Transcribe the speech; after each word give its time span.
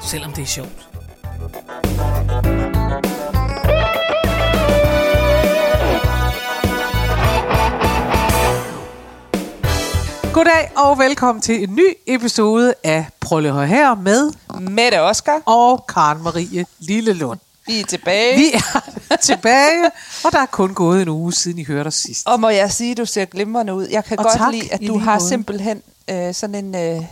selvom 0.00 0.32
det 0.32 0.42
er 0.42 0.46
sjovt. 0.46 0.86
Goddag 10.32 10.70
og 10.76 10.98
velkommen 10.98 11.42
til 11.42 11.62
en 11.62 11.74
ny 11.74 11.94
episode 12.06 12.74
af 12.84 13.06
Prølle 13.20 13.52
her 13.52 13.64
her 13.64 13.94
med 13.94 14.32
Mette 14.60 15.00
Oscar. 15.00 15.40
og 15.46 15.84
Karen 15.88 16.22
Marie 16.22 16.66
Lillelund. 16.78 17.38
Vi 17.66 17.80
er 17.80 17.84
tilbage. 17.84 18.36
Vi 18.36 18.50
er 18.52 19.16
tilbage, 19.22 19.84
og 20.24 20.32
der 20.32 20.38
er 20.38 20.46
kun 20.46 20.74
gået 20.74 21.02
en 21.02 21.08
uge 21.08 21.32
siden 21.32 21.58
I 21.58 21.64
hørte 21.64 21.88
os 21.88 21.94
sidst. 21.94 22.26
Og 22.26 22.40
må 22.40 22.48
jeg 22.48 22.72
sige, 22.72 22.94
du 22.94 23.04
ser 23.04 23.24
glimrende 23.24 23.74
ud. 23.74 23.86
Jeg 23.90 24.04
kan 24.04 24.18
Og 24.18 24.24
godt 24.24 24.36
tak, 24.36 24.52
lide, 24.52 24.72
at 24.72 24.80
du 24.86 24.98
har 24.98 25.18
måde. 25.18 25.28
simpelthen 25.28 25.82
øh, 26.10 26.34
sådan 26.34 26.54
en, 26.54 26.74
øh, 26.74 27.04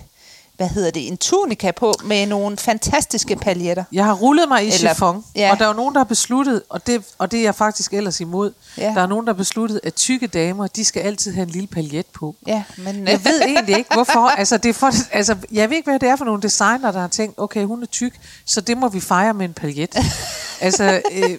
hvad 0.57 0.69
hedder 0.69 0.91
det, 0.91 1.09
en 1.09 1.17
tunika 1.17 1.71
på 1.71 1.95
med 2.05 2.27
nogle 2.27 2.57
fantastiske 2.57 3.37
paljetter. 3.37 3.85
Jeg 3.93 4.05
har 4.05 4.13
rullet 4.15 4.49
mig 4.49 4.63
i 4.63 4.67
Eller- 4.67 4.79
chiffon, 4.79 5.25
ja. 5.37 5.51
og 5.53 5.59
der 5.59 5.65
er 5.65 5.69
jo 5.69 5.75
nogen, 5.75 5.95
der 5.95 5.99
har 6.01 6.05
besluttet, 6.05 6.63
og 6.69 6.87
det, 6.87 7.03
og 7.19 7.31
det 7.31 7.39
er 7.39 7.43
jeg 7.43 7.55
faktisk 7.55 7.93
ellers 7.95 8.21
imod, 8.21 8.53
Ja. 8.79 8.93
der 8.95 9.03
er 9.03 9.07
nogen, 9.07 9.27
der 9.27 9.33
har 9.33 9.37
besluttet, 9.39 9.81
at 9.83 9.95
tykke 9.95 10.27
damer, 10.27 10.67
de 10.67 10.85
skal 10.85 11.01
altid 11.03 11.33
have 11.35 11.43
en 11.43 11.51
lille 11.51 11.67
paljet 11.67 12.07
på. 12.07 12.35
Ja, 12.47 12.63
men 12.79 13.09
Jeg 13.09 13.25
ved 13.25 13.41
egentlig 13.43 13.79
ikke, 13.79 13.95
hvorfor. 13.95 14.29
Altså, 14.45 14.57
det 14.59 14.69
er 14.69 14.73
for, 14.73 14.91
altså, 15.13 15.37
jeg 15.53 15.71
ved 15.71 15.77
ikke, 15.77 15.91
hvad 15.91 15.99
det 15.99 16.09
er 16.09 16.17
for 16.17 16.25
nogle 16.25 16.43
designer, 16.43 16.93
der 16.93 17.01
har 17.01 17.09
tænkt, 17.09 17.35
okay, 17.39 17.65
hun 17.65 17.83
er 17.83 17.87
tyk, 17.87 18.15
så 18.47 18.61
det 18.61 18.79
må 18.79 18.89
vi 18.89 19.01
fejre 19.01 19.35
med 19.35 19.45
en 19.47 19.53
paljet. 19.55 19.97
altså, 20.61 21.01
øh, 21.13 21.31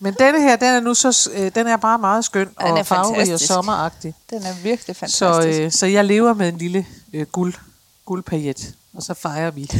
men 0.00 0.14
denne 0.18 0.40
her, 0.42 0.56
den 0.56 0.68
er 0.68 0.80
nu 0.80 0.94
så, 0.94 1.30
øh, 1.34 1.50
den 1.54 1.66
er 1.66 1.76
bare 1.76 1.98
meget 1.98 2.24
skøn 2.24 2.48
Den 2.60 2.66
og 2.70 2.86
farverig 2.86 3.34
og 3.34 3.40
sommeragtig. 3.40 4.14
den 4.30 4.42
er 4.42 4.52
virkelig 4.62 4.96
fantastisk. 4.96 5.18
Så, 5.18 5.62
øh, 5.62 5.72
så 5.72 5.86
jeg 5.86 6.04
lever 6.04 6.34
med 6.34 6.48
en 6.48 6.58
lille 6.58 6.86
øh, 7.12 7.26
guld, 7.26 7.54
guldpajet, 8.10 8.74
og 8.94 9.02
så 9.02 9.14
fejrer 9.14 9.50
vi 9.50 9.70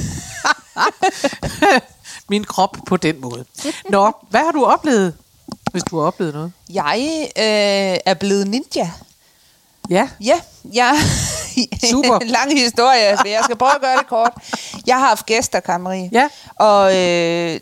min 2.30 2.44
krop 2.44 2.76
på 2.86 2.96
den 2.96 3.20
måde. 3.20 3.44
Nå, 3.88 4.12
hvad 4.28 4.40
har 4.40 4.50
du 4.52 4.64
oplevet, 4.64 5.14
hvis 5.72 5.82
du 5.82 5.98
har 5.98 6.06
oplevet 6.06 6.34
noget? 6.34 6.52
Jeg 6.68 7.28
øh, 7.36 7.98
er 8.06 8.14
blevet 8.14 8.48
ninja. 8.48 8.90
Ja, 9.90 10.08
Ja, 10.20 10.40
jeg... 10.74 10.96
Super. 11.90 12.18
en 12.18 12.28
lang 12.28 12.58
historie, 12.58 13.16
men 13.24 13.32
jeg 13.32 13.40
skal 13.44 13.56
prøve 13.56 13.74
at 13.74 13.80
gøre 13.80 13.96
det 13.98 14.06
kort. 14.06 14.32
Jeg 14.86 14.98
har 14.98 15.08
haft 15.08 15.26
gæster, 15.26 15.60
Karen 15.60 15.82
Marie. 15.82 16.08
Ja. 16.12 16.28
Og 16.56 16.96
øh, 16.96 17.60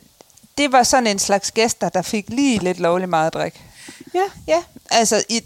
det 0.58 0.72
var 0.72 0.82
sådan 0.82 1.06
en 1.06 1.18
slags 1.18 1.50
gæster, 1.50 1.88
der 1.88 2.02
fik 2.02 2.24
lige 2.28 2.58
lidt 2.58 2.80
lovlig 2.80 3.08
meget 3.08 3.34
drik. 3.34 3.64
ja, 4.14 4.24
Ja, 4.46 4.62
altså 4.90 5.24
i, 5.28 5.42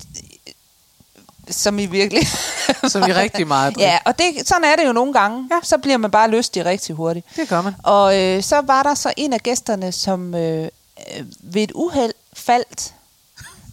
som 1.50 1.78
i 1.78 1.86
virkelig. 1.86 2.26
som 2.92 3.02
i 3.02 3.12
rigtig 3.12 3.46
meget 3.46 3.74
drik. 3.76 3.82
Ja, 3.82 3.98
og 4.04 4.18
det, 4.18 4.48
sådan 4.48 4.64
er 4.64 4.76
det 4.76 4.86
jo 4.86 4.92
nogle 4.92 5.12
gange. 5.12 5.48
Ja. 5.50 5.56
Så 5.62 5.78
bliver 5.78 5.96
man 5.96 6.10
bare 6.10 6.30
lystig 6.30 6.64
rigtig 6.64 6.94
hurtigt. 6.94 7.26
Det 7.36 7.48
gør 7.48 7.60
man. 7.62 7.74
Og 7.82 8.20
øh, 8.20 8.42
så 8.42 8.60
var 8.60 8.82
der 8.82 8.94
så 8.94 9.12
en 9.16 9.32
af 9.32 9.40
gæsterne, 9.40 9.92
som 9.92 10.34
øh, 10.34 10.68
øh, 11.16 11.24
ved 11.40 11.62
et 11.62 11.72
uheld 11.74 12.12
faldt 12.36 12.94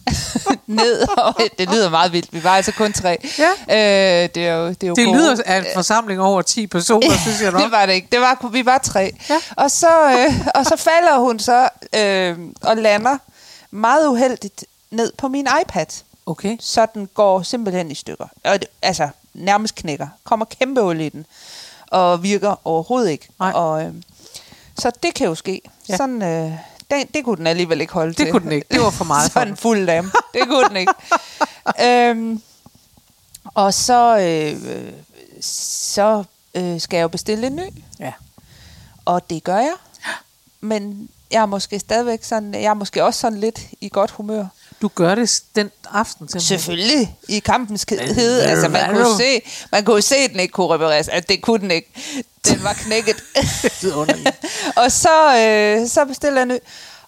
ned. 0.66 1.08
Og 1.18 1.34
det 1.58 1.70
lyder 1.70 1.90
meget 1.90 2.12
vildt. 2.12 2.32
Vi 2.32 2.44
var 2.44 2.56
altså 2.56 2.72
kun 2.72 2.92
tre. 2.92 3.28
Ja. 3.38 3.50
Øh, 4.24 4.28
det 4.34 4.46
er 4.46 4.52
jo, 4.54 4.68
det 4.68 4.82
er 4.82 4.86
jo 4.88 4.94
Det 4.94 5.06
gode. 5.06 5.18
lyder 5.18 5.36
af 5.46 5.58
en 5.58 5.64
forsamling 5.74 6.20
over 6.20 6.42
10 6.42 6.66
personer, 6.66 7.16
synes 7.22 7.40
jeg 7.42 7.52
nok. 7.52 7.62
det 7.62 7.70
var 7.70 7.86
det 7.86 7.92
ikke. 7.92 8.08
Det 8.12 8.20
var, 8.20 8.48
vi 8.52 8.66
var 8.66 8.78
tre. 8.78 9.12
Ja. 9.30 9.36
Og, 9.56 9.70
så, 9.70 10.10
øh, 10.10 10.34
og 10.54 10.64
så 10.66 10.76
falder 10.76 11.18
hun 11.18 11.38
så 11.38 11.68
øh, 11.96 12.38
og 12.62 12.76
lander 12.76 13.18
meget 13.70 14.06
uheldigt 14.08 14.64
ned 14.90 15.12
på 15.18 15.28
min 15.28 15.48
iPad. 15.62 15.86
Okay. 16.26 16.56
Så 16.60 16.86
den 16.94 17.08
går 17.14 17.42
simpelthen 17.42 17.90
i 17.90 17.94
stykker. 17.94 18.26
Og 18.44 18.60
det, 18.60 18.68
altså 18.82 19.08
nærmest 19.34 19.74
knækker. 19.74 20.08
Kommer 20.24 20.46
kæmpe 20.46 20.80
hul 20.82 21.00
i 21.00 21.08
den. 21.08 21.26
Og 21.86 22.22
virker 22.22 22.54
overhovedet 22.64 23.10
ikke. 23.10 23.28
Nej. 23.38 23.52
Og, 23.52 23.82
øh, 23.84 23.94
så 24.78 24.90
det 25.02 25.14
kan 25.14 25.26
jo 25.26 25.34
ske. 25.34 25.60
Ja. 25.64 25.70
Ja. 25.88 25.96
Sådan, 25.96 26.22
øh, 26.22 26.52
det, 26.90 27.14
det 27.14 27.24
kunne 27.24 27.36
den 27.36 27.46
alligevel 27.46 27.80
ikke 27.80 27.92
holde 27.92 28.08
Det 28.08 28.16
til. 28.16 28.30
kunne 28.32 28.42
den 28.44 28.52
ikke. 28.52 28.66
Det 28.70 28.80
var 28.80 28.90
for 28.90 29.04
meget 29.04 29.30
for 29.32 29.34
Sådan 29.40 29.46
den. 29.46 29.52
en 29.52 29.56
fuld 29.56 29.86
dame. 29.86 30.10
Det 30.34 30.42
kunne 30.48 30.68
den 30.68 30.76
ikke. 30.76 30.92
øhm, 32.10 32.42
og 33.54 33.74
så, 33.74 34.18
øh, 34.18 34.92
så 35.44 36.24
øh, 36.54 36.80
skal 36.80 36.96
jeg 36.96 37.02
jo 37.02 37.08
bestille 37.08 37.46
en 37.46 37.56
ny. 37.56 37.84
Ja. 38.00 38.12
Og 39.04 39.30
det 39.30 39.44
gør 39.44 39.56
jeg. 39.58 39.74
Men 40.60 41.08
jeg 41.30 41.42
er 41.42 41.46
måske 41.46 41.78
stadigvæk 41.78 42.24
sådan, 42.24 42.54
jeg 42.54 42.62
er 42.62 42.74
måske 42.74 43.04
også 43.04 43.20
sådan 43.20 43.38
lidt 43.40 43.60
i 43.80 43.88
godt 43.88 44.10
humør. 44.10 44.46
Du 44.82 44.88
gør 44.88 45.14
det 45.14 45.42
den 45.56 45.70
aften 45.90 46.28
simpelthen. 46.28 46.40
Selvfølgelig 46.40 47.16
i 47.28 47.38
kampens 47.38 47.86
Men 47.90 47.98
hed. 47.98 48.14
ved 48.34 48.40
Altså, 48.40 48.66
du 48.66 48.72
man 48.72 48.90
kunne, 48.90 49.04
du- 49.04 49.16
se, 49.18 49.40
man 49.72 49.84
kunne 49.84 50.02
se, 50.02 50.16
at 50.16 50.30
den 50.30 50.40
ikke 50.40 50.52
kunne 50.52 50.74
repareres. 50.74 51.08
Altså, 51.08 51.26
det 51.28 51.42
kunne 51.42 51.58
den 51.60 51.70
ikke. 51.70 51.88
Den 52.46 52.62
var 52.62 52.72
knækket. 52.72 53.16
Det 53.82 53.94
og 54.84 54.92
så, 54.92 55.36
øh, 55.38 55.88
så 55.88 56.04
bestiller 56.04 56.40
jeg 56.44 56.50
en. 56.54 56.58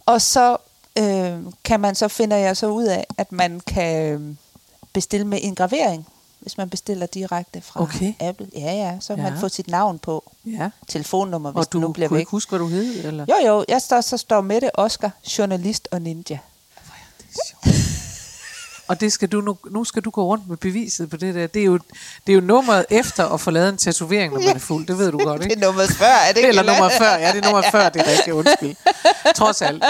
Og 0.06 0.22
så 0.22 0.56
øh, 0.98 1.32
kan 1.64 1.80
man 1.80 1.94
så 1.94 2.08
finder 2.08 2.36
jeg 2.36 2.56
så 2.56 2.66
ud 2.66 2.84
af, 2.84 3.06
at 3.18 3.32
man 3.32 3.60
kan 3.66 4.12
øh, 4.12 4.20
bestille 4.92 5.26
med 5.26 5.38
en 5.42 5.54
gravering, 5.54 6.06
hvis 6.40 6.56
man 6.58 6.70
bestiller 6.70 7.06
direkte 7.06 7.60
fra 7.60 7.82
Okay. 7.82 8.12
Apple. 8.20 8.46
Ja, 8.56 8.72
ja, 8.74 8.96
så 9.00 9.14
kan 9.14 9.24
Ja. 9.24 9.30
man 9.30 9.40
få 9.40 9.48
sit 9.48 9.68
navn 9.68 9.98
på. 9.98 10.32
Ja. 10.46 10.70
Telefonnummer, 10.88 11.52
hvis 11.52 11.66
Og 11.66 11.72
du 11.72 11.78
nu 11.78 11.86
kunne 11.86 11.92
bliver 11.94 12.06
ikke 12.06 12.14
væk. 12.16 12.26
huske, 12.28 12.48
hvad 12.50 12.58
du 12.58 12.66
hed? 12.68 13.04
Eller? 13.04 13.26
Jo, 13.28 13.46
jo, 13.48 13.64
jeg 13.68 13.82
står, 13.82 14.00
så 14.00 14.16
står 14.16 14.40
med 14.40 14.60
det 14.60 14.70
Oscar, 14.74 15.10
journalist 15.38 15.88
og 15.92 16.02
ninja. 16.02 16.38
Og 18.88 19.00
det 19.00 19.12
skal 19.12 19.28
du 19.28 19.40
nu, 19.40 19.56
nu 19.70 19.84
skal 19.84 20.02
du 20.02 20.10
gå 20.10 20.24
rundt 20.24 20.48
med 20.48 20.56
beviset 20.56 21.10
på 21.10 21.16
det 21.16 21.34
der. 21.34 21.46
Det 21.46 21.62
er 21.62 21.66
jo, 21.66 21.78
det 22.26 22.32
er 22.32 22.34
jo 22.34 22.40
nummeret 22.40 22.86
efter 22.90 23.28
at 23.28 23.40
få 23.40 23.50
lavet 23.50 23.68
en 23.68 23.76
tatovering, 23.76 24.32
når 24.32 24.40
man 24.40 24.56
er 24.56 24.58
fuld. 24.60 24.86
Det 24.86 24.98
ved 24.98 25.12
du 25.12 25.18
godt, 25.18 25.40
Det 25.42 25.50
ikke? 25.50 25.62
er 25.62 25.66
nummer 25.66 25.86
før, 25.86 26.06
er 26.06 26.28
det 26.28 26.36
ikke? 26.36 26.48
Eller 26.48 26.62
nummer 26.62 26.90
før. 26.98 27.12
Ja, 27.12 27.32
det 27.32 27.44
er 27.44 27.52
nummer 27.52 27.70
før, 27.70 27.88
det 27.88 28.02
er 28.02 28.10
rigtigt. 28.10 28.34
Undskyld. 28.34 28.74
Trods 29.34 29.62
alt. 29.62 29.84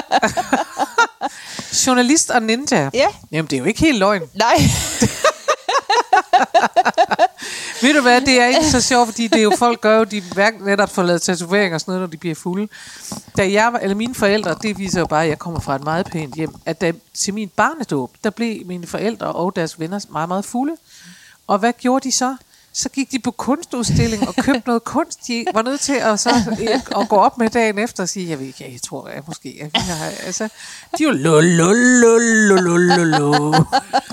Journalist 1.86 2.30
og 2.30 2.42
ninja. 2.42 2.90
Ja. 2.94 3.06
Jamen, 3.32 3.50
det 3.50 3.56
er 3.56 3.60
jo 3.60 3.64
ikke 3.64 3.80
helt 3.80 3.98
løgn. 3.98 4.22
Nej. 4.34 4.54
Ved 7.82 7.94
du 7.94 8.02
hvad, 8.02 8.20
det 8.20 8.40
er 8.40 8.46
ikke 8.46 8.70
så 8.70 8.80
sjovt, 8.80 9.08
fordi 9.08 9.26
det 9.26 9.38
er 9.38 9.42
jo 9.42 9.52
folk 9.58 9.80
gør 9.80 9.98
jo, 9.98 10.04
de 10.04 10.20
hverken 10.20 10.64
netop 10.64 10.90
får 10.90 11.02
lavet 11.02 11.22
tatoveringer 11.22 11.74
og 11.74 11.80
sådan 11.80 11.92
noget, 11.92 12.00
når 12.00 12.10
de 12.10 12.16
bliver 12.16 12.34
fulde. 12.34 12.68
Da 13.36 13.52
jeg 13.52 13.78
eller 13.82 13.94
mine 13.96 14.14
forældre, 14.14 14.56
det 14.62 14.78
viser 14.78 15.00
jo 15.00 15.06
bare, 15.06 15.22
at 15.22 15.28
jeg 15.28 15.38
kommer 15.38 15.60
fra 15.60 15.76
et 15.76 15.84
meget 15.84 16.06
pænt 16.06 16.34
hjem, 16.34 16.54
at 16.66 16.80
da, 16.80 16.92
til 17.14 17.34
min 17.34 17.48
barnedåb, 17.48 18.10
der 18.24 18.30
blev 18.30 18.66
mine 18.66 18.86
forældre 18.86 19.26
og 19.26 19.56
deres 19.56 19.80
venner 19.80 20.00
meget, 20.10 20.28
meget 20.28 20.44
fulde. 20.44 20.76
Og 21.46 21.58
hvad 21.58 21.72
gjorde 21.72 22.04
de 22.04 22.12
så? 22.12 22.36
Så 22.74 22.88
gik 22.88 23.12
de 23.12 23.18
på 23.18 23.30
kunstudstilling 23.30 24.28
og 24.28 24.34
købte 24.34 24.62
noget 24.66 24.84
kunst. 24.84 25.18
De 25.26 25.44
var 25.54 25.62
nødt 25.62 25.80
til 25.80 25.92
at, 25.92 26.20
så, 26.20 26.30
at 27.00 27.08
gå 27.08 27.16
op 27.16 27.38
med 27.38 27.50
dagen 27.50 27.78
efter 27.78 28.02
og 28.02 28.08
sige, 28.08 28.30
jeg 28.30 28.38
ved 28.38 28.46
ikke, 28.46 28.72
jeg 28.72 28.82
tror, 28.82 29.08
jeg 29.08 29.22
måske... 29.26 29.56
Jeg, 29.60 29.70
jeg, 29.74 30.12
altså, 30.26 30.48
de 30.98 31.06
var 31.06 31.12
lo, 31.12 31.40
lo, 31.40 31.72
lo, 31.72 32.18
lo, 32.56 32.76
lo, 32.76 33.04
lo. 33.04 33.52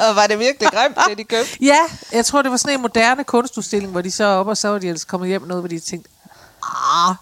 Og 0.08 0.16
var 0.16 0.28
det 0.28 0.40
virkelig 0.40 0.70
grimt, 0.72 0.98
det 1.10 1.18
de 1.18 1.24
købte? 1.24 1.58
Ja, 1.62 1.80
jeg 2.12 2.26
tror, 2.26 2.42
det 2.42 2.52
var 2.52 2.58
sådan 2.58 2.76
en 2.76 2.82
moderne 2.82 3.24
kunstudstilling, 3.24 3.92
hvor 3.92 4.02
de 4.02 4.12
så 4.12 4.26
oppe, 4.26 4.52
og 4.52 4.58
så 4.58 4.68
var 4.68 4.80
de 4.80 4.88
ellers 4.88 5.06
kommet 5.06 5.30
hjem 5.30 5.42
med 5.42 5.48
noget, 5.48 5.62
hvor 5.62 5.68
de 5.68 5.80
tænkte, 5.80 6.10
ah. 6.64 7.16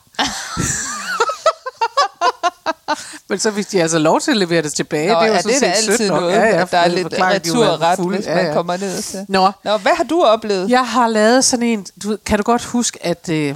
Men 3.30 3.40
så 3.40 3.52
fik 3.52 3.72
de 3.72 3.82
altså 3.82 4.00
lov 4.00 4.22
til 4.22 4.32
at 4.32 4.38
levere 4.38 4.62
det 4.62 4.74
tilbage. 4.74 5.14
Nå, 5.14 5.20
det 5.20 5.28
er 5.28 5.32
var 5.32 5.42
det 5.42 5.64
er 5.64 5.72
altid 5.72 6.10
noget, 6.10 6.34
ja, 6.34 6.46
ja, 6.46 6.66
der 6.72 6.78
er 6.78 6.88
lidt 6.88 7.08
returret, 7.20 8.00
hvis 8.10 8.26
man 8.28 8.54
kommer 8.54 8.78
ned 8.78 9.02
til. 9.02 9.26
Nå, 9.28 9.52
Nå, 9.64 9.78
hvad 9.78 9.92
har 9.98 10.04
du 10.04 10.24
oplevet? 10.24 10.70
jeg 10.70 10.88
har 10.88 11.08
lavet 11.08 11.46
sådan 11.46 11.66
en... 11.66 11.86
Du, 12.04 12.18
kan 12.26 12.38
du 12.38 12.44
godt 12.44 12.64
huske, 12.64 13.06
at... 13.06 13.30
Øh, 13.30 13.56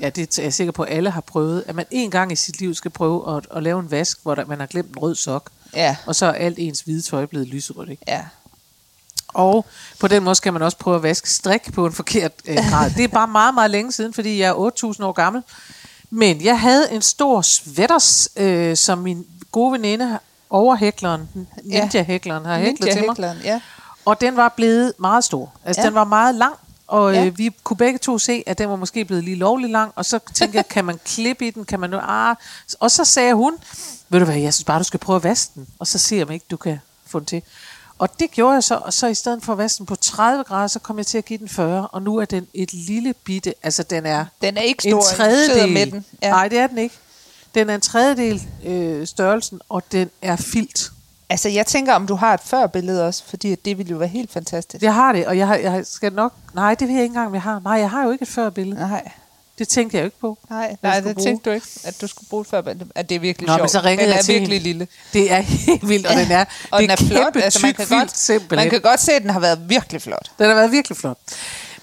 ja, 0.00 0.08
det 0.10 0.38
er 0.38 0.42
jeg 0.42 0.54
sikker 0.54 0.72
på, 0.72 0.82
at 0.82 0.96
alle 0.96 1.10
har 1.10 1.20
prøvet. 1.20 1.64
At 1.66 1.74
man 1.74 1.86
en 1.90 2.10
gang 2.10 2.32
i 2.32 2.36
sit 2.36 2.60
liv 2.60 2.74
skal 2.74 2.90
prøve 2.90 3.36
at, 3.36 3.46
at 3.56 3.62
lave 3.62 3.80
en 3.80 3.90
vask, 3.90 4.18
hvor 4.22 4.34
der, 4.34 4.44
man 4.46 4.60
har 4.60 4.66
glemt 4.66 4.88
en 4.90 4.98
rød 4.98 5.14
sok. 5.14 5.50
Ja, 5.74 5.96
Og 6.06 6.14
så 6.14 6.26
er 6.26 6.32
alt 6.32 6.58
ens 6.58 6.80
hvide 6.80 7.02
tøj 7.02 7.26
blevet 7.26 7.48
lyserødt, 7.48 7.90
ikke? 7.90 8.02
ja. 8.08 8.20
Og 9.34 9.66
på 9.98 10.08
den 10.08 10.22
måde 10.22 10.34
skal 10.34 10.52
man 10.52 10.62
også 10.62 10.76
prøve 10.76 10.96
at 10.96 11.02
vaske 11.02 11.30
strik 11.30 11.72
på 11.72 11.86
en 11.86 11.92
forkert 11.92 12.32
øh, 12.46 12.56
grad. 12.70 12.90
Det 12.96 13.04
er 13.04 13.08
bare 13.08 13.28
meget, 13.28 13.54
meget 13.54 13.70
længe 13.70 13.92
siden, 13.92 14.14
fordi 14.14 14.40
jeg 14.40 14.48
er 14.48 14.92
8.000 14.94 15.04
år 15.04 15.12
gammel. 15.12 15.42
Men 16.10 16.44
jeg 16.44 16.60
havde 16.60 16.92
en 16.92 17.02
stor 17.02 17.42
sweaters, 17.42 18.28
øh, 18.36 18.76
som 18.76 18.98
min 18.98 19.26
gode 19.52 19.72
veninde, 19.72 20.18
overhækleren, 20.50 21.28
ninja-hækleren, 21.64 22.44
har 22.44 22.58
hæklet 22.58 22.92
til 22.92 23.04
mig. 23.06 23.36
Ja. 23.44 23.60
Og 24.04 24.20
den 24.20 24.36
var 24.36 24.48
blevet 24.48 24.92
meget 24.98 25.24
stor. 25.24 25.52
Altså, 25.64 25.82
ja. 25.82 25.86
Den 25.86 25.94
var 25.94 26.04
meget 26.04 26.34
lang, 26.34 26.54
og 26.86 27.12
Ja. 27.14 27.24
øh, 27.26 27.38
vi 27.38 27.50
kunne 27.64 27.76
begge 27.76 27.98
to 27.98 28.18
se, 28.18 28.42
at 28.46 28.58
den 28.58 28.68
var 28.68 28.76
måske 28.76 29.04
blevet 29.04 29.24
lige 29.24 29.36
lovlig 29.36 29.70
lang, 29.70 29.92
og 29.96 30.04
så 30.04 30.18
tænkte 30.34 30.56
jeg, 30.56 30.68
kan 30.74 30.84
man 30.84 31.00
klippe 31.04 31.46
i 31.46 31.50
den, 31.50 31.64
kan 31.64 31.80
man 31.80 31.90
nu, 31.90 31.98
ah. 32.02 32.36
Og 32.80 32.90
så 32.90 33.04
sagde 33.04 33.34
hun, 33.34 33.54
ved 34.08 34.18
du 34.18 34.24
hvad, 34.24 34.36
jeg 34.36 34.54
synes 34.54 34.64
bare, 34.64 34.78
du 34.78 34.84
skal 34.84 35.00
prøve 35.00 35.16
at 35.16 35.24
vaske 35.24 35.52
den, 35.54 35.66
og 35.78 35.86
så 35.86 35.98
se 35.98 36.22
om 36.22 36.30
ikke 36.30 36.46
du 36.50 36.56
kan 36.56 36.80
få 37.06 37.18
den 37.18 37.26
til. 37.26 37.42
Og 38.00 38.20
det 38.20 38.30
gjorde 38.30 38.54
jeg 38.54 38.62
så, 38.64 38.74
og 38.84 38.92
så 38.92 39.06
i 39.06 39.14
stedet 39.14 39.42
for 39.42 39.52
at 39.52 39.58
vaske 39.58 39.78
den 39.78 39.86
på 39.86 39.96
30 39.96 40.44
grader, 40.44 40.66
så 40.66 40.78
kom 40.78 40.98
jeg 40.98 41.06
til 41.06 41.18
at 41.18 41.24
give 41.24 41.38
den 41.38 41.48
40, 41.48 41.88
og 41.88 42.02
nu 42.02 42.16
er 42.16 42.24
den 42.24 42.46
et 42.54 42.72
lille 42.72 43.14
bitte, 43.24 43.54
altså 43.62 43.82
den 43.82 44.06
er 44.06 44.24
Den 44.42 44.56
er 44.56 44.60
ikke 44.60 44.88
en 44.88 44.92
stor. 44.92 45.02
sidder 45.02 45.16
tredjedel. 45.16 45.72
med 45.72 45.86
den. 45.86 46.04
Ja. 46.22 46.30
Nej, 46.30 46.48
det 46.48 46.58
er 46.58 46.66
den 46.66 46.78
ikke. 46.78 46.94
Den 47.54 47.70
er 47.70 47.74
en 47.74 47.80
tredjedel 47.80 48.42
øh, 48.66 49.06
størrelsen, 49.06 49.60
og 49.68 49.82
den 49.92 50.10
er 50.22 50.36
filt. 50.36 50.92
Altså, 51.28 51.48
jeg 51.48 51.66
tænker, 51.66 51.94
om 51.94 52.06
du 52.06 52.14
har 52.14 52.34
et 52.34 52.40
førbillede 52.40 53.06
også, 53.06 53.24
fordi 53.26 53.54
det 53.54 53.78
ville 53.78 53.90
jo 53.90 53.96
være 53.96 54.08
helt 54.08 54.32
fantastisk. 54.32 54.82
Jeg 54.82 54.94
har 54.94 55.12
det, 55.12 55.26
og 55.26 55.38
jeg, 55.38 55.46
har, 55.46 55.56
jeg 55.56 55.86
skal 55.86 56.12
nok... 56.12 56.32
Nej, 56.54 56.74
det 56.74 56.88
ved 56.88 56.94
jeg 56.94 57.02
ikke 57.02 57.10
engang, 57.10 57.26
om 57.26 57.34
jeg 57.34 57.42
har. 57.42 57.60
Nej, 57.64 57.72
jeg 57.72 57.90
har 57.90 58.04
jo 58.04 58.10
ikke 58.10 58.22
et 58.22 58.28
førbillede. 58.28 58.80
Nej, 58.80 59.12
Det 59.60 59.68
tænkte 59.68 59.96
jeg 59.96 60.02
jo 60.02 60.06
ikke 60.06 60.18
på. 60.20 60.38
nej, 60.50 60.76
nej 60.82 61.00
det 61.00 61.14
bruge. 61.14 61.26
tænkte 61.26 61.50
du 61.50 61.54
ikke, 61.54 61.66
at 61.84 62.00
du 62.00 62.06
skulle 62.06 62.28
bruge 62.28 62.44
førbillede. 62.44 62.88
At 62.94 63.08
det 63.08 63.14
er 63.14 63.18
virkelig 63.20 63.46
Nå, 63.46 63.52
sjovt. 63.52 63.60
men 63.62 63.68
så 63.68 63.80
ringede 63.80 64.06
den 64.06 64.12
jeg 64.12 64.18
er 64.18 64.22
til 64.22 64.34
virkelig 64.34 64.58
hende. 64.62 64.68
lille. 64.68 64.88
Det 65.12 65.32
er 65.32 65.40
helt 65.40 65.88
vildt, 65.88 66.06
og 66.06 66.16
den 66.16 66.30
er, 66.30 66.44
Og 66.70 66.80
det 66.80 66.90
den 66.90 66.90
er 66.90 66.96
flot. 67.08 67.24
kæmpe, 67.24 67.42
Altså, 67.42 67.58
man 67.62 67.74
kan, 67.74 67.86
filt, 67.86 68.00
godt, 68.00 68.16
simpelthen. 68.16 68.56
man 68.56 68.70
kan 68.70 68.80
godt 68.80 69.00
se, 69.00 69.12
at 69.12 69.22
den 69.22 69.30
har 69.30 69.40
været 69.40 69.68
virkelig 69.68 70.02
flot. 70.02 70.30
Den 70.38 70.46
har 70.46 70.54
været 70.54 70.72
virkelig 70.72 70.96
flot. 70.96 71.18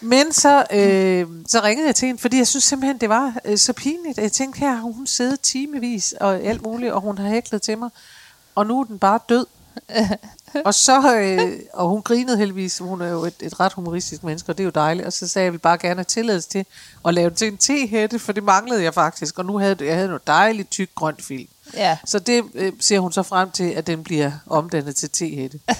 Men 0.01 0.33
så, 0.33 0.65
øh, 0.71 1.25
så 1.47 1.59
ringede 1.63 1.87
jeg 1.87 1.95
til 1.95 2.05
hende, 2.05 2.21
fordi 2.21 2.37
jeg 2.37 2.47
synes 2.47 2.63
simpelthen, 2.63 2.97
det 2.97 3.09
var 3.09 3.33
øh, 3.45 3.57
så 3.57 3.73
pinligt. 3.73 4.17
Jeg 4.17 4.31
tænkte, 4.31 4.59
her 4.59 4.71
har 4.71 4.81
hun 4.81 5.07
siddet 5.07 5.39
timevis 5.41 6.13
og 6.21 6.35
alt 6.43 6.61
muligt, 6.61 6.91
og 6.93 7.01
hun 7.01 7.17
har 7.17 7.29
hæklet 7.29 7.61
til 7.61 7.77
mig. 7.77 7.89
Og 8.55 8.65
nu 8.67 8.79
er 8.79 8.83
den 8.83 8.99
bare 8.99 9.19
død. 9.29 9.45
Og 10.65 10.73
så, 10.73 11.15
øh, 11.15 11.59
og 11.73 11.89
hun 11.89 12.01
grinede 12.01 12.37
heldigvis, 12.37 12.77
hun 12.77 13.01
er 13.01 13.07
jo 13.07 13.23
et, 13.25 13.33
et 13.39 13.59
ret 13.59 13.73
humoristisk 13.73 14.23
menneske, 14.23 14.51
og 14.51 14.57
det 14.57 14.63
er 14.63 14.65
jo 14.65 14.71
dejligt. 14.75 15.05
Og 15.07 15.13
så 15.13 15.27
sagde 15.27 15.43
jeg, 15.43 15.45
jeg 15.45 15.53
vil 15.53 15.59
bare 15.59 15.77
gerne 15.77 15.95
have 15.95 16.03
tilladelse 16.03 16.49
til 16.49 16.65
at 17.07 17.13
lave 17.13 17.29
den 17.29 17.37
til 17.37 17.47
en 17.47 17.57
tehætte, 17.57 18.19
for 18.19 18.31
det 18.31 18.43
manglede 18.43 18.83
jeg 18.83 18.93
faktisk. 18.93 19.39
Og 19.39 19.45
nu 19.45 19.57
havde 19.57 19.75
jeg 19.85 19.95
havde 19.95 20.07
noget 20.07 20.27
dejligt 20.27 20.71
tyk 20.71 20.89
grønt 20.95 21.23
film. 21.25 21.47
Ja. 21.73 21.97
Så 22.05 22.19
det 22.19 22.43
øh, 22.53 22.73
ser 22.79 22.99
hun 22.99 23.11
så 23.11 23.23
frem 23.23 23.51
til, 23.51 23.63
at 23.71 23.87
den 23.87 24.03
bliver 24.03 24.31
omdannet 24.47 24.95
til 24.95 25.09
tehætte. 25.09 25.59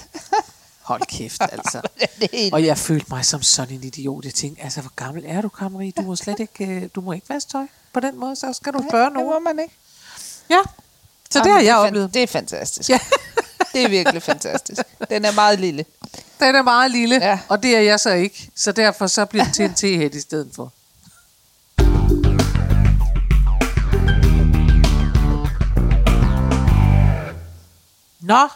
Hold 0.82 1.02
kæft, 1.06 1.42
altså. 1.42 1.80
det. 2.20 2.52
Og 2.52 2.64
jeg 2.64 2.78
følte 2.78 3.06
mig 3.10 3.24
som 3.24 3.42
sådan 3.42 3.74
en 3.74 3.84
idiot. 3.84 4.24
Jeg 4.24 4.34
tænkte, 4.34 4.62
altså, 4.62 4.80
hvor 4.80 4.92
gammel 4.96 5.24
er 5.26 5.40
du, 5.40 5.48
Kamri? 5.48 5.90
Du 5.96 6.02
må 6.02 6.16
slet 6.16 6.40
ikke, 6.40 6.66
øh, 6.66 6.88
du 6.94 7.00
må 7.00 7.12
ikke 7.12 7.28
vaske 7.28 7.50
tøj 7.50 7.66
på 7.92 8.00
den 8.00 8.18
måde. 8.20 8.36
Så 8.36 8.52
skal 8.52 8.72
du 8.72 8.84
spørge 8.90 9.04
det 9.04 9.12
må 9.14 9.20
nogen. 9.22 9.44
man 9.44 9.58
ikke. 9.58 9.74
Ja, 10.50 10.56
så 11.30 11.38
det 11.38 11.46
Jamen, 11.46 11.52
har 11.52 11.60
jeg 11.60 11.74
fan- 11.74 11.86
oplevet. 11.86 12.14
Det 12.14 12.22
er 12.22 12.26
fantastisk. 12.26 12.90
Ja. 12.90 12.98
det 13.78 13.84
er 13.84 13.88
virkelig 13.88 14.22
fantastisk. 14.22 14.82
Den 15.10 15.24
er 15.24 15.32
meget 15.32 15.60
lille. 15.60 15.84
Den 16.40 16.54
er 16.54 16.62
meget 16.62 16.90
lille, 16.90 17.14
Ja. 17.14 17.38
og 17.48 17.62
det 17.62 17.76
er 17.76 17.80
jeg 17.80 18.00
så 18.00 18.10
ikke. 18.10 18.50
Så 18.56 18.72
derfor 18.72 19.06
så 19.06 19.24
bliver 19.24 19.44
det 19.44 19.54
til 19.54 19.64
en 19.64 19.74
tehæt 19.74 20.14
i 20.14 20.20
stedet 20.20 20.48
for. 20.56 20.72
Nå, 28.20 28.48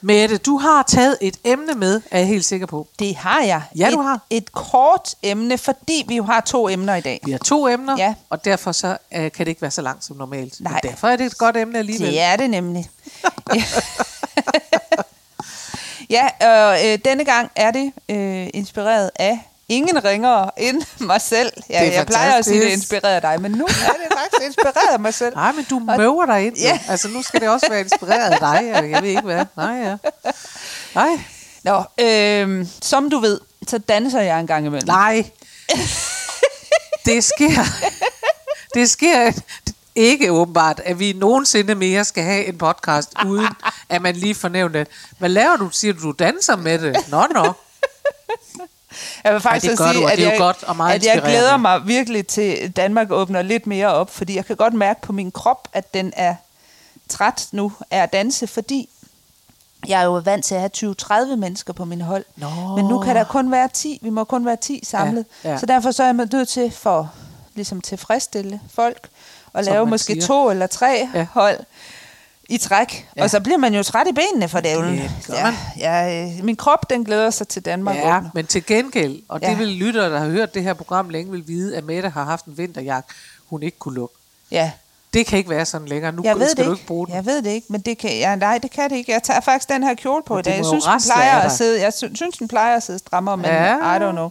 Mette, 0.00 0.36
du 0.36 0.56
har 0.58 0.82
taget 0.82 1.18
et 1.20 1.36
emne 1.44 1.74
med, 1.74 2.00
er 2.10 2.18
jeg 2.18 2.26
helt 2.28 2.44
sikker 2.44 2.66
på. 2.66 2.86
Det 2.98 3.16
har 3.16 3.42
jeg. 3.42 3.62
Ja, 3.76 3.88
et, 3.88 3.92
du 3.94 4.00
har. 4.00 4.20
Et 4.30 4.52
kort 4.52 5.14
emne, 5.22 5.58
fordi 5.58 6.04
vi 6.08 6.16
jo 6.16 6.22
har 6.24 6.40
to 6.40 6.68
emner 6.68 6.94
i 6.94 7.00
dag. 7.00 7.20
Vi 7.24 7.30
har 7.30 7.38
to 7.38 7.68
emner, 7.68 7.96
Ja. 7.98 8.14
og 8.30 8.44
derfor 8.44 8.72
så 8.72 8.96
øh, 9.14 9.32
kan 9.32 9.32
det 9.38 9.48
ikke 9.48 9.62
være 9.62 9.70
så 9.70 9.82
langt 9.82 10.04
som 10.04 10.16
normalt. 10.16 10.60
Nej. 10.60 10.72
Men 10.82 10.90
derfor 10.90 11.08
er 11.08 11.16
det 11.16 11.26
et 11.26 11.38
godt 11.38 11.56
emne 11.56 11.78
alligevel. 11.78 12.06
Det 12.10 12.20
er 12.20 12.36
det 12.36 12.50
nemlig. 12.50 12.90
ja, 16.10 16.28
og 16.40 16.86
øh, 16.86 16.98
denne 17.04 17.24
gang 17.24 17.50
er 17.56 17.70
det 17.70 17.92
øh, 18.08 18.46
inspireret 18.54 19.10
af 19.16 19.40
ingen 19.68 20.04
ringere 20.04 20.50
end 20.56 20.82
mig 21.06 21.20
selv. 21.20 21.52
Ja, 21.70 21.90
jeg 21.94 22.06
plejer 22.06 22.32
at 22.32 22.44
sige, 22.44 22.56
at 22.56 22.60
det 22.62 22.66
er 22.66 22.70
fantastisk. 22.70 22.92
inspireret 22.92 23.14
af 23.14 23.20
dig, 23.20 23.40
men 23.40 23.50
nu 23.50 23.64
er 23.64 23.68
det 23.68 24.18
faktisk 24.18 24.46
inspireret 24.46 24.92
af 24.92 25.00
mig 25.00 25.14
selv. 25.14 25.34
Nej, 25.44 25.52
men 25.52 25.64
du 25.70 25.78
møver 25.78 26.26
dig 26.26 26.46
ind. 26.46 26.56
Ja. 26.56 26.80
Altså, 26.88 27.08
nu 27.08 27.22
skal 27.22 27.40
det 27.40 27.48
også 27.48 27.66
være 27.70 27.80
inspireret 27.80 28.30
af 28.32 28.38
dig. 28.38 28.60
eller 28.74 28.88
Jeg 28.88 29.02
ved 29.02 29.08
ikke 29.10 29.22
hvad. 29.22 29.44
Nej, 29.56 29.66
ja. 29.74 29.96
Nej. 30.94 31.08
Nå, 31.64 31.82
øh, 32.04 32.66
som 32.82 33.10
du 33.10 33.18
ved, 33.18 33.40
så 33.68 33.78
danser 33.78 34.20
jeg 34.20 34.40
en 34.40 34.46
gang 34.46 34.66
imellem. 34.66 34.86
Nej. 34.88 35.24
Det 37.06 37.24
sker. 37.24 37.62
Det 38.74 38.90
sker 38.90 39.32
ikke 39.96 40.32
åbenbart, 40.32 40.80
at 40.84 40.98
vi 40.98 41.12
nogensinde 41.12 41.74
mere 41.74 42.04
skal 42.04 42.24
have 42.24 42.44
en 42.44 42.58
podcast, 42.58 43.12
uden 43.28 43.48
at 43.88 44.02
man 44.02 44.16
lige 44.16 44.34
fornævner 44.34 44.78
det. 44.78 44.88
Hvad 45.18 45.28
laver 45.28 45.56
du? 45.56 45.70
Siger 45.72 45.94
du, 45.94 46.00
du 46.00 46.12
danser 46.12 46.56
med 46.56 46.78
det? 46.78 46.96
Nå, 47.08 47.24
nå. 47.34 47.52
Jeg 49.24 49.32
vil 49.32 49.40
faktisk 49.40 49.64
Ja, 49.66 49.70
det 49.70 49.78
gør 49.78 49.92
sige, 49.92 50.02
du, 50.02 50.06
at 50.06 50.18
det 50.18 50.26
er 50.26 50.30
jeg, 50.30 50.38
godt 50.38 50.62
og 50.62 50.76
meget 50.76 50.94
at 50.94 51.06
jeg 51.06 51.22
glæder 51.22 51.56
mig 51.56 51.86
virkelig 51.86 52.26
til, 52.26 52.40
at 52.40 52.76
Danmark 52.76 53.10
åbner 53.10 53.42
lidt 53.42 53.66
mere 53.66 53.86
op, 53.86 54.10
fordi 54.10 54.36
jeg 54.36 54.46
kan 54.46 54.56
godt 54.56 54.74
mærke 54.74 55.00
på 55.02 55.12
min 55.12 55.30
krop, 55.30 55.68
at 55.72 55.94
den 55.94 56.12
er 56.16 56.34
træt 57.08 57.48
nu 57.52 57.72
af 57.90 58.02
at 58.02 58.12
danse, 58.12 58.46
fordi 58.46 58.88
jeg 59.88 60.00
er 60.00 60.04
jo 60.04 60.12
vant 60.24 60.44
til 60.44 60.54
at 60.54 60.60
have 60.60 60.94
20-30 61.32 61.36
mennesker 61.36 61.72
på 61.72 61.84
min 61.84 62.00
hold. 62.00 62.24
Nå. 62.36 62.48
Men 62.76 62.84
nu 62.84 62.98
kan 62.98 63.16
der 63.16 63.24
kun 63.24 63.50
være 63.50 63.68
10. 63.68 63.98
Vi 64.02 64.10
må 64.10 64.24
kun 64.24 64.46
være 64.46 64.56
10 64.56 64.80
samlet. 64.84 65.24
Ja, 65.44 65.50
ja. 65.50 65.58
Så 65.58 65.66
derfor 65.66 65.90
så 65.90 66.02
er 66.02 66.06
jeg 66.06 66.26
nødt 66.32 66.48
til 66.48 66.70
for 66.70 67.12
ligesom 67.54 67.80
tilfredsstille 67.80 68.60
folk 68.74 69.08
og 69.56 69.64
lave 69.64 69.86
måske 69.86 70.12
siger. 70.12 70.26
to 70.26 70.50
eller 70.50 70.66
tre 70.66 71.08
Ja. 71.14 71.26
hold 71.32 71.58
i 72.48 72.58
træk. 72.58 73.08
Ja. 73.16 73.22
Og 73.22 73.30
så 73.30 73.40
bliver 73.40 73.58
man 73.58 73.74
jo 73.74 73.82
træt 73.82 74.06
i 74.08 74.12
benene 74.12 74.48
for 74.48 74.60
dævlen. 74.60 74.94
Ja, 75.28 75.54
ja, 75.78 76.04
ja, 76.06 76.26
øh, 76.38 76.44
min 76.44 76.56
krop 76.56 76.90
den 76.90 77.04
glæder 77.04 77.30
sig 77.30 77.48
til 77.48 77.64
Danmark. 77.64 77.96
Ja, 77.96 78.20
men 78.34 78.46
til 78.46 78.66
gengæld, 78.66 79.18
og 79.28 79.40
det 79.40 79.46
Ja. 79.48 79.54
vil 79.56 79.68
lyttere, 79.68 80.10
der 80.10 80.18
har 80.18 80.26
hørt 80.28 80.54
det 80.54 80.62
her 80.62 80.74
program 80.74 81.08
længe, 81.08 81.32
vil 81.32 81.48
vide, 81.48 81.76
at 81.76 81.84
Mette 81.84 82.08
har 82.08 82.24
haft 82.24 82.44
en 82.44 82.58
vinterjakke, 82.58 83.08
hun 83.50 83.62
ikke 83.62 83.78
kunne 83.78 83.94
lukke. 83.94 84.14
ja. 84.50 84.70
Det 85.14 85.26
kan 85.26 85.38
ikke 85.38 85.50
være 85.50 85.64
sådan 85.66 85.88
længere. 85.88 86.12
Nu 86.12 86.22
Jeg 86.24 86.38
ved 86.38 86.48
skal 86.48 86.56
det 86.56 86.66
du 86.66 86.72
ikke. 86.72 86.80
ikke 86.80 86.86
bruge 86.86 87.06
den. 87.06 87.14
Jeg 87.14 87.26
ved 87.26 87.42
det 87.42 87.50
ikke, 87.50 87.66
men 87.70 87.80
det 87.80 87.98
kan, 87.98 88.10
ja, 88.10 88.34
nej, 88.36 88.58
det 88.58 88.70
kan 88.70 88.90
det 88.90 88.96
ikke. 88.96 89.12
Jeg 89.12 89.22
tager 89.22 89.40
faktisk 89.40 89.68
den 89.68 89.82
her 89.82 89.94
kjole 89.94 90.22
på 90.26 90.34
Men 90.34 90.40
i 90.40 90.42
dag. 90.42 90.56
Jeg 90.56 90.64
synes, 90.64 90.84
den 90.84 91.00
plejer 91.12 91.36
at 91.38 91.52
sidde, 91.52 91.80
jeg 91.82 91.92
sy- 91.92 92.04
synes, 92.14 92.36
den 92.38 92.48
plejer 92.48 92.76
at 92.76 92.82
sidde 92.82 92.98
strammere, 92.98 93.36
men 93.36 93.46
Ja. 93.46 93.96
I 93.96 93.98
don't 93.98 94.10
know. 94.12 94.30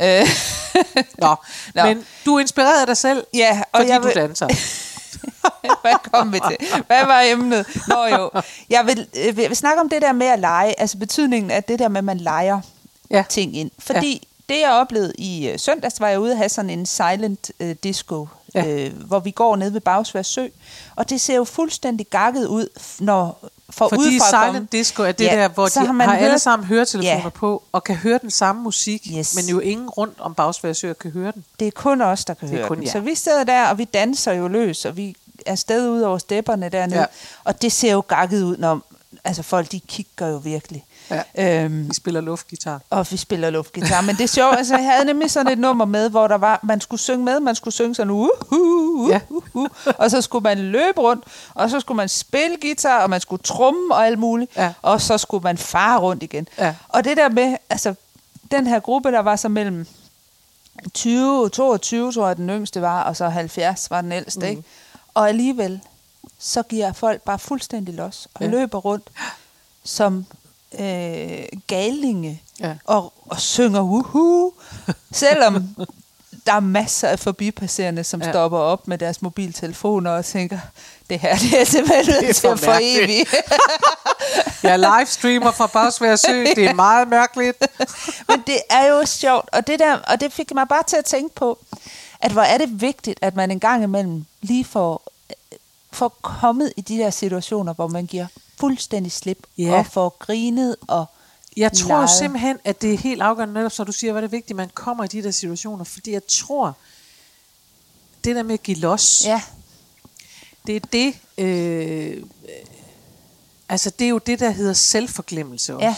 Øh, 0.00 0.26
Nå, 1.18 1.34
Nå. 1.74 1.82
men 1.84 2.04
du 2.26 2.34
er 2.36 2.40
inspireret 2.40 2.80
af 2.80 2.86
dig 2.86 2.96
selv, 2.96 3.24
ja, 3.34 3.62
og 3.72 3.78
fordi 3.80 3.90
jeg 3.90 4.00
du 4.02 4.06
vil, 4.06 4.14
danser. 4.16 4.46
hvad 5.82 5.94
kom 6.12 6.32
vi 6.32 6.40
til? 6.48 6.82
Hvad 6.86 7.06
var 7.06 7.20
emnet? 7.20 7.66
Nå 7.88 8.04
jo, 8.06 8.30
jeg 8.70 8.86
vil, 8.86 9.06
øh, 9.16 9.24
jeg 9.26 9.48
vil 9.48 9.56
snakke 9.56 9.80
om 9.80 9.88
det 9.88 10.02
der 10.02 10.12
med 10.12 10.26
at 10.26 10.38
lege, 10.38 10.80
altså 10.80 10.98
betydningen 10.98 11.50
af 11.50 11.64
det 11.64 11.78
der 11.78 11.88
med, 11.88 11.98
at 11.98 12.04
man 12.04 12.18
leger 12.18 12.60
Ja. 13.10 13.24
ting 13.28 13.56
ind. 13.56 13.70
Fordi 13.78 14.12
ja. 14.48 14.54
det, 14.54 14.60
jeg 14.60 14.70
oplevede 14.72 15.12
i 15.18 15.48
øh, 15.48 15.58
søndags, 15.58 16.00
var 16.00 16.08
jeg 16.08 16.20
ude 16.20 16.30
at 16.30 16.36
have 16.36 16.48
sådan 16.48 16.70
en 16.70 16.86
silent 16.86 17.50
øh, 17.60 17.76
disco, 17.82 18.28
Ja. 18.54 18.66
øh, 18.66 18.92
hvor 19.06 19.18
vi 19.20 19.30
går 19.30 19.56
ned 19.56 19.70
ved 19.70 19.80
Bagsvær 19.80 20.22
Sø. 20.22 20.46
Og 20.96 21.10
det 21.10 21.20
ser 21.20 21.34
jo 21.36 21.44
fuldstændig 21.44 22.06
gakket 22.06 22.46
ud, 22.46 22.68
når 23.00 23.48
for 23.70 23.88
Fordi 23.88 24.00
udefra 24.02 24.28
silent 24.28 24.54
komme- 24.54 24.68
disco 24.72 25.02
er 25.02 25.12
det 25.12 25.24
Ja, 25.24 25.36
der, 25.36 25.48
hvor 25.48 25.66
de 25.68 25.80
har 25.86 25.92
man 25.92 26.08
har 26.08 26.16
alle 26.16 26.30
hørt- 26.30 26.40
sammen 26.40 26.66
høretelefoner 26.68 27.22
Ja. 27.24 27.28
på, 27.28 27.62
og 27.72 27.84
kan 27.84 27.96
høre 27.96 28.18
den 28.22 28.30
samme 28.30 28.62
musik, 28.62 29.06
Yes. 29.18 29.34
men 29.34 29.44
jo 29.48 29.58
ingen 29.58 29.88
rundt 29.90 30.14
om 30.20 30.34
Bagsværsø 30.34 30.92
kan 30.92 31.10
høre 31.10 31.32
den. 31.32 31.44
Det 31.60 31.66
er 31.66 31.70
kun 31.70 32.00
os, 32.02 32.24
der 32.24 32.34
kan 32.34 32.48
Det 32.48 32.56
høre 32.58 32.68
kun 32.68 32.76
den. 32.76 32.84
jer. 32.84 32.90
Så 32.92 33.00
vi 33.00 33.14
sidder 33.14 33.44
der, 33.44 33.66
og 33.68 33.78
vi 33.78 33.84
danser 33.84 34.32
jo 34.32 34.48
løs, 34.48 34.84
og 34.84 34.96
vi 34.96 35.16
er 35.46 35.54
stadig 35.54 35.90
ud 35.90 36.00
over 36.00 36.18
stepperne 36.18 36.68
dernede. 36.68 36.96
Ja. 36.96 37.00
Ja. 37.00 37.06
Og 37.44 37.62
det 37.62 37.72
ser 37.72 37.92
jo 37.92 38.02
gakket 38.08 38.42
ud, 38.42 38.56
når 38.56 38.80
altså 39.24 39.42
folk 39.42 39.72
de 39.72 39.80
kigger 39.80 40.26
jo 40.28 40.36
virkelig. 40.36 40.84
Ja. 41.10 41.22
Øhm, 41.64 41.88
Vi 41.88 41.94
spiller 41.94 42.20
luftgitar. 42.20 42.80
og 42.90 43.06
vi 43.10 43.16
spiller 43.16 43.50
luftgitar. 43.50 44.00
Men 44.00 44.16
det 44.16 44.24
er 44.24 44.28
sjovt, 44.28 44.56
altså 44.58 44.76
jeg 44.76 44.84
havde 44.84 45.04
nemlig 45.04 45.30
sådan 45.30 45.52
et 45.52 45.58
nummer 45.58 45.84
med, 45.84 46.10
hvor 46.10 46.28
der 46.28 46.34
var, 46.38 46.60
man 46.62 46.80
skulle 46.80 47.00
synge 47.00 47.24
med, 47.24 47.40
man 47.40 47.54
skulle 47.54 47.74
synge 47.74 47.94
sådan, 47.94 48.10
uh, 48.10 48.28
uh, 48.50 48.58
uh, 49.00 49.10
Ja. 49.10 49.20
uh, 49.28 49.42
uh, 49.54 49.68
og 49.98 50.10
så 50.10 50.20
skulle 50.22 50.42
man 50.42 50.58
løbe 50.58 51.00
rundt, 51.00 51.24
og 51.54 51.70
så 51.70 51.80
skulle 51.80 51.96
man 51.96 52.08
spille 52.08 52.56
guitar, 52.60 53.02
og 53.02 53.10
man 53.10 53.20
skulle 53.20 53.42
trumme 53.42 53.94
og 53.94 54.06
alt 54.06 54.18
muligt, 54.18 54.56
Ja. 54.56 54.72
og 54.82 55.00
så 55.00 55.18
skulle 55.18 55.42
man 55.42 55.58
fare 55.58 55.98
rundt 55.98 56.22
igen. 56.22 56.48
Ja. 56.58 56.74
Og 56.88 57.04
det 57.04 57.16
der 57.16 57.28
med, 57.28 57.56
altså 57.70 57.94
den 58.50 58.66
her 58.66 58.80
gruppe, 58.80 59.12
der 59.12 59.20
var 59.20 59.36
så 59.36 59.48
mellem 59.48 59.86
20 60.94 61.44
og 61.44 61.52
22, 61.52 62.12
tror 62.12 62.26
jeg, 62.26 62.36
den 62.36 62.48
yngste 62.50 62.82
var, 62.82 63.02
og 63.02 63.16
så 63.16 63.28
70 63.28 63.90
var 63.90 64.00
den 64.00 64.12
ældste, 64.12 64.40
mm. 64.40 64.46
ikke? 64.46 64.62
Og 65.14 65.28
alligevel, 65.28 65.80
så 66.38 66.62
giver 66.62 66.92
folk 66.92 67.22
bare 67.22 67.38
fuldstændig 67.38 67.94
los, 67.94 68.28
og 68.34 68.42
ja. 68.42 68.46
løber 68.50 68.78
rundt 68.78 69.08
som 69.84 70.26
øh, 70.80 71.44
galninge, 71.66 72.42
Ja. 72.60 72.74
og, 72.84 73.12
og 73.26 73.40
synger 73.40 73.80
uhu, 73.80 74.52
selvom 75.12 75.68
der 76.46 76.52
er 76.52 76.60
masser 76.60 77.08
af 77.08 77.18
forbipasserende, 77.18 78.04
som 78.04 78.22
Ja. 78.22 78.30
stopper 78.32 78.58
op 78.58 78.88
med 78.88 78.98
deres 78.98 79.22
mobiltelefoner 79.22 80.10
og 80.10 80.24
tænker, 80.24 80.58
det 81.10 81.20
her 81.20 81.36
det 81.36 81.60
er 81.60 81.64
simpelthen 81.64 82.06
Det 82.14 82.22
nødt 82.22 82.36
til 82.36 82.42
for 82.42 82.52
at 82.52 82.60
få 82.60 82.66
mærkeligt. 82.70 82.98
evigt. 83.04 83.34
Jeg 84.62 84.78
livestreamer 84.78 85.50
fra 85.50 85.66
Bagsværsø. 85.66 86.44
Det 86.56 86.66
er 86.66 86.74
meget 86.88 87.08
mærkeligt. 87.08 87.66
Men 88.28 88.42
det 88.46 88.58
er 88.70 88.86
jo 88.86 89.06
sjovt, 89.06 89.48
og 89.52 89.66
det, 89.66 89.78
der, 89.78 89.96
og 89.96 90.20
det 90.20 90.32
fik 90.32 90.54
mig 90.54 90.68
bare 90.68 90.82
til 90.86 90.96
at 90.96 91.04
tænke 91.04 91.34
på, 91.34 91.58
at 92.20 92.32
hvor 92.32 92.42
er 92.42 92.58
det 92.58 92.80
vigtigt, 92.80 93.18
at 93.22 93.36
man 93.36 93.50
en 93.50 93.60
gang 93.60 93.82
imellem 93.82 94.24
lige 94.40 94.64
får, 94.64 95.02
får 95.92 96.08
kommet 96.22 96.72
i 96.76 96.80
de 96.80 96.98
der 96.98 97.10
situationer, 97.10 97.72
hvor 97.74 97.86
man 97.86 98.06
giver 98.06 98.26
fuldstændig 98.60 99.12
slip, 99.12 99.38
Ja. 99.58 99.78
og 99.78 99.86
får 99.86 100.16
grinet, 100.18 100.76
og 100.86 101.06
Jeg 101.56 101.72
tror 101.72 101.94
jo 101.94 102.00
lege. 102.00 102.18
simpelthen, 102.18 102.58
at 102.64 102.82
det 102.82 102.94
er 102.94 102.98
helt 102.98 103.22
afgørende, 103.22 103.54
netop 103.54 103.72
så 103.72 103.84
du 103.84 103.92
siger, 103.92 104.12
hvad 104.12 104.22
det 104.22 104.28
er 104.28 104.30
vigtigt, 104.30 104.56
man 104.56 104.70
kommer 104.74 105.04
i 105.04 105.06
de 105.06 105.22
der 105.22 105.30
situationer. 105.30 105.84
Fordi 105.84 106.12
jeg 106.12 106.22
tror, 106.28 106.76
det 108.24 108.36
der 108.36 108.42
med 108.42 108.54
at 108.54 108.62
give 108.62 108.76
los, 108.76 109.22
Ja, 109.24 109.42
det 110.66 110.76
er 110.76 110.80
det, 110.80 111.14
øh, 111.38 112.22
altså 113.68 113.90
det 113.90 114.04
er 114.04 114.08
jo 114.08 114.18
det, 114.18 114.40
der 114.40 114.50
hedder 114.50 114.72
selvforglemmelse 114.72 115.74
også. 115.74 115.86
Ja. 115.86 115.94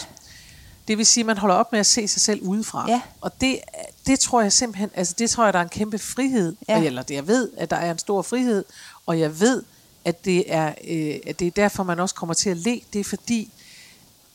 Det 0.87 0.97
vil 0.97 1.05
sige, 1.05 1.21
at 1.21 1.25
man 1.25 1.37
holder 1.37 1.55
op 1.55 1.71
med 1.71 1.79
at 1.79 1.85
se 1.85 2.07
sig 2.07 2.21
selv 2.21 2.41
udefra. 2.41 2.85
Ja. 2.89 3.01
Og 3.21 3.41
det, 3.41 3.59
det 4.07 4.19
tror 4.19 4.41
jeg 4.41 4.53
simpelthen, 4.53 4.89
altså 4.95 5.15
det 5.17 5.29
tror 5.29 5.43
jeg, 5.43 5.53
der 5.53 5.59
er 5.59 5.63
en 5.63 5.69
kæmpe 5.69 5.99
frihed. 5.99 6.55
Ja. 6.67 6.83
Eller 6.83 7.01
det, 7.03 7.15
jeg 7.15 7.27
ved, 7.27 7.49
at 7.57 7.69
der 7.69 7.75
er 7.75 7.91
en 7.91 7.97
stor 7.99 8.21
frihed. 8.21 8.65
Og 9.05 9.19
jeg 9.19 9.39
ved, 9.39 9.63
at 10.05 10.25
det 10.25 10.43
er, 10.53 10.73
øh, 10.87 11.15
at 11.27 11.39
det 11.39 11.47
er 11.47 11.51
derfor, 11.51 11.83
man 11.83 11.99
også 11.99 12.15
kommer 12.15 12.33
til 12.33 12.49
at 12.49 12.57
le. 12.57 12.81
Det 12.93 12.99
er 12.99 13.03
fordi, 13.03 13.51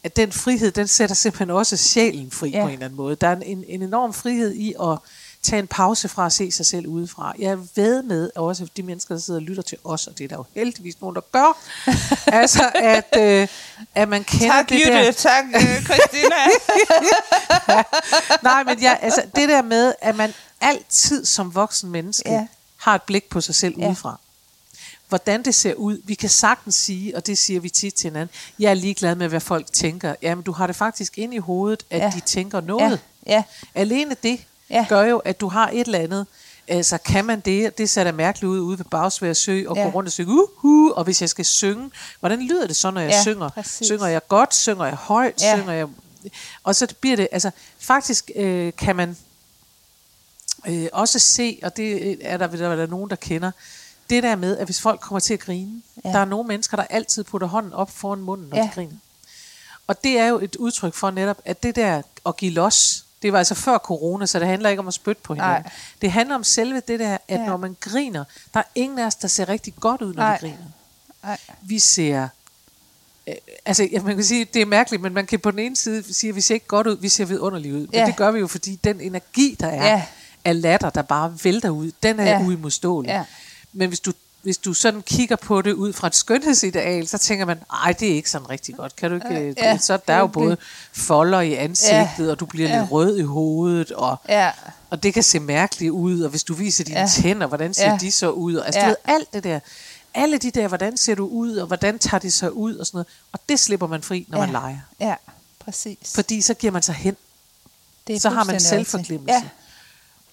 at 0.04 0.16
den 0.16 0.32
frihed, 0.32 0.70
den 0.72 0.88
sætter 0.88 1.14
simpelthen 1.14 1.50
også 1.50 1.76
sjælen 1.76 2.30
fri 2.30 2.50
Ja. 2.50 2.58
ja. 2.58 2.62
på 2.64 2.68
en 2.68 2.72
eller 2.72 2.84
anden 2.86 2.96
måde. 2.96 3.16
Der 3.16 3.28
er 3.28 3.36
en, 3.36 3.64
en 3.68 3.82
enorm 3.82 4.12
frihed 4.12 4.54
i 4.54 4.74
at 4.82 4.98
tage 5.42 5.60
en 5.60 5.66
pause 5.66 6.08
fra 6.08 6.26
at 6.26 6.32
se 6.32 6.50
sig 6.50 6.66
selv 6.66 6.86
udefra. 6.86 7.34
Jeg 7.38 7.50
er 7.50 7.58
ved 7.74 8.02
med, 8.02 8.30
at 8.36 8.42
også 8.42 8.66
de 8.76 8.82
mennesker, 8.82 9.14
der 9.14 9.20
sidder 9.22 9.40
og 9.40 9.44
lytter 9.44 9.62
til 9.62 9.78
os, 9.84 10.06
og 10.06 10.18
det 10.18 10.24
er 10.24 10.28
der 10.28 10.36
jo 10.36 10.44
heldigvis 10.54 11.00
nogen, 11.00 11.14
der 11.14 11.20
gør, 11.32 11.58
altså 12.40 12.70
at, 12.74 13.16
øh, 13.18 13.48
at 13.94 14.08
man 14.08 14.24
kender 14.24 14.54
tak 14.54 14.68
det 14.68 14.74
Jytte, 14.80 14.92
der... 14.92 15.12
tak 15.12 15.44
øh, 15.54 15.84
Christina. 15.84 16.36
Nej, 18.42 18.64
men 18.64 18.82
jeg, 18.82 18.98
altså, 19.02 19.22
det 19.36 19.48
der 19.48 19.62
med, 19.62 19.92
at 20.00 20.16
man 20.16 20.32
altid 20.60 21.24
som 21.24 21.54
voksen 21.54 21.90
menneske 21.90 22.28
Ja. 22.30 22.34
ja. 22.34 22.46
har 22.76 22.94
et 22.94 23.02
blik 23.02 23.24
på 23.28 23.40
sig 23.40 23.54
selv 23.54 23.74
Ja. 23.78 23.82
ja. 23.82 23.88
udefra. 23.88 24.18
Hvordan 25.08 25.42
det 25.42 25.54
ser 25.54 25.74
ud. 25.74 25.98
Vi 26.04 26.14
kan 26.14 26.28
sagtens 26.28 26.74
sige, 26.74 27.16
og 27.16 27.26
det 27.26 27.38
siger 27.38 27.60
vi 27.60 27.68
tit 27.68 27.94
til 27.94 28.10
hinanden, 28.10 28.34
jeg 28.58 28.70
er 28.70 28.74
ligeglad 28.74 29.14
med, 29.14 29.28
hvad 29.28 29.40
folk 29.40 29.72
tænker. 29.72 30.14
Jamen, 30.22 30.44
du 30.44 30.52
har 30.52 30.66
det 30.66 30.76
faktisk 30.76 31.18
inde 31.18 31.34
i 31.34 31.38
hovedet, 31.38 31.82
at 31.90 32.00
Ja. 32.00 32.12
de 32.14 32.20
tænker 32.20 32.60
noget. 32.60 33.00
ja, 33.26 33.32
ja, 33.34 33.42
Alene 33.74 34.16
det 34.22 34.40
Ja. 34.70 34.86
gør 34.88 35.02
jo, 35.02 35.18
at 35.18 35.40
du 35.40 35.48
har 35.48 35.68
et 35.72 35.80
eller 35.80 35.98
andet. 35.98 36.26
Altså, 36.68 36.98
kan 36.98 37.24
man 37.24 37.40
det? 37.40 37.78
Det 37.78 37.90
ser 37.90 38.04
da 38.04 38.12
mærkeligt 38.12 38.48
ud 38.50 38.60
ude 38.60 38.78
ved 38.78 38.84
Bagsvær 38.84 39.32
Sø, 39.32 39.62
og 39.68 39.76
Ja. 39.76 39.82
gå 39.82 39.88
rundt 39.90 40.06
og 40.06 40.12
synge, 40.12 40.32
uh, 40.32 40.48
uh, 40.62 40.90
og 40.96 41.04
hvis 41.04 41.20
jeg 41.20 41.28
skal 41.28 41.44
synge, 41.44 41.90
hvordan 42.20 42.42
lyder 42.42 42.66
det 42.66 42.76
så, 42.76 42.90
når 42.90 43.00
jeg 43.00 43.10
Ja, 43.10 43.22
synger? 43.22 43.48
præcis. 43.48 43.86
Synger 43.86 44.06
jeg 44.06 44.28
godt? 44.28 44.54
Synger 44.54 44.84
jeg 44.84 44.94
højt? 44.94 45.42
Ja. 45.42 45.56
Synger 45.56 45.72
jeg... 45.72 45.88
Og 46.64 46.76
så 46.76 46.94
bliver 47.00 47.16
det, 47.16 47.28
altså, 47.32 47.50
faktisk 47.78 48.30
øh, 48.36 48.72
kan 48.78 48.96
man 48.96 49.16
øh, 50.68 50.86
også 50.92 51.18
se, 51.18 51.58
og 51.62 51.76
det 51.76 52.18
er 52.20 52.36
der, 52.36 52.46
der, 52.46 52.76
der 52.76 52.86
nogen, 52.86 53.10
der 53.10 53.16
kender, 53.16 53.50
det 54.10 54.22
der 54.22 54.36
med, 54.36 54.58
at 54.58 54.64
hvis 54.66 54.80
folk 54.80 55.00
kommer 55.00 55.20
til 55.20 55.34
at 55.34 55.40
grine, 55.40 55.82
Ja. 56.04 56.08
der 56.12 56.18
er 56.18 56.24
nogle 56.24 56.48
mennesker, 56.48 56.76
der 56.76 56.84
altid 56.90 57.24
putter 57.24 57.48
hånden 57.48 57.72
op 57.72 57.90
foran 57.90 58.18
munden, 58.20 58.48
når 58.48 58.56
Ja. 58.56 58.62
de 58.62 58.70
griner. 58.74 58.96
Og 59.86 60.04
det 60.04 60.18
er 60.18 60.26
jo 60.26 60.38
et 60.38 60.56
udtryk 60.56 60.94
for 60.94 61.10
netop, 61.10 61.38
at 61.44 61.62
det 61.62 61.76
der 61.76 62.02
at 62.26 62.36
give 62.36 62.50
los, 62.52 63.04
det 63.22 63.32
var 63.32 63.38
altså 63.38 63.54
før 63.54 63.78
corona, 63.78 64.26
så 64.26 64.38
det 64.38 64.48
handler 64.48 64.70
ikke 64.70 64.80
om 64.80 64.88
at 64.88 64.94
spytte 64.94 65.22
på 65.22 65.34
hinanden. 65.34 65.62
Nej. 65.62 65.72
Det 66.02 66.12
handler 66.12 66.34
om 66.34 66.44
selve 66.44 66.82
det 66.88 67.00
der, 67.00 67.18
at 67.28 67.40
Ja. 67.40 67.46
når 67.46 67.56
man 67.56 67.76
griner, 67.80 68.24
der 68.54 68.60
er 68.60 68.64
ingen 68.74 68.98
af 68.98 69.06
os, 69.06 69.14
der 69.14 69.28
ser 69.28 69.48
rigtig 69.48 69.74
godt 69.80 70.02
ud, 70.02 70.14
når 70.14 70.22
Nej. 70.22 70.38
vi 70.42 70.46
griner. 70.48 70.64
Nej. 71.22 71.38
Vi 71.62 71.78
ser... 71.78 72.28
Øh, 73.26 73.34
altså, 73.64 73.88
ja, 73.92 74.02
man 74.02 74.14
kan 74.14 74.24
sige, 74.24 74.44
det 74.44 74.62
er 74.62 74.66
mærkeligt, 74.66 75.02
men 75.02 75.14
man 75.14 75.26
kan 75.26 75.40
på 75.40 75.50
den 75.50 75.58
ene 75.58 75.76
side 75.76 76.14
sige, 76.14 76.28
at 76.28 76.36
vi 76.36 76.40
ser 76.40 76.54
ikke 76.54 76.66
godt 76.66 76.86
ud, 76.86 76.96
vi 77.00 77.08
ser 77.08 77.24
vidunderligt 77.24 77.74
ud. 77.74 77.80
Men 77.80 77.88
Ja. 77.92 78.06
det 78.06 78.16
gør 78.16 78.30
vi 78.30 78.38
jo, 78.38 78.46
fordi 78.46 78.76
den 78.84 79.00
energi, 79.00 79.56
der 79.60 79.66
er 79.66 79.86
Ja. 79.86 80.02
af 80.44 80.60
latter, 80.62 80.90
der 80.90 81.02
bare 81.02 81.38
vælter 81.44 81.70
ud, 81.70 81.92
den 82.02 82.20
er 82.20 82.30
ja. 82.30 82.40
uimodståelig. 82.46 83.08
Ja. 83.08 83.24
Men 83.76 83.88
hvis 83.88 84.00
du, 84.00 84.12
hvis 84.42 84.58
du 84.58 84.74
sådan 84.74 85.02
kigger 85.02 85.36
på 85.36 85.62
det 85.62 85.72
ud 85.72 85.92
fra 85.92 86.06
et 86.06 86.14
skønhedsideal, 86.14 87.08
så 87.08 87.18
tænker 87.18 87.44
man, 87.44 87.58
ej, 87.84 87.92
det 87.92 88.10
er 88.10 88.14
ikke 88.14 88.30
sådan 88.30 88.50
rigtig 88.50 88.74
godt. 88.76 88.96
Kan 88.96 89.10
du 89.10 89.14
ikke? 89.16 89.54
Ja, 89.58 89.72
øh, 89.74 89.80
så 89.80 89.98
der 90.08 90.14
er 90.14 90.18
jo 90.18 90.26
både 90.26 90.56
folder 90.92 91.40
i 91.40 91.54
ansigtet, 91.54 92.26
Ja. 92.26 92.30
og 92.30 92.40
du 92.40 92.46
bliver 92.46 92.68
Ja. 92.68 92.80
lidt 92.80 92.92
rød 92.92 93.16
i 93.18 93.22
hovedet, 93.22 93.92
og, 93.92 94.16
Ja, 94.28 94.50
og 94.90 95.02
det 95.02 95.14
kan 95.14 95.22
se 95.22 95.40
mærkeligt 95.40 95.90
ud, 95.90 96.20
og 96.20 96.30
hvis 96.30 96.44
du 96.44 96.54
viser 96.54 96.84
dine 96.84 97.00
Ja. 97.00 97.06
tænder, 97.08 97.46
hvordan 97.46 97.74
ser 97.74 97.90
Ja. 97.90 97.98
de 98.00 98.12
så 98.12 98.30
ud? 98.30 98.54
Og, 98.54 98.66
altså, 98.66 98.80
Ja. 98.80 98.84
du 98.86 98.90
ved, 98.90 98.96
alt 99.04 99.32
det 99.32 99.44
der. 99.44 99.60
Alle 100.14 100.38
de 100.38 100.50
der, 100.50 100.68
hvordan 100.68 100.96
ser 100.96 101.14
du 101.14 101.26
ud, 101.26 101.56
og 101.56 101.66
hvordan 101.66 101.98
tager 101.98 102.18
det 102.18 102.32
sig 102.32 102.52
ud, 102.52 102.76
og 102.76 102.86
sådan 102.86 102.96
noget. 102.98 103.06
Og 103.32 103.40
det 103.48 103.60
slipper 103.60 103.86
man 103.86 104.02
fri, 104.02 104.26
når 104.28 104.38
ja. 104.38 104.44
man 104.44 104.52
leger. 104.52 104.78
Ja, 105.00 105.14
præcis. 105.64 105.98
Fordi 106.14 106.40
så 106.40 106.54
giver 106.54 106.72
man 106.72 106.82
sig 106.82 106.94
hen. 106.94 107.16
det 108.06 108.16
er 108.16 108.20
så 108.20 108.30
har 108.30 108.44
man 108.44 108.60
selvforglemmelse. 108.60 109.34
Ja, 109.34 109.42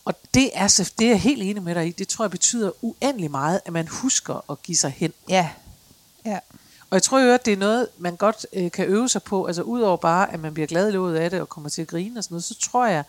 Og 0.05 0.13
det 0.33 0.49
er, 0.53 0.67
så- 0.67 0.91
det 0.99 1.05
er 1.05 1.09
jeg 1.11 1.21
helt 1.21 1.41
enig 1.43 1.63
med 1.63 1.75
dig 1.75 1.87
i. 1.87 1.91
Det 1.91 2.07
tror 2.07 2.25
jeg 2.25 2.31
betyder 2.31 2.71
uendelig 2.81 3.31
meget, 3.31 3.59
at 3.65 3.73
man 3.73 3.87
husker 3.87 4.51
at 4.51 4.63
give 4.63 4.77
sig 4.77 4.91
hen. 4.97 5.13
ja, 5.29 5.49
ja, 6.25 6.39
Og 6.89 6.95
jeg 6.95 7.03
tror 7.03 7.19
jo, 7.19 7.31
at 7.33 7.45
det 7.45 7.53
er 7.53 7.57
noget, 7.57 7.87
man 7.97 8.15
godt 8.15 8.45
øh, 8.53 8.71
kan 8.71 8.85
øve 8.85 9.09
sig 9.09 9.23
på. 9.23 9.45
Altså 9.45 9.61
udover 9.61 9.97
bare, 9.97 10.33
at 10.33 10.39
man 10.39 10.53
bliver 10.53 10.67
glad 10.67 10.89
i 10.89 10.91
låget 10.91 11.15
af 11.17 11.29
det 11.29 11.41
og 11.41 11.49
kommer 11.49 11.69
til 11.69 11.81
at 11.81 11.87
grine 11.87 12.19
og 12.19 12.23
sådan 12.23 12.33
noget, 12.35 12.43
så 12.43 12.55
tror 12.59 12.85
jeg, 12.87 13.03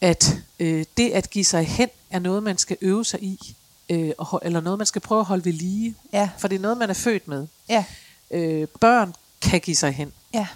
at 0.00 0.36
øh, 0.60 0.84
det 0.96 1.10
at 1.10 1.30
give 1.30 1.44
sig 1.44 1.66
hen 1.66 1.88
er 2.10 2.18
noget, 2.18 2.42
man 2.42 2.58
skal 2.58 2.76
øve 2.80 3.04
sig 3.04 3.22
i. 3.22 3.56
Øh, 3.88 4.12
og, 4.18 4.40
eller 4.44 4.60
noget, 4.60 4.78
man 4.78 4.86
skal 4.86 5.00
prøve 5.00 5.18
at 5.20 5.24
holde 5.26 5.44
ved 5.44 5.52
lige. 5.52 5.94
Ja. 6.12 6.30
For 6.38 6.48
det 6.48 6.56
er 6.56 6.60
noget, 6.60 6.78
man 6.78 6.90
er 6.90 6.94
født 6.94 7.28
med. 7.28 7.46
ja, 7.68 7.84
Øh, 8.30 8.68
børn 8.80 9.14
kan 9.42 9.60
give 9.60 9.76
sig 9.76 9.92
hen, 9.92 10.12
ja, 10.34 10.46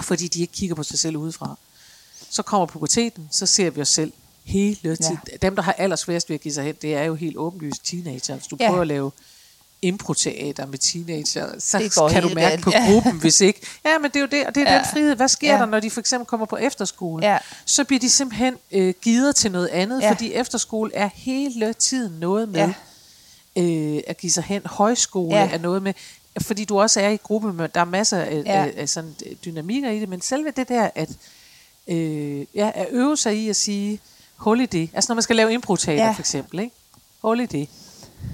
fordi 0.00 0.28
de 0.28 0.40
ikke 0.40 0.52
kigger 0.52 0.74
på 0.76 0.82
sig 0.82 0.98
selv 0.98 1.16
udefra. 1.16 1.56
Så 2.34 2.42
kommer 2.42 2.66
puberteten, 2.66 3.28
så 3.32 3.46
ser 3.46 3.70
vi 3.70 3.80
os 3.80 3.88
selv 3.88 4.12
hele 4.44 4.96
tiden. 4.96 5.18
Ja. 5.32 5.36
Dem, 5.42 5.56
der 5.56 5.62
har 5.62 5.72
allersværest 5.72 6.28
ved 6.28 6.34
at 6.34 6.40
give 6.40 6.54
sig 6.54 6.64
hen, 6.64 6.74
det 6.82 6.94
er 6.94 7.02
jo 7.02 7.14
helt 7.14 7.36
åbenlyst 7.36 7.86
teenager. 7.86 8.34
Hvis 8.34 8.46
du 8.46 8.56
Ja. 8.60 8.68
prøver 8.68 8.80
at 8.80 8.86
lave 8.86 9.10
improteater 9.82 10.66
med 10.66 10.78
teenager, 10.78 11.48
så 11.58 12.08
kan 12.12 12.22
du 12.22 12.28
mærke 12.28 12.50
galt. 12.50 12.64
på 12.64 12.72
gruppen, 12.86 13.12
hvis 13.20 13.40
ikke. 13.40 13.60
Ja, 13.84 13.98
men 13.98 14.10
det 14.10 14.16
er 14.16 14.20
jo 14.20 14.26
det, 14.26 14.46
og 14.46 14.54
det 14.54 14.62
er 14.68 14.72
Ja. 14.72 14.78
den 14.78 14.86
frihed. 14.92 15.16
Hvad 15.16 15.28
sker 15.28 15.52
Ja. 15.54 15.58
der, 15.58 15.66
når 15.66 15.80
de 15.80 15.90
for 15.90 16.00
eksempel 16.00 16.26
kommer 16.26 16.46
på 16.46 16.56
efterskole? 16.56 17.26
Ja. 17.26 17.38
Så 17.64 17.84
bliver 17.84 18.00
de 18.00 18.10
simpelthen 18.10 18.56
øh, 18.72 18.94
givet 19.02 19.36
til 19.36 19.52
noget 19.52 19.68
andet, 19.68 20.00
Ja. 20.02 20.10
fordi 20.10 20.32
efterskole 20.32 20.94
er 20.94 21.08
hele 21.14 21.72
tiden 21.72 22.20
noget 22.20 22.48
med 22.48 22.72
Ja. 23.56 23.62
øh, 23.62 24.00
at 24.06 24.16
give 24.16 24.32
sig 24.32 24.44
hen. 24.44 24.62
Højskole 24.66 25.36
Ja. 25.36 25.50
er 25.52 25.58
noget 25.58 25.82
med, 25.82 25.94
fordi 26.40 26.64
du 26.64 26.80
også 26.80 27.00
er 27.00 27.08
i 27.08 27.16
gruppe 27.16 27.52
med, 27.52 27.68
der 27.68 27.80
er 27.80 27.84
masser 27.84 28.18
af, 28.18 28.42
Ja. 28.46 28.64
af, 28.64 28.72
af 28.76 28.88
sådan 28.88 29.14
dynamikker 29.44 29.90
i 29.90 30.00
det, 30.00 30.08
men 30.08 30.20
selve 30.20 30.50
det 30.56 30.68
der, 30.68 30.90
at, 30.94 31.08
øh, 31.88 32.46
ja, 32.54 32.70
at 32.74 32.86
øve 32.90 33.16
sig 33.16 33.36
i 33.36 33.48
at 33.48 33.56
sige, 33.56 34.00
hul 34.36 34.60
i 34.60 34.66
det. 34.66 34.90
Altså 34.94 35.10
når 35.12 35.14
man 35.14 35.22
skal 35.22 35.36
lave 35.36 35.52
improteater 35.52 36.04
Ja. 36.04 36.12
for 36.12 36.20
eksempel, 36.22 36.58
ikke? 36.60 36.74
hul 37.22 37.40
i 37.40 37.46
det. 37.46 37.68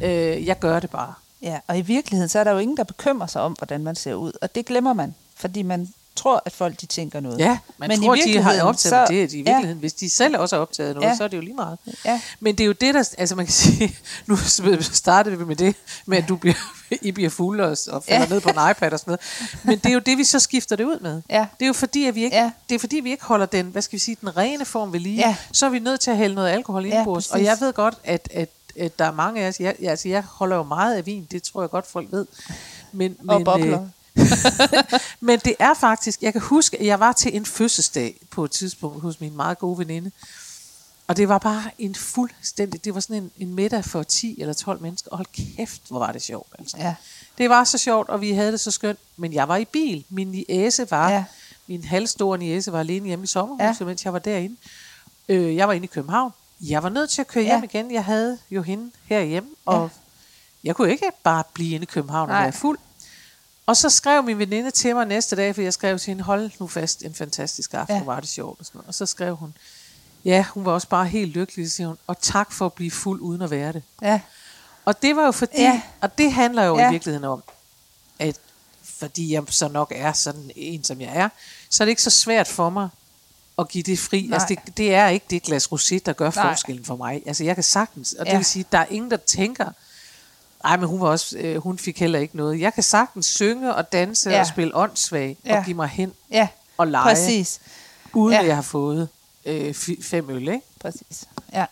Øh, 0.02 0.46
jeg 0.46 0.58
gør 0.58 0.80
det 0.80 0.90
bare. 0.90 1.14
ja. 1.42 1.58
Og 1.66 1.78
i 1.78 1.80
virkeligheden, 1.80 2.28
så 2.28 2.38
er 2.38 2.44
der 2.44 2.50
jo 2.50 2.58
ingen, 2.58 2.76
der 2.76 2.84
bekymrer 2.84 3.26
sig 3.26 3.42
om, 3.42 3.52
hvordan 3.52 3.84
man 3.84 3.94
ser 3.96 4.14
ud. 4.14 4.32
Og 4.42 4.54
det 4.54 4.66
glemmer 4.66 4.92
man, 4.92 5.14
fordi 5.36 5.62
man 5.62 5.88
tror, 6.16 6.42
at 6.46 6.52
folk 6.52 6.80
de 6.80 6.86
tænker 6.86 7.20
noget. 7.20 7.38
Ja, 7.38 7.58
man 7.78 7.88
Men 7.88 8.02
i 8.02 8.06
tror, 8.06 8.14
de 8.14 8.38
har 8.38 8.62
optaget 8.62 9.08
så- 9.08 9.12
det. 9.14 9.32
I 9.32 9.36
virkeligheden, 9.36 9.78
hvis 9.78 9.92
de 9.92 10.10
selv 10.10 10.36
også 10.38 10.56
har 10.56 10.60
optaget 10.62 10.94
noget, 10.94 11.06
Ja. 11.06 11.10
ja. 11.10 11.16
så 11.16 11.24
er 11.24 11.28
det 11.28 11.36
jo 11.36 11.42
lige 11.42 11.54
meget. 11.54 11.78
Ja. 12.04 12.20
Men 12.40 12.54
det 12.58 12.64
er 12.64 12.66
jo 12.66 12.72
det, 12.72 12.94
der... 12.94 13.08
Altså 13.18 13.34
man 13.34 13.46
kan 13.46 13.52
sige... 13.52 13.96
Nu 14.26 14.36
startede 14.80 15.38
vi 15.38 15.44
med 15.44 15.56
det, 15.56 15.74
med 16.06 16.18
at 16.18 16.24
du 16.28 16.36
bliver, 16.36 16.54
I 17.02 17.10
bliver 17.12 17.30
fulde 17.30 17.64
og, 17.64 17.76
og 17.90 18.04
falder 18.04 18.20
Ja. 18.20 18.20
ja. 18.20 18.28
ned 18.28 18.40
på 18.40 18.48
en 18.48 18.70
iPad 18.70 18.92
og 18.92 18.98
sådan 18.98 19.10
noget. 19.10 19.20
Men 19.64 19.78
det 19.78 19.86
er 19.86 19.92
jo 19.94 19.98
det, 20.00 20.18
vi 20.18 20.24
så 20.24 20.38
skifter 20.38 20.76
det 20.76 20.84
ud 20.84 21.00
med. 21.00 21.22
Ja. 21.30 21.46
Det 21.58 21.64
er 21.64 21.66
jo 21.66 21.72
fordi, 21.72 22.06
at 22.06 22.14
vi 22.14 22.24
ikke, 22.24 22.36
Ja. 22.36 22.42
ja. 22.42 22.50
det 22.68 22.74
er 22.74 22.78
fordi, 22.78 22.96
vi 22.96 23.10
ikke 23.10 23.24
holder 23.24 23.46
den, 23.46 23.66
hvad 23.66 23.82
skal 23.82 23.92
vi 23.92 23.98
sige, 23.98 24.16
den 24.20 24.36
rene 24.36 24.64
form 24.64 24.92
ved 24.92 25.00
lige. 25.00 25.16
Ja. 25.16 25.36
Så 25.52 25.66
er 25.66 25.70
vi 25.70 25.78
nødt 25.78 26.00
til 26.00 26.10
at 26.10 26.16
hælde 26.16 26.34
noget 26.34 26.48
alkohol 26.48 26.84
ind 26.84 26.94
Ja, 26.94 27.04
på 27.04 27.10
os. 27.16 27.28
præcis. 27.28 27.32
Og 27.32 27.44
jeg 27.44 27.56
ved 27.60 27.72
godt, 27.72 27.94
at, 28.04 28.28
at, 28.34 28.48
at 28.78 28.98
der 28.98 29.04
er 29.04 29.12
mange 29.12 29.42
af 29.44 29.48
os... 29.48 29.60
Jeg, 29.60 29.74
jeg, 29.80 29.90
altså, 29.90 30.08
jeg 30.08 30.22
holder 30.22 30.56
jo 30.56 30.62
meget 30.62 30.94
af 30.96 31.06
vin, 31.06 31.26
det 31.30 31.42
tror 31.42 31.62
jeg 31.62 31.70
godt, 31.70 31.86
folk 31.86 32.08
ved. 32.12 32.26
Men, 32.92 33.16
Og 33.28 33.36
men, 33.36 33.44
bobler. 33.44 33.80
øh, 33.82 33.86
men 35.20 35.38
det 35.44 35.54
er 35.58 35.74
faktisk, 35.74 36.22
jeg 36.22 36.32
kan 36.32 36.40
huske, 36.42 36.80
at 36.80 36.86
jeg 36.86 37.00
var 37.00 37.12
til 37.12 37.36
en 37.36 37.46
fødselsdag 37.46 38.20
på 38.30 38.44
et 38.44 38.50
tidspunkt 38.50 39.02
hos 39.02 39.20
min 39.20 39.36
meget 39.36 39.58
gode 39.58 39.78
veninde. 39.78 40.10
Og 41.06 41.16
det 41.16 41.28
var 41.28 41.38
bare 41.38 41.70
en 41.78 41.94
fuldstændig, 41.94 42.84
det 42.84 42.94
var 42.94 43.00
sådan 43.00 43.16
en, 43.22 43.30
en 43.38 43.54
middag 43.54 43.84
for 43.84 44.02
10 44.02 44.40
eller 44.40 44.54
12 44.54 44.80
mennesker. 44.82 45.10
Og 45.10 45.16
hold 45.16 45.26
kæft, 45.56 45.82
hvor 45.88 45.98
var 45.98 46.12
det 46.12 46.22
sjovt. 46.22 46.48
Altså. 46.58 46.76
Ja. 46.78 46.94
Det 47.38 47.50
var 47.50 47.64
så 47.64 47.78
sjovt, 47.78 48.08
og 48.08 48.20
vi 48.20 48.30
havde 48.32 48.52
det 48.52 48.60
så 48.60 48.70
skønt. 48.70 48.98
Men 49.16 49.32
jeg 49.32 49.48
var 49.48 49.56
i 49.56 49.64
bil. 49.64 50.04
Min 50.08 50.28
niæse 50.28 50.90
var, 50.90 51.10
Ja. 51.10 51.24
min 51.66 51.84
halvstore 51.84 52.38
niæse 52.38 52.72
var 52.72 52.80
alene 52.80 53.06
hjemme 53.06 53.22
i 53.22 53.26
sommerhuset, 53.26 53.80
Ja. 53.80 53.84
mens 53.86 54.04
jeg 54.04 54.12
var 54.12 54.18
derinde. 54.18 54.56
Øh, 55.28 55.56
jeg 55.56 55.68
var 55.68 55.74
inde 55.74 55.84
i 55.84 55.90
København. 55.94 56.32
Jeg 56.60 56.82
var 56.82 56.88
nødt 56.88 57.10
til 57.10 57.20
at 57.20 57.26
køre 57.28 57.44
Ja. 57.44 57.50
hjem 57.54 57.64
igen. 57.64 57.90
Jeg 57.90 58.04
havde 58.04 58.38
jo 58.50 58.62
hende 58.62 58.90
herhjemme, 59.04 59.48
og 59.66 59.82
Ja. 59.82 59.88
jeg 60.64 60.76
kunne 60.76 60.90
ikke 60.90 61.06
bare 61.24 61.44
blive 61.54 61.74
inde 61.74 61.82
i 61.82 61.86
København 61.86 62.28
Nej. 62.28 62.38
og 62.38 62.42
være 62.42 62.52
fuld. 62.52 62.78
Og 63.66 63.76
så 63.76 63.88
skrev 63.90 64.22
min 64.22 64.38
veninde 64.38 64.70
til 64.70 64.94
mig 64.94 65.06
næste 65.06 65.36
dag, 65.36 65.54
for 65.54 65.62
jeg 65.62 65.72
skrev 65.72 65.98
til 65.98 66.10
hende, 66.10 66.22
hold 66.22 66.50
nu 66.60 66.66
fast, 66.66 67.02
en 67.02 67.14
fantastisk 67.14 67.74
aften, 67.74 67.96
Ja. 67.96 68.02
var 68.04 68.20
det 68.20 68.28
sjovt. 68.28 68.60
Og, 68.60 68.66
sådan 68.66 68.78
noget. 68.78 68.88
og 68.88 68.94
så 68.94 69.06
skrev 69.06 69.36
hun, 69.36 69.54
ja, 70.24 70.44
hun 70.54 70.64
var 70.64 70.72
også 70.72 70.88
bare 70.88 71.06
helt 71.06 71.32
lykkelig, 71.32 71.72
siger 71.72 71.86
hun, 71.86 71.98
og 72.06 72.20
tak 72.20 72.52
for 72.52 72.66
at 72.66 72.72
blive 72.72 72.90
fuld 72.90 73.20
uden 73.20 73.42
at 73.42 73.50
være 73.50 73.72
det. 73.72 73.82
Ja, 74.02 74.20
Og 74.84 75.02
det 75.02 75.16
var 75.16 75.24
jo 75.24 75.32
fordi, 75.32 75.60
Ja. 75.62 75.82
og 76.00 76.18
det 76.18 76.32
handler 76.32 76.64
jo 76.64 76.78
Ja. 76.78 76.88
i 76.88 76.92
virkeligheden 76.92 77.24
om, 77.28 77.42
at 78.18 78.36
fordi 78.82 79.32
jeg 79.32 79.42
så 79.48 79.68
nok 79.68 79.92
er 79.96 80.12
sådan 80.12 80.50
en, 80.56 80.84
som 80.84 81.00
jeg 81.00 81.10
er, 81.16 81.28
så 81.70 81.82
er 81.82 81.84
det 81.84 81.90
ikke 81.90 82.02
så 82.02 82.10
svært 82.10 82.48
for 82.48 82.70
mig 82.70 82.88
at 83.58 83.68
give 83.68 83.82
det 83.82 83.98
fri. 83.98 84.22
Nej. 84.26 84.34
Altså 84.34 84.46
det, 84.66 84.76
det 84.76 84.94
er 84.94 85.08
ikke 85.08 85.26
det 85.30 85.42
glas 85.42 85.66
rosé, 85.66 85.98
der 86.06 86.12
gør 86.12 86.30
Nej. 86.36 86.48
forskellen 86.48 86.84
for 86.84 86.96
mig. 86.96 87.22
Altså 87.26 87.44
jeg 87.44 87.54
kan 87.54 87.64
sagtens, 87.64 88.12
og 88.12 88.26
det 88.26 88.32
Ja. 88.32 88.36
vil 88.36 88.44
sige, 88.44 88.64
der 88.72 88.78
er 88.78 88.86
ingen, 88.90 89.10
der 89.10 89.16
tænker, 89.16 89.70
ej, 90.64 90.76
men 90.76 90.88
hun, 90.88 91.00
var 91.00 91.06
også, 91.08 91.36
øh, 91.38 91.56
hun 91.56 91.78
fik 91.78 92.00
heller 92.00 92.18
ikke 92.18 92.36
noget. 92.36 92.60
Jeg 92.60 92.74
kan 92.74 92.82
sagtens 92.82 93.26
synge 93.26 93.74
og 93.74 93.92
danse 93.92 94.30
Ja. 94.30 94.40
og 94.40 94.46
spille 94.46 94.76
åndssvag 94.76 95.36
Ja. 95.46 95.58
og 95.58 95.64
give 95.64 95.76
mig 95.76 95.88
hen. 95.88 96.12
ja, 96.30 96.48
og 96.78 96.86
lege, 96.86 97.02
Præcis. 97.04 97.60
uden 98.12 98.32
Ja. 98.34 98.40
at 98.40 98.46
jeg 98.46 98.54
har 98.54 98.62
fået 98.62 99.08
øh, 99.46 99.74
fem 100.02 100.30
øl. 100.30 100.42
Ikke? 100.48 100.60
Præcis. 100.80 101.24
Ja. 101.52 101.64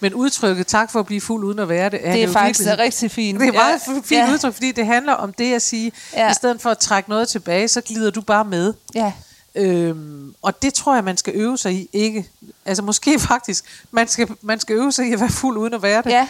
Men 0.00 0.14
udtrykket, 0.14 0.66
tak 0.66 0.90
for 0.92 1.00
at 1.00 1.06
blive 1.06 1.20
fuld 1.20 1.44
uden 1.44 1.58
at 1.58 1.68
være 1.68 1.90
det, 1.90 2.00
Det 2.02 2.08
er 2.22 2.26
jo 2.26 2.32
faktisk 2.32 2.60
virkelig- 2.60 2.78
rigtig 2.78 3.10
fint. 3.10 3.40
Det 3.40 3.48
er 3.48 3.52
meget 3.52 3.80
ja. 3.88 3.92
fint 3.94 4.10
ja. 4.10 4.32
udtryk, 4.32 4.52
fordi 4.54 4.72
det 4.72 4.86
handler 4.86 5.12
om 5.12 5.32
det 5.32 5.54
at 5.54 5.62
sige, 5.62 5.92
ja. 6.12 6.30
i 6.30 6.34
stedet 6.34 6.60
for 6.60 6.70
at 6.70 6.78
trække 6.78 7.10
noget 7.10 7.28
tilbage, 7.28 7.68
så 7.68 7.80
glider 7.80 8.10
du 8.10 8.20
bare 8.20 8.44
med. 8.44 8.74
Ja. 8.94 9.12
Øhm, 9.54 10.34
og 10.42 10.62
det 10.62 10.74
tror 10.74 10.94
jeg, 10.94 11.04
man 11.04 11.16
skal 11.16 11.32
øve 11.36 11.58
sig 11.58 11.72
i. 11.72 11.88
Ikke, 11.92 12.26
altså 12.64 12.82
måske 12.82 13.18
faktisk, 13.30 13.64
man 13.90 14.08
skal, 14.08 14.28
man 14.42 14.60
skal 14.60 14.76
øve 14.76 14.92
sig 14.92 15.06
i 15.08 15.12
at 15.12 15.20
være 15.20 15.28
fuld 15.30 15.56
uden 15.58 15.74
at 15.74 15.82
være 15.82 16.02
det. 16.02 16.10
Ja. 16.10 16.28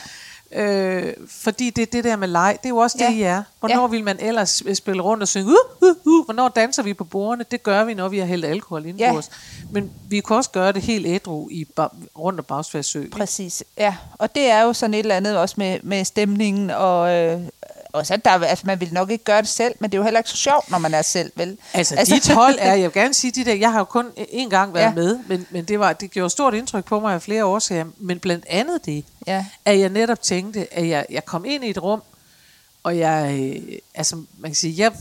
Øh, 0.52 1.12
fordi 1.28 1.70
det, 1.70 1.92
det 1.92 2.04
der 2.04 2.16
med 2.16 2.28
leg, 2.28 2.56
det 2.62 2.66
er 2.66 2.70
jo 2.70 2.76
også 2.76 2.96
det, 2.98 3.04
Ja. 3.04 3.10
I 3.12 3.22
er. 3.22 3.42
Hvornår 3.60 3.80
Ja. 3.80 3.86
vil 3.86 4.04
man 4.04 4.16
ellers 4.20 4.62
spille 4.74 5.02
rundt 5.02 5.22
og 5.22 5.28
synge, 5.28 5.46
uh, 5.82 5.88
uh, 5.88 5.94
uh, 6.06 6.24
hvornår 6.24 6.48
danser 6.48 6.82
vi 6.82 6.94
på 6.94 7.04
bordene? 7.04 7.44
Det 7.50 7.62
gør 7.62 7.84
vi, 7.84 7.94
når 7.94 8.08
vi 8.08 8.18
har 8.18 8.26
hældt 8.26 8.44
alkohol 8.44 8.86
ind 8.86 8.98
Ja. 8.98 9.12
på 9.12 9.18
os. 9.18 9.30
Men 9.70 9.90
vi 10.08 10.20
kan 10.20 10.36
også 10.36 10.50
gøre 10.50 10.72
det 10.72 10.82
helt 10.82 11.06
ædru 11.06 11.48
i 11.50 11.66
rundt 12.18 12.38
om 12.40 12.44
Bagsværsø. 12.44 13.04
Præcis, 13.12 13.64
ja. 13.78 13.96
Og 14.18 14.34
det 14.34 14.50
er 14.50 14.62
jo 14.62 14.72
sådan 14.72 14.94
et 14.94 14.98
eller 14.98 15.14
andet 15.16 15.36
også 15.38 15.54
med, 15.58 15.78
med 15.82 16.04
stemningen, 16.04 16.70
og, 16.70 17.12
øh, 17.16 17.40
og 17.94 18.06
så 18.06 18.16
der, 18.16 18.30
altså, 18.30 18.66
man 18.66 18.80
vil 18.80 18.92
nok 18.92 19.10
ikke 19.10 19.24
gøre 19.24 19.40
det 19.42 19.48
selv, 19.48 19.74
men 19.80 19.90
det 19.90 19.96
er 19.96 19.98
jo 19.98 20.04
heller 20.04 20.20
ikke 20.20 20.30
så 20.30 20.36
sjovt, 20.36 20.70
når 20.70 20.78
man 20.78 20.94
er 20.94 21.02
selv, 21.02 21.32
vel? 21.36 21.58
Altså, 21.72 21.94
altså 21.94 22.14
dit 22.14 22.28
hold 22.28 22.54
er, 22.58 22.74
jeg 22.82 22.82
vil 22.84 22.92
gerne 22.92 23.14
sige 23.14 23.30
de 23.30 23.44
der, 23.44 23.54
jeg 23.54 23.72
har 23.72 23.78
jo 23.78 23.84
kun 23.84 24.06
én 24.18 24.48
gang 24.48 24.74
været 24.74 24.84
Ja. 24.84 24.92
med, 24.94 25.18
men, 25.28 25.46
men 25.50 25.64
det, 25.64 25.78
var, 25.78 25.92
det 25.92 26.10
gjorde 26.10 26.30
stort 26.30 26.54
indtryk 26.54 26.84
på 26.84 27.00
mig 27.00 27.14
af 27.14 27.22
flere 27.22 27.44
årsager, 27.44 27.84
men 27.98 28.18
blandt 28.18 28.44
andet 28.48 28.86
det, 28.86 29.04
Ja. 29.26 29.46
at 29.64 29.78
jeg 29.80 29.88
netop 29.88 30.22
tænkte, 30.22 30.74
at 30.74 30.88
jeg, 30.88 31.06
jeg 31.10 31.24
kom 31.24 31.44
ind 31.44 31.64
i 31.64 31.70
et 31.70 31.82
rum, 31.82 32.02
og 32.82 32.98
jeg, 32.98 33.38
øh, 33.40 33.78
altså 33.94 34.16
man 34.38 34.50
kan 34.50 34.54
sige, 34.54 34.74
jeg, 34.82 34.92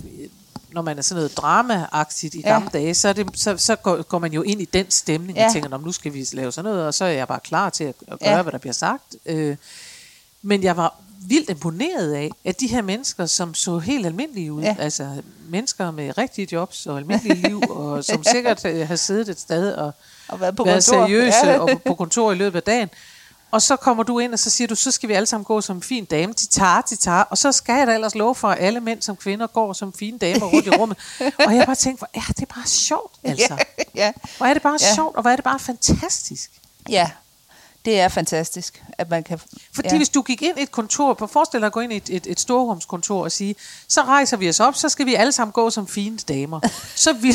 når 0.71 0.81
man 0.81 0.97
er 0.97 1.01
sådan 1.01 1.15
noget 1.19 1.38
drama-agtigt 1.38 2.35
i 2.35 2.41
Ja. 2.45 2.50
gamle 2.50 2.69
dage, 2.73 2.93
så, 2.93 3.07
er 3.09 3.13
det, 3.13 3.27
så, 3.35 3.57
så 3.57 3.75
går, 3.75 4.01
går 4.01 4.19
man 4.19 4.33
jo 4.33 4.41
ind 4.41 4.62
i 4.62 4.65
den 4.65 4.91
stemning, 4.91 5.38
Ja. 5.38 5.45
og 5.45 5.53
tænker, 5.53 5.69
"Nå, 5.69 5.77
nu 5.77 5.91
skal 5.91 6.13
vi 6.13 6.27
lave 6.33 6.51
sådan 6.51 6.71
noget, 6.71 6.88
og 6.88 6.93
så 6.93 7.05
er 7.05 7.09
jeg 7.09 7.27
bare 7.27 7.39
klar 7.39 7.69
til 7.69 7.83
at, 7.83 7.95
at 8.07 8.19
gøre, 8.19 8.29
ja. 8.35 8.41
hvad 8.41 8.51
der 8.51 8.57
bliver 8.57 8.73
sagt. 8.73 9.15
Øh, 9.25 9.55
men 10.41 10.63
jeg 10.63 10.77
var 10.77 10.95
vildt 11.27 11.50
imponeret 11.50 12.13
af, 12.13 12.30
at 12.46 12.60
de 12.60 12.68
her 12.68 12.82
mennesker, 12.82 13.25
som 13.25 13.53
så 13.53 13.80
helt 13.80 14.06
almindelige 14.06 14.53
ud, 14.53 14.62
Ja. 14.62 14.68
ja. 14.80 14.84
altså 14.84 15.22
mennesker 15.50 15.92
med 15.92 16.18
rigtige 16.18 16.48
jobs 16.51 16.86
og 16.86 16.98
almindelige 16.98 17.48
liv, 17.48 17.62
og 17.80 18.03
som 18.03 18.24
sikkert 18.24 18.65
øh, 18.65 18.88
har 18.88 18.96
siddet 18.96 19.30
et 19.30 19.39
sted 19.39 19.74
og 19.74 19.92
Og 20.27 20.39
været 20.39 20.56
på 20.56 20.63
været 20.63 20.86
kontor. 20.86 21.06
seriøse 21.08 21.48
Ja. 21.48 21.60
og 21.60 21.82
på, 21.86 21.96
kontor 21.96 22.32
i 22.32 22.36
løbet 22.36 22.56
af 22.58 22.63
dagen. 22.63 22.89
Og 23.51 23.62
så 23.62 23.75
kommer 23.75 24.03
du 24.03 24.20
ind, 24.20 24.34
og 24.34 24.39
så 24.39 24.50
siger 24.50 24.68
du, 24.68 24.75
så 24.75 24.92
skal 24.92 25.10
vi 25.10 25.13
alle 25.13 25.25
sammen 25.25 25.46
gå 25.46 25.62
som 25.62 25.75
en 25.77 25.84
fin 25.84 26.06
dame. 26.06 26.34
De 26.34 26.48
tager, 26.48 26.82
de 26.82 26.96
tager. 26.96 27.22
Og 27.22 27.38
så 27.38 27.51
skal 27.51 27.74
jeg 27.77 27.88
da 27.88 27.94
ellers 27.94 28.15
love 28.15 28.36
for, 28.36 28.48
at 28.50 28.58
alle 28.60 28.80
mænd 28.80 29.01
som 29.01 29.15
kvinder 29.15 29.48
går 29.48 29.74
som 29.74 29.94
fine 29.94 30.18
damer 30.20 30.46
rundt 30.46 30.68
i 30.68 30.70
rummet. 30.70 30.98
Og 31.20 31.56
jeg 31.56 31.63
bare 31.65 31.75
tænkte, 31.75 32.00
hvor 32.00 32.10
er 32.13 32.34
det 32.39 32.48
bare 32.48 32.68
sjovt, 32.68 33.12
altså. 33.24 33.65
ja. 33.96 34.12
Hvor 34.38 34.46
er 34.46 34.53
det 34.53 34.62
bare 34.63 34.77
Ja. 34.82 34.88
ja. 34.88 34.96
sjovt, 34.96 35.15
og 35.15 35.22
hvor 35.22 35.32
er 35.32 35.36
det 35.36 35.44
bare 35.44 35.60
fantastisk. 35.60 36.51
ja, 36.89 37.10
det 37.85 37.99
er 37.99 38.07
fantastisk, 38.07 38.83
at 38.97 39.09
man 39.09 39.23
kan... 39.23 39.39
Fordi 39.73 39.89
ja. 39.91 39.97
hvis 39.97 40.09
du 40.09 40.21
gik 40.21 40.41
ind 40.41 40.59
i 40.59 40.61
et 40.61 40.71
kontor, 40.71 41.13
på 41.13 41.27
forestil 41.27 41.59
dig 41.59 41.67
at 41.67 41.73
gå 41.73 41.79
ind 41.79 41.93
i 41.93 41.97
et, 41.97 42.09
et, 42.09 42.27
et 42.27 42.39
storrumskontor 42.39 43.23
og 43.23 43.31
sige, 43.31 43.55
så 43.87 44.01
rejser 44.01 44.37
vi 44.37 44.49
os 44.49 44.59
op, 44.59 44.75
så 44.75 44.89
skal 44.89 45.05
vi 45.05 45.15
alle 45.15 45.31
sammen 45.31 45.51
gå 45.51 45.69
som 45.69 45.87
fine 45.87 46.17
damer. 46.17 46.59
Så 46.95 47.13
vi, 47.13 47.33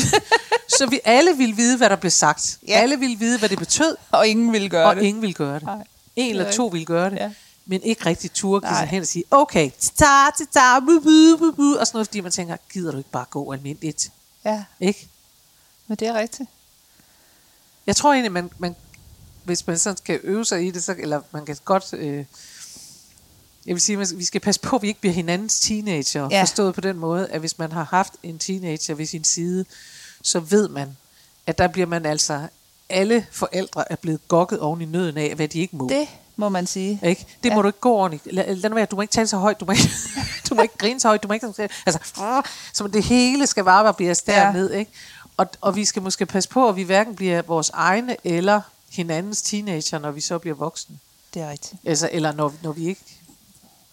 så 0.67 0.87
vi 0.89 0.99
alle 1.05 1.37
ville 1.37 1.55
vide, 1.55 1.77
hvad 1.77 1.89
der 1.89 1.95
blev 1.95 2.11
sagt. 2.11 2.59
Ja. 2.67 2.73
Alle 2.73 2.99
ville 2.99 3.15
vide, 3.19 3.39
hvad 3.39 3.49
det 3.49 3.59
betød, 3.59 3.95
Og 4.11 4.27
ingen 4.27 4.53
vil 4.53 4.69
gøre 4.69 4.87
og 4.87 4.95
det. 4.95 5.03
ingen 5.03 5.21
ville 5.21 5.33
gøre 5.33 5.55
det. 5.55 5.63
Nej. 5.63 5.83
En 6.15 6.29
eller 6.29 6.45
er 6.45 6.51
to 6.51 6.65
ville 6.65 6.85
gøre 6.85 7.09
det. 7.09 7.15
Ja. 7.15 7.31
Men 7.65 7.81
ikke 7.81 8.05
rigtig 8.05 8.31
turde 8.31 8.67
give 8.67 8.77
sig 8.77 8.87
hen 8.87 9.01
og 9.01 9.07
sige, 9.07 9.23
okay, 9.31 9.71
ta 9.95 10.05
ta 10.37 10.45
ta 10.53 10.79
bu, 10.79 10.99
bu, 10.99 11.37
bu, 11.39 11.51
bu, 11.51 11.75
og 11.79 11.87
sådan 11.87 11.95
noget, 11.97 12.07
fordi 12.07 12.21
man 12.21 12.31
tænker, 12.31 12.57
gider 12.73 12.91
du 12.91 12.97
ikke 12.97 13.09
bare 13.09 13.25
gå 13.29 13.51
almindeligt? 13.53 14.11
Ja, 14.45 14.63
Ikke? 14.79 15.07
men 15.87 15.97
det 15.97 16.07
er 16.07 16.13
rigtigt. 16.13 16.49
Jeg 17.87 17.95
tror 17.95 18.13
egentlig, 18.13 18.31
man, 18.31 18.51
man, 18.57 18.75
hvis 19.49 19.67
man 19.67 19.77
sådan 19.77 19.97
skal 19.97 20.19
øve 20.23 20.45
sig 20.45 20.67
i 20.67 20.71
det, 20.71 20.83
så, 20.83 20.95
eller 20.99 21.21
man 21.31 21.45
kan 21.45 21.57
godt... 21.65 21.93
Øh, 21.93 22.25
jeg 23.65 23.75
vil 23.75 23.81
sige, 23.81 24.01
at 24.01 24.13
vi 24.17 24.23
skal 24.23 24.41
passe 24.41 24.61
på, 24.61 24.75
at 24.75 24.81
vi 24.81 24.87
ikke 24.87 24.99
bliver 24.99 25.13
hinandens 25.13 25.59
teenager. 25.59 26.27
Ja. 26.31 26.41
Forstået 26.41 26.75
på 26.75 26.81
den 26.81 26.97
måde, 26.97 27.27
at 27.27 27.39
hvis 27.39 27.57
man 27.59 27.71
har 27.71 27.83
haft 27.83 28.13
en 28.23 28.39
teenager 28.39 28.93
ved 28.93 29.05
sin 29.05 29.23
side, 29.23 29.65
så 30.21 30.39
ved 30.39 30.67
man, 30.69 30.97
at 31.47 31.57
der 31.57 31.67
bliver 31.67 31.87
man 31.87 32.05
altså... 32.05 32.47
Alle 32.89 33.25
forældre 33.31 33.91
er 33.91 33.95
blevet 33.95 34.27
gokket 34.27 34.59
oven 34.59 34.81
i 34.81 34.85
nøden 34.85 35.17
af, 35.17 35.35
hvad 35.35 35.47
de 35.47 35.59
ikke 35.59 35.75
må. 35.75 35.89
Det 35.89 36.07
må 36.35 36.49
man 36.49 36.67
sige. 36.67 36.99
Ikke? 37.03 37.25
Det 37.43 37.49
Ja. 37.49 37.55
må 37.55 37.61
du 37.61 37.67
ikke 37.67 37.79
gå 37.79 37.93
ordentligt. 37.93 38.35
Lad, 38.35 38.55
lad 38.55 38.69
være, 38.69 38.85
du 38.85 38.95
må 38.95 39.01
ikke 39.01 39.11
tale 39.11 39.27
så 39.27 39.37
højt, 39.37 39.59
du 39.59 39.65
må 39.65 39.71
ikke, 39.71 39.89
du 40.49 40.55
må 40.55 40.61
ikke 40.61 40.77
grine 40.77 40.99
så 40.99 41.07
højt, 41.07 41.23
du 41.23 41.27
må 41.27 41.33
ikke... 41.33 41.47
Altså, 41.85 41.99
som 42.73 42.91
det 42.91 43.03
hele 43.03 43.47
skal 43.47 43.63
bare 43.63 43.83
være 43.83 43.93
bliver 43.93 44.21
Ja. 44.27 44.33
derned, 44.33 44.71
ikke? 44.73 44.91
Og, 45.37 45.47
og 45.61 45.75
vi 45.75 45.85
skal 45.85 46.01
måske 46.01 46.25
passe 46.25 46.49
på, 46.49 46.69
at 46.69 46.75
vi 46.75 46.83
hverken 46.83 47.15
bliver 47.15 47.41
vores 47.41 47.69
egne 47.69 48.15
eller 48.23 48.61
hinandens 48.91 49.41
teenager, 49.41 49.99
når 49.99 50.11
vi 50.11 50.21
så 50.21 50.37
bliver 50.39 50.55
voksne. 50.55 50.95
Det 51.33 51.41
er 51.41 51.49
rigtigt. 51.49 51.73
Altså, 51.85 52.09
eller 52.11 52.31
når, 52.31 52.53
når 52.63 52.71
vi 52.71 52.87
ikke... 52.87 53.01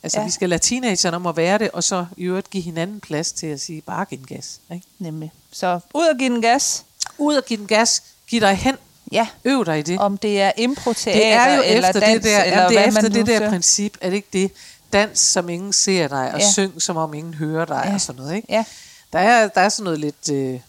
Altså, 0.02 0.18
Ja. 0.20 0.24
vi 0.24 0.30
skal 0.30 0.48
lade 0.48 0.62
teenagerne 0.62 1.16
om 1.16 1.26
at 1.26 1.36
være 1.36 1.58
det, 1.58 1.70
og 1.70 1.84
så 1.84 2.06
i 2.16 2.22
øvrigt 2.22 2.50
give 2.50 2.62
hinanden 2.62 3.00
plads 3.00 3.32
til 3.32 3.46
at 3.46 3.60
sige, 3.60 3.80
bare 3.82 4.04
giv 4.04 4.18
den 4.18 4.26
gas. 4.26 4.60
Ikke? 4.72 4.86
Nemlig. 4.98 5.32
Så 5.52 5.80
ud 5.94 6.06
og 6.06 6.18
give 6.18 6.30
den 6.34 6.42
gas. 6.42 6.84
Ud 7.18 7.34
og 7.34 7.44
give 7.44 7.58
den 7.58 7.66
gas, 7.66 8.02
giv 8.28 8.40
dig 8.40 8.54
hen, 8.56 8.76
Ja, 9.12 9.28
øv 9.44 9.64
dig 9.66 9.78
i 9.78 9.82
det. 9.82 9.98
om 9.98 10.18
det 10.18 10.40
er 10.40 10.52
improteater 10.56 11.18
Det 11.20 11.26
er 11.32 11.54
jo 11.56 11.62
eller 11.66 11.88
efter 11.88 12.00
dans, 12.00 12.14
det 12.14 12.24
der, 12.24 12.42
eller 12.42 12.68
det 12.68 12.78
er 12.78 12.84
efter 12.88 13.08
det 13.08 13.26
der 13.26 13.48
princip, 13.48 13.96
er 14.00 14.08
det 14.10 14.16
ikke 14.16 14.28
det? 14.32 14.50
Dans, 14.92 15.18
som 15.18 15.48
ingen 15.48 15.72
ser 15.72 16.08
dig, 16.08 16.32
og 16.34 16.40
Ja. 16.40 16.50
syng, 16.52 16.82
som 16.82 16.96
om 16.96 17.14
ingen 17.14 17.34
hører 17.34 17.64
dig, 17.64 17.82
ja. 17.86 17.94
og 17.94 18.00
sådan 18.00 18.22
noget, 18.22 18.36
ikke? 18.36 18.46
Ja, 18.52 18.64
Der 19.12 19.18
er, 19.18 19.48
der 19.48 19.60
er 19.60 19.68
sådan 19.68 19.84
noget 19.84 20.00
lidt, 20.00 20.30
øh, 20.32 20.60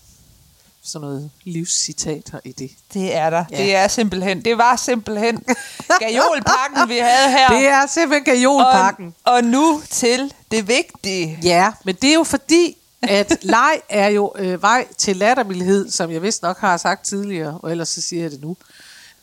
sådan 0.87 1.07
noget 1.07 1.31
livscitater 1.43 2.39
i 2.43 2.51
det. 2.51 2.71
det 2.93 3.15
er 3.15 3.29
der. 3.29 3.45
Ja. 3.51 3.57
Det 3.57 3.75
er 3.75 3.87
simpelthen, 3.87 4.45
det 4.45 4.57
var 4.57 4.75
simpelthen 4.75 5.43
gajolpakken, 5.99 6.89
vi 6.89 6.97
havde 6.97 7.31
her. 7.31 7.49
Det 7.49 7.67
er 7.67 7.85
simpelthen 7.87 8.23
gajolpakken. 8.35 9.15
Og, 9.23 9.33
og 9.33 9.43
nu 9.43 9.81
til 9.89 10.33
det 10.51 10.67
vigtige. 10.67 11.39
Ja, 11.43 11.71
men 11.85 11.95
det 11.95 12.09
er 12.09 12.13
jo 12.13 12.23
fordi, 12.23 12.77
at 13.01 13.37
leg 13.43 13.81
er 13.89 14.07
jo 14.07 14.33
øh, 14.35 14.61
vej 14.61 14.87
til 14.97 15.15
lattermildhed, 15.17 15.91
som 15.91 16.11
jeg 16.11 16.21
vist 16.21 16.41
nok 16.41 16.59
har 16.59 16.77
sagt 16.77 17.05
tidligere, 17.05 17.59
og 17.63 17.71
ellers 17.71 17.89
så 17.89 18.01
siger 18.01 18.21
jeg 18.21 18.31
det 18.31 18.41
nu, 18.41 18.57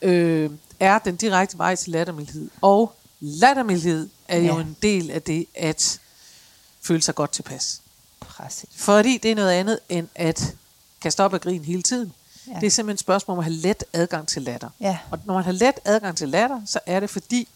øh, 0.01 0.49
er 0.79 0.99
den 0.99 1.15
direkte 1.15 1.57
vej 1.57 1.75
til 1.75 1.91
lattermildhed. 1.91 2.49
Og 2.61 2.95
lattermildhed 3.19 4.09
er 4.27 4.37
jo 4.37 4.55
Ja. 4.55 4.61
en 4.61 4.77
del 4.81 5.11
af 5.11 5.21
det 5.21 5.45
at 5.55 5.99
føle 6.81 7.01
sig 7.01 7.15
godt 7.15 7.31
tilpas. 7.31 7.81
Præcis. 8.19 8.69
Fordi 8.75 9.17
det 9.17 9.31
er 9.31 9.35
noget 9.35 9.51
andet 9.51 9.79
end 9.89 10.07
at 10.15 10.53
kaste 11.05 11.23
op 11.23 11.33
og 11.33 11.41
grine 11.41 11.65
hele 11.65 11.81
tiden. 11.83 12.13
Ja. 12.47 12.53
Det 12.59 12.67
er 12.67 12.71
simpelthen 12.71 12.93
et 12.93 12.99
spørgsmål 12.99 13.33
om 13.35 13.39
at 13.39 13.45
have 13.45 13.55
let 13.55 13.83
adgang 13.93 14.27
til 14.27 14.41
latter. 14.41 14.69
Ja. 14.79 14.97
Og 15.11 15.19
når 15.25 15.33
man 15.33 15.43
har 15.43 15.51
let 15.51 15.75
adgang 15.85 16.17
til 16.17 16.29
latter, 16.29 16.61
så 16.65 16.79
er 16.85 16.99
det 16.99 17.09
fordi, 17.09 17.47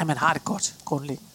at 0.00 0.06
man 0.06 0.16
har 0.16 0.32
det 0.32 0.44
godt 0.44 0.74
grundlæggende. 0.84 1.30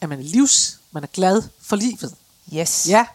At 0.00 0.08
man 0.08 0.18
er 0.18 0.22
livs, 0.22 0.78
man 0.92 1.02
er 1.02 1.06
glad 1.06 1.42
for 1.62 1.76
livet. 1.76 2.14
Yes. 2.54 2.88
Ja. 2.88 3.06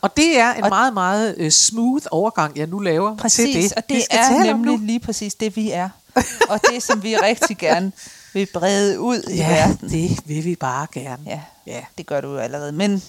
Og 0.00 0.16
det 0.16 0.38
er 0.38 0.54
en 0.54 0.62
Og- 0.62 0.68
meget, 0.68 0.94
meget 0.94 1.34
øh, 1.38 1.50
smooth 1.50 2.06
overgang, 2.10 2.56
jeg 2.56 2.66
nu 2.66 2.78
laver 2.78 3.16
Præcis, 3.16 3.54
til 3.54 3.62
det. 3.62 3.72
og 3.72 3.82
det 3.88 4.04
er 4.10 4.44
nemlig 4.44 4.78
lige 4.78 5.00
præcis 5.00 5.34
det, 5.34 5.56
vi 5.56 5.70
er. 5.70 5.88
og 6.48 6.60
det, 6.72 6.82
som 6.82 7.02
vi 7.02 7.16
rigtig 7.16 7.58
gerne 7.58 7.92
vil 8.32 8.46
brede 8.54 9.00
ud 9.00 9.22
i 9.30 9.36
Ja, 9.36 9.48
verden. 9.48 9.88
det 9.90 10.18
vil 10.28 10.44
vi 10.44 10.56
bare 10.56 10.86
gerne. 10.92 11.22
Ja, 11.26 11.40
ja. 11.66 11.84
det 11.98 12.06
gør 12.06 12.20
du 12.20 12.28
jo 12.28 12.36
allerede. 12.38 12.72
Men 12.72 13.02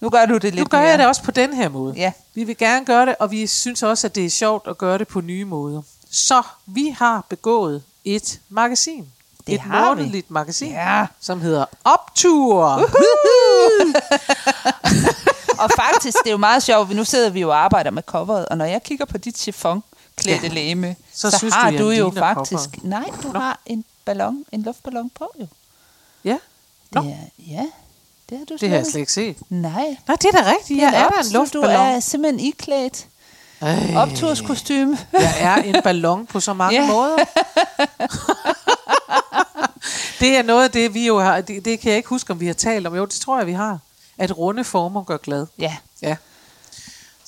nu 0.00 0.08
gør 0.10 0.26
du 0.26 0.34
det 0.34 0.42
lidt 0.42 0.56
Nu 0.56 0.64
gør 0.64 0.78
mere. 0.78 0.88
jeg 0.88 0.98
det 0.98 1.06
også 1.06 1.22
på 1.22 1.30
den 1.30 1.52
her 1.52 1.68
måde. 1.68 1.94
Ja. 1.96 2.12
Vi 2.34 2.44
vil 2.44 2.56
gerne 2.56 2.86
gøre 2.86 3.06
det, 3.06 3.14
og 3.18 3.30
vi 3.30 3.46
synes 3.46 3.82
også, 3.82 4.06
at 4.06 4.14
det 4.14 4.24
er 4.26 4.30
sjovt 4.30 4.68
at 4.68 4.78
gøre 4.78 4.98
det 4.98 5.08
på 5.08 5.20
nye 5.20 5.44
måder. 5.44 5.82
Så 6.10 6.42
vi 6.66 6.88
har 6.98 7.24
begået 7.28 7.82
et 8.04 8.40
magasin. 8.48 9.06
Det 9.46 9.54
et 9.54 9.60
har 9.60 9.94
vi. 9.94 10.24
magasin, 10.28 10.68
Ja. 10.72 11.06
som 11.20 11.40
hedder 11.40 11.64
Optur. 11.84 12.64
Og 15.58 15.70
faktisk, 15.76 16.16
det 16.18 16.26
er 16.26 16.30
jo 16.30 16.36
meget 16.36 16.62
sjovt, 16.62 16.90
nu 16.96 17.04
sidder 17.04 17.30
vi 17.30 17.40
jo 17.40 17.48
og 17.50 17.56
arbejder 17.64 17.90
med 17.90 18.02
coveret, 18.02 18.46
og 18.48 18.56
når 18.58 18.64
jeg 18.64 18.82
kigger 18.82 19.04
på 19.04 19.18
dit 19.18 19.38
chiffon 19.38 19.82
klædte 20.16 20.46
Ja. 20.46 20.52
læme, 20.52 20.96
Så 21.12 21.30
så, 21.30 21.38
synes 21.38 21.54
har 21.54 21.70
du, 21.70 21.78
du 21.78 21.90
jo 21.90 22.12
faktisk... 22.16 22.64
coveret. 22.70 22.84
Nej, 22.84 23.04
du 23.22 23.28
Nå. 23.32 23.38
har 23.38 23.60
en 23.66 23.84
ballon, 24.04 24.44
en 24.52 24.62
luftballon 24.62 25.10
på 25.10 25.30
jo. 25.40 25.46
Ja, 26.24 26.38
Nå. 26.92 27.00
Det 27.02 27.10
er, 27.10 27.16
ja, 27.46 27.64
det 28.30 28.38
har 28.38 28.44
du 28.44 28.56
det 28.60 28.68
har 28.68 28.76
jeg 28.76 28.86
slet 28.86 29.00
ikke 29.00 29.12
set. 29.12 29.36
Nej. 29.50 29.96
Nej, 30.08 30.16
det 30.22 30.24
er 30.34 30.42
da 30.42 30.50
rigtigt. 30.58 30.80
Jeg 30.80 30.94
er 30.94 31.20
en 31.26 31.32
luftballon. 31.32 31.70
Du 31.70 31.94
er 31.96 32.00
simpelthen 32.00 32.40
iklædt 32.40 33.06
Ej, 33.60 33.94
opturskostyme. 33.96 34.98
jeg 35.12 35.34
er 35.40 35.56
en 35.56 35.76
ballon 35.82 36.26
på 36.26 36.40
så 36.40 36.52
mange 36.54 36.80
Ja. 36.82 36.86
måder. 36.92 37.16
det 40.20 40.36
er 40.36 40.42
noget 40.42 40.64
af 40.64 40.70
det, 40.70 40.94
vi 40.94 41.06
jo 41.06 41.18
har... 41.20 41.40
Det, 41.40 41.64
det 41.64 41.80
kan 41.80 41.88
jeg 41.90 41.96
ikke 41.96 42.08
huske, 42.08 42.30
om 42.32 42.40
vi 42.40 42.46
har 42.46 42.54
talt 42.54 42.86
om. 42.86 42.94
Jo, 42.96 43.04
det 43.04 43.14
tror 43.14 43.38
jeg, 43.38 43.46
vi 43.46 43.52
har. 43.52 43.78
At 44.18 44.38
runde 44.38 44.64
former 44.64 45.02
gør 45.04 45.16
glad. 45.16 45.46
Ja, 45.58 45.76
Ja. 46.02 46.16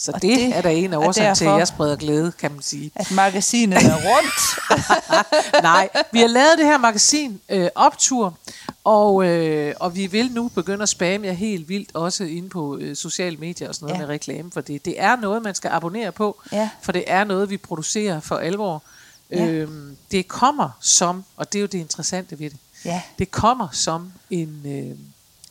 Så 0.01 0.13
Og 0.15 0.23
det, 0.23 0.39
det 0.39 0.57
er 0.57 0.61
da 0.61 0.73
en 0.75 0.93
af 0.93 0.97
årsagerne 0.99 1.35
til, 1.35 1.45
at 1.45 1.59
jeg 1.59 1.69
spreder 1.69 1.97
glæde, 1.97 2.33
kan 2.33 2.53
man 2.53 2.63
sige. 2.63 2.91
At 2.95 3.11
magasinet 3.11 3.79
er 3.79 3.95
rundt. 3.95 4.59
Nej, 5.63 5.89
vi 6.13 6.21
har 6.21 6.27
lavet 6.27 6.59
det 6.59 6.67
her 6.67 6.79
magasin 6.79 7.41
øh, 7.49 7.69
optur, 7.75 8.39
og, 8.85 9.25
øh, 9.27 9.75
og 9.81 9.97
vi 9.97 10.07
vil 10.07 10.31
nu 10.33 10.49
begynde 10.49 10.83
at 10.83 10.89
spamme 10.89 11.27
jer 11.27 11.33
helt 11.33 11.69
vildt, 11.69 11.91
også 11.95 12.25
inde 12.25 12.49
på 12.49 12.77
øh, 12.79 12.97
sociale 12.97 13.37
medier 13.37 13.69
og 13.69 13.75
sådan 13.75 13.87
noget 13.87 14.01
ja. 14.01 14.07
med 14.07 14.15
reklame 14.15 14.51
for 14.51 14.61
det. 14.61 14.85
Det 14.85 15.01
er 15.01 15.17
noget, 15.17 15.43
man 15.43 15.55
skal 15.55 15.71
abonnere 15.71 16.13
på, 16.13 16.41
Ja. 16.53 16.71
for 16.83 16.93
det 16.93 17.05
er 17.07 17.25
noget, 17.25 17.51
vi 17.51 17.57
producerer 17.57 18.21
for 18.21 18.37
alvor. 18.37 18.83
Ja. 19.31 19.47
Øhm, 19.47 19.97
det 20.11 20.29
kommer 20.29 20.71
som, 20.81 21.25
og 21.37 21.53
det 21.53 21.59
er 21.59 21.61
jo 21.61 21.67
det 21.67 21.79
interessante 21.79 22.39
ved 22.39 22.51
det, 22.51 22.59
Ja, 22.85 23.03
det 23.19 23.31
kommer 23.31 23.69
som 23.73 24.13
en, 24.31 24.63
øh, 24.65 24.99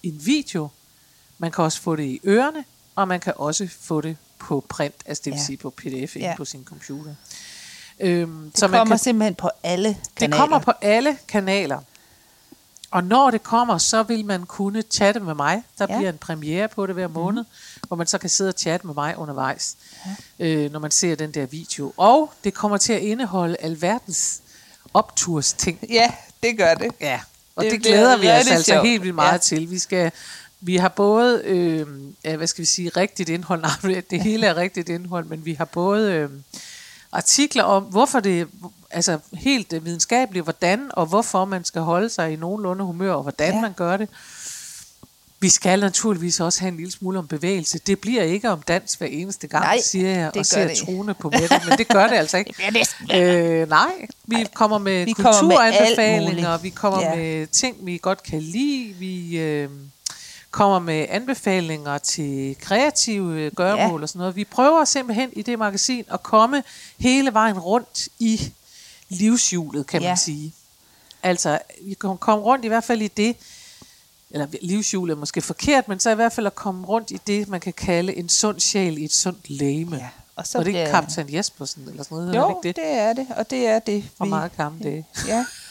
en 0.04 0.26
video. 0.26 0.68
Man 1.38 1.52
kan 1.52 1.64
også 1.64 1.82
få 1.82 1.96
det 1.96 2.04
i 2.04 2.20
ørerne, 2.26 2.64
og 2.96 3.08
man 3.08 3.20
kan 3.20 3.34
også 3.36 3.68
få 3.82 4.02
det 4.02 4.18
på 4.40 4.66
print, 4.70 4.96
altså 5.06 5.22
det 5.26 5.32
vil 5.34 5.38
Ja. 5.40 5.46
sige 5.46 5.58
på 5.58 5.70
pdf 5.70 6.16
Ja. 6.16 6.34
på 6.38 6.46
sin 6.46 6.64
computer. 6.66 7.16
Øhm, 8.00 8.50
det 8.52 8.60
så 8.60 8.68
man 8.68 8.80
kommer 8.80 8.96
kan 8.96 9.00
simpelthen 9.04 9.36
på 9.36 9.50
alle 9.64 9.90
det 9.90 9.98
kanaler. 10.18 10.38
kommer 10.38 10.60
på 10.60 10.72
alle 10.82 11.18
kanaler. 11.28 11.80
Og 12.92 13.04
når 13.04 13.32
det 13.32 13.44
kommer, 13.44 13.78
så 13.78 14.04
vil 14.04 14.26
man 14.26 14.46
kunne 14.46 14.84
chatte 14.92 15.20
med 15.20 15.34
mig. 15.36 15.64
Der 15.80 15.86
Ja. 15.90 15.98
bliver 15.98 16.10
en 16.12 16.18
premiere 16.18 16.68
på 16.68 16.86
det 16.88 16.96
hver 16.96 17.08
måned, 17.08 17.44
mm. 17.44 17.82
hvor 17.88 17.98
man 17.98 18.08
så 18.08 18.18
kan 18.18 18.30
sidde 18.30 18.48
og 18.50 18.54
chatte 18.58 18.88
med 18.88 18.96
mig 18.96 19.18
undervejs, 19.18 19.76
ja. 20.40 20.46
øh, 20.46 20.72
når 20.72 20.80
man 20.80 20.92
ser 20.92 21.16
den 21.16 21.32
der 21.32 21.46
video. 21.46 21.94
Og 21.98 22.34
det 22.44 22.54
kommer 22.54 22.78
til 22.78 22.94
at 22.94 23.02
indeholde 23.02 23.58
alverdens 23.60 24.42
opturs 24.94 25.54
ting. 25.54 25.80
Ja, 25.90 26.12
det 26.44 26.58
gør 26.58 26.74
det. 26.74 26.92
Ja, 27.02 27.20
og 27.56 27.64
Det 27.64 27.72
det, 27.72 27.80
det 27.80 27.88
glæder 27.88 28.18
vi 28.18 28.28
os 28.28 28.34
altså 28.48 28.64
sjovt. 28.72 28.88
helt 28.88 29.02
vildt 29.02 29.16
meget 29.16 29.32
ja. 29.34 29.38
til. 29.38 29.72
Vi 29.72 29.80
skal 29.80 30.12
vi 30.68 30.76
har 30.76 30.90
både, 30.90 31.42
øh, 31.46 31.88
hvad 32.38 32.48
skal 32.48 32.62
vi 32.62 32.66
sige, 32.66 32.90
rigtigt 32.90 33.30
indhold. 33.30 33.62
Nej, 33.84 34.02
det 34.10 34.22
hele 34.22 34.48
er 34.48 34.56
rigtigt 34.56 34.90
indhold, 34.90 35.26
men 35.26 35.46
vi 35.46 35.54
har 35.54 35.66
både 35.66 36.14
øh, 36.14 36.30
artikler 37.12 37.64
om, 37.64 37.84
hvorfor 37.84 38.20
det, 38.20 38.48
altså 38.92 39.20
helt 39.34 39.74
øh, 39.74 39.86
videnskabeligt, 39.86 40.44
hvordan 40.44 40.90
og 40.94 41.06
hvorfor 41.06 41.46
man 41.46 41.64
skal 41.66 41.82
holde 41.82 42.10
sig 42.10 42.34
i 42.34 42.36
nogenlunde 42.36 42.84
humør, 42.84 43.14
og 43.14 43.22
hvordan 43.22 43.54
Ja. 43.54 43.62
man 43.62 43.74
gør 43.74 43.98
det. 43.98 44.10
Vi 45.40 45.50
skal 45.50 45.80
naturligvis 45.80 46.40
også 46.40 46.60
have 46.60 46.70
en 46.70 46.78
lille 46.78 46.92
smule 46.92 47.20
om 47.20 47.28
bevægelse. 47.28 47.80
Det 47.80 48.00
bliver 48.00 48.24
ikke 48.24 48.50
om 48.50 48.62
dans 48.62 48.94
hver 48.94 49.08
eneste 49.08 49.48
gang, 49.48 49.64
Nej, 49.64 49.80
siger 49.82 50.10
jeg, 50.10 50.32
og 50.38 50.46
ser 50.46 50.76
truende 50.86 51.14
på 51.14 51.30
Mette, 51.30 51.62
men 51.70 51.78
det 51.78 51.88
gør 51.88 52.08
det 52.08 52.16
altså 52.16 52.38
ikke. 52.38 52.54
Det 52.66 52.74
næsten 52.74 53.12
Øh, 53.16 53.70
nej, 53.70 54.08
vi 54.26 54.48
kommer 54.54 54.78
med 54.78 55.06
Vi 55.06 55.12
kommer 55.12 55.42
med 55.42 55.50
kulturanbefalinger, 55.50 56.58
vi 56.58 56.70
kommer 56.70 57.02
ja. 57.02 57.16
med 57.16 57.48
ting, 57.48 57.76
vi 57.82 58.00
godt 58.02 58.24
kan 58.24 58.42
lide, 58.42 58.94
vi 58.94 59.38
øh, 59.40 59.70
kommer 60.52 60.80
med 60.80 61.06
anbefalinger 61.10 61.98
til 61.98 62.56
kreative 62.62 63.42
øh, 63.42 63.52
gøremål 63.56 64.00
Ja. 64.00 64.04
og 64.04 64.10
sådan 64.10 64.20
noget. 64.20 64.36
Vi 64.36 64.44
prøver 64.44 64.86
simpelthen 64.86 65.30
i 65.34 65.42
det 65.42 65.60
magasin 65.60 66.06
at 66.12 66.24
komme 66.24 66.64
hele 66.98 67.34
vejen 67.34 67.60
rundt 67.60 68.10
i 68.20 68.54
livshjulet, 69.10 69.88
kan 69.88 70.02
Ja. 70.02 70.08
man 70.10 70.18
sige. 70.18 70.54
Altså, 71.24 71.60
vi 71.82 71.94
kan 71.94 72.18
komme 72.18 72.44
rundt 72.46 72.66
i 72.66 72.68
hvert 72.68 72.84
fald 72.84 73.02
i 73.02 73.08
det, 73.08 73.36
eller 74.32 74.48
livshjulet 74.62 75.14
er 75.16 75.20
måske 75.20 75.42
forkert, 75.42 75.88
men 75.88 76.00
så 76.00 76.10
i 76.12 76.16
hvert 76.16 76.34
fald 76.34 76.46
at 76.48 76.56
komme 76.56 76.88
rundt 76.88 77.12
i 77.12 77.20
det, 77.28 77.48
man 77.48 77.60
kan 77.60 77.74
kalde 77.74 78.16
en 78.16 78.30
sund 78.30 78.60
sjæl 78.60 78.98
i 78.98 79.04
et 79.06 79.14
sundt 79.14 79.50
læme. 79.50 79.96
Ja, 79.96 80.10
og 80.36 80.48
så 80.48 80.58
og 80.58 80.66
det 80.66 80.70
er 80.70 80.74
bliver- 80.74 80.92
kaptajn 80.92 81.34
Jespersen, 81.34 81.84
eller 81.90 82.04
sådan 82.04 82.18
noget, 82.18 82.36
Jo, 82.36 82.50
ikke 82.50 82.68
det? 82.68 82.76
det 82.76 82.86
er 83.00 83.14
det, 83.14 83.28
og 83.38 83.50
det 83.50 83.68
er 83.68 83.80
det. 83.80 84.04
Fra 84.18 84.26
vi- 84.26 84.30
meget 84.30 84.52
gamle 84.58 84.84
dage. 84.84 85.06
Ja, 85.28 85.46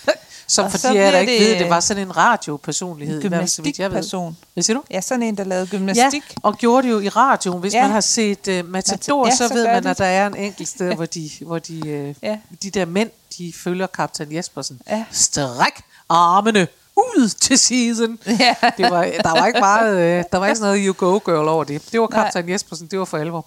Som 0.48 0.64
Og 0.64 0.70
for 0.70 0.78
så 0.78 0.88
de 0.92 1.00
af 1.00 1.04
jer, 1.04 1.10
der 1.10 1.10
bliver 1.10 1.20
ikke 1.20 1.44
det, 1.44 1.52
ved, 1.52 1.58
det 1.58 1.70
var 1.70 1.80
sådan 1.80 2.02
en 2.02 2.16
radiopersonlighed. 2.16 3.14
jeg 3.16 3.22
ved. 3.22 3.30
gymnastikperson. 3.30 4.36
Hvad 4.54 4.62
siger 4.62 4.76
du? 4.76 4.82
Ja, 4.90 5.00
sådan 5.00 5.22
en, 5.22 5.36
der 5.36 5.44
lavede 5.44 5.68
Ja, 5.72 5.76
gymnastik. 5.76 6.22
og 6.42 6.56
gjorde 6.58 6.86
det 6.86 6.92
jo 6.92 7.00
i 7.00 7.08
radioen. 7.08 7.60
Hvis 7.60 7.72
Ja. 7.74 7.78
ja. 7.78 7.84
man 7.84 7.92
har 7.92 8.00
set 8.00 8.48
uh, 8.48 8.68
Matador, 8.68 9.26
Ja, 9.26 9.30
ja, 9.30 9.36
så, 9.36 9.48
så 9.48 9.54
ved 9.54 9.64
man, 9.66 9.84
de. 9.84 9.90
at 9.90 9.98
der 9.98 10.04
er 10.04 10.26
en 10.26 10.36
enkelt 10.36 10.68
sted, 10.68 10.94
hvor 10.94 11.06
de, 11.06 11.30
hvor 11.40 11.58
de, 11.58 11.78
uh, 11.78 11.88
Ja. 11.88 12.12
ja. 12.22 12.38
de 12.62 12.70
der 12.70 12.84
mænd, 12.84 13.10
de 13.38 13.52
følger 13.56 13.86
kaptajn 13.86 14.34
Jespersen. 14.34 14.80
Ja. 14.90 15.04
Stræk 15.10 15.82
armene 16.08 16.68
ud 16.96 17.28
til 17.28 17.58
siden. 17.58 18.18
Ja. 18.26 18.54
Det 18.76 18.90
var, 18.90 19.02
der 19.24 19.30
var 19.40 19.46
ikke 19.46 19.60
meget, 19.60 19.94
uh, 19.94 20.24
der 20.32 20.38
var 20.38 20.46
ikke 20.46 20.56
sådan 20.58 20.68
noget 20.76 20.84
you 20.86 21.10
go 21.10 21.18
girl 21.32 21.48
over 21.48 21.64
det. 21.64 21.82
Det 21.92 22.00
var 22.00 22.06
kaptajn 22.06 22.48
Jespersen, 22.48 22.86
det 22.86 22.98
var 22.98 23.04
for 23.04 23.18
alvor. 23.18 23.46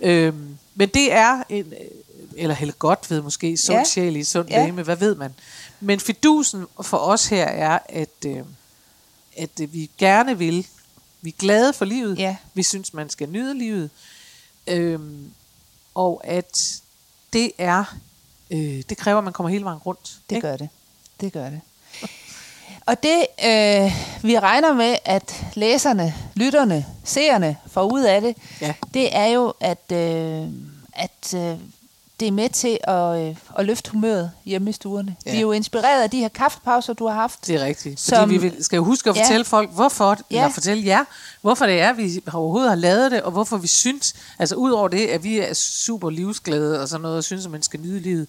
Øhm, 0.00 0.56
men 0.74 0.88
det 0.88 1.12
er 1.12 1.42
en, 1.48 1.66
øh, 1.66 1.86
eller 2.36 2.54
helt 2.54 2.78
godt 2.78 3.10
ved 3.10 3.22
måske, 3.22 3.56
sund 3.56 3.74
Ja. 3.74 3.78
ja. 3.78 3.84
sjæl 3.84 4.16
i 4.16 4.20
et 4.20 4.26
sundt 4.26 4.50
Ja. 4.50 4.60
ja. 4.60 4.64
læme, 4.66 4.82
hvad 4.82 4.96
ved 4.96 5.14
man. 5.14 5.34
Men 5.80 6.00
fidusen 6.00 6.66
for 6.82 6.96
os 6.98 7.26
her 7.26 7.44
er, 7.44 7.78
at, 7.88 8.08
øh, 8.26 8.42
at 9.36 9.60
øh, 9.60 9.72
vi 9.72 9.90
gerne 9.98 10.38
vil, 10.38 10.66
vi 11.20 11.28
er 11.30 11.34
glade 11.38 11.72
for 11.72 11.84
livet, 11.84 12.18
Ja. 12.18 12.36
vi 12.54 12.62
synes, 12.62 12.94
man 12.94 13.10
skal 13.10 13.28
nyde 13.28 13.58
livet, 13.58 13.90
øhm, 14.66 15.30
og 15.94 16.20
at 16.24 16.80
det 17.32 17.52
er, 17.58 17.84
øh, 18.50 18.82
det 18.88 18.96
kræver, 18.96 19.18
at 19.18 19.24
man 19.24 19.32
kommer 19.32 19.50
hele 19.50 19.64
vejen 19.64 19.78
rundt. 19.78 20.18
Det 20.30 20.36
ikke? 20.36 20.48
gør 20.48 20.56
det. 20.56 20.68
Det 21.20 21.32
gør 21.32 21.50
det. 21.50 21.60
Og 22.86 23.02
det, 23.02 23.26
øh, 23.44 23.92
vi 24.22 24.38
regner 24.38 24.72
med, 24.74 24.96
at 25.04 25.44
læserne, 25.54 26.14
lytterne, 26.34 26.86
seerne 27.04 27.56
får 27.66 27.92
ud 27.92 28.02
af 28.02 28.20
det, 28.20 28.36
Ja. 28.60 28.74
det 28.94 29.16
er 29.16 29.26
jo, 29.26 29.54
at, 29.60 29.92
øh, 29.92 30.48
at 30.92 31.34
øh, 31.34 31.58
det 32.20 32.28
er 32.28 32.32
med 32.32 32.48
til 32.48 32.78
at, 32.84 33.20
øh, 33.28 33.36
at 33.58 33.66
løfte 33.66 33.90
humøret 33.90 34.30
hjemme 34.44 34.70
i 34.70 34.72
stuerne. 34.72 35.16
Ja. 35.26 35.30
Ja. 35.30 35.34
Vi 35.34 35.38
er 35.38 35.42
jo 35.42 35.52
inspireret 35.52 36.02
af 36.02 36.10
de 36.10 36.18
her 36.18 36.28
kaffepauser, 36.28 36.92
du 36.92 37.06
har 37.06 37.14
haft. 37.14 37.46
Det 37.46 37.54
er 37.54 37.64
rigtigt. 37.64 38.00
Fordi 38.00 38.08
Som- 38.10 38.16
Som, 38.16 38.30
vi 38.30 38.38
vil, 38.38 38.64
skal 38.64 38.76
jo 38.76 38.84
huske 38.84 39.10
at 39.10 39.16
Ja. 39.16 39.22
fortælle 39.24 39.44
folk, 39.44 39.70
hvorfor, 39.70 40.10
Ja. 40.10 40.14
ja. 40.30 40.42
eller 40.42 40.54
fortælle 40.54 40.86
jer, 40.86 41.04
hvorfor 41.40 41.66
det 41.66 41.80
er, 41.80 41.92
vi 41.92 42.20
overhovedet 42.32 42.68
har 42.70 42.76
lavet 42.76 43.10
det, 43.10 43.22
og 43.22 43.30
hvorfor 43.32 43.56
vi 43.56 43.66
synes, 43.66 44.14
altså 44.38 44.54
udover 44.54 44.88
det, 44.88 45.06
at 45.06 45.24
vi 45.24 45.38
er 45.38 45.54
super 45.54 46.10
livsglade 46.10 46.80
og 46.82 46.88
sådan 46.88 47.02
noget, 47.02 47.16
og 47.16 47.24
synes, 47.24 47.44
at 47.44 47.50
man 47.50 47.62
skal 47.62 47.80
nyde 47.80 48.00
livet. 48.00 48.26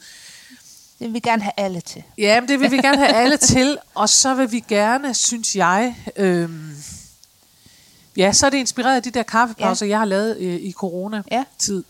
Det 0.99 1.05
vil 1.07 1.13
vi 1.13 1.19
gerne 1.19 1.41
have 1.43 1.53
alle 1.57 1.81
til. 1.81 2.03
Ja, 2.17 2.39
men 2.41 2.49
det 2.49 2.59
vil 2.59 2.71
vi 2.71 2.77
gerne 2.77 2.97
have 2.97 3.13
alle 3.13 3.37
til, 3.37 3.77
og 3.95 4.09
så 4.09 4.33
vil 4.33 4.51
vi 4.51 4.59
gerne, 4.67 5.13
synes 5.15 5.55
jeg, 5.55 5.95
øhm, 6.15 6.75
ja, 8.17 8.33
så 8.33 8.45
er 8.45 8.49
det 8.49 8.57
inspireret 8.57 8.95
af 8.95 9.03
de 9.03 9.11
der 9.11 9.23
kaffepauser, 9.23 9.85
ja. 9.85 9.89
jeg 9.89 9.99
har 9.99 10.05
lavet 10.05 10.37
øh, 10.37 10.55
i 10.55 10.71
corona-tid. 10.71 11.83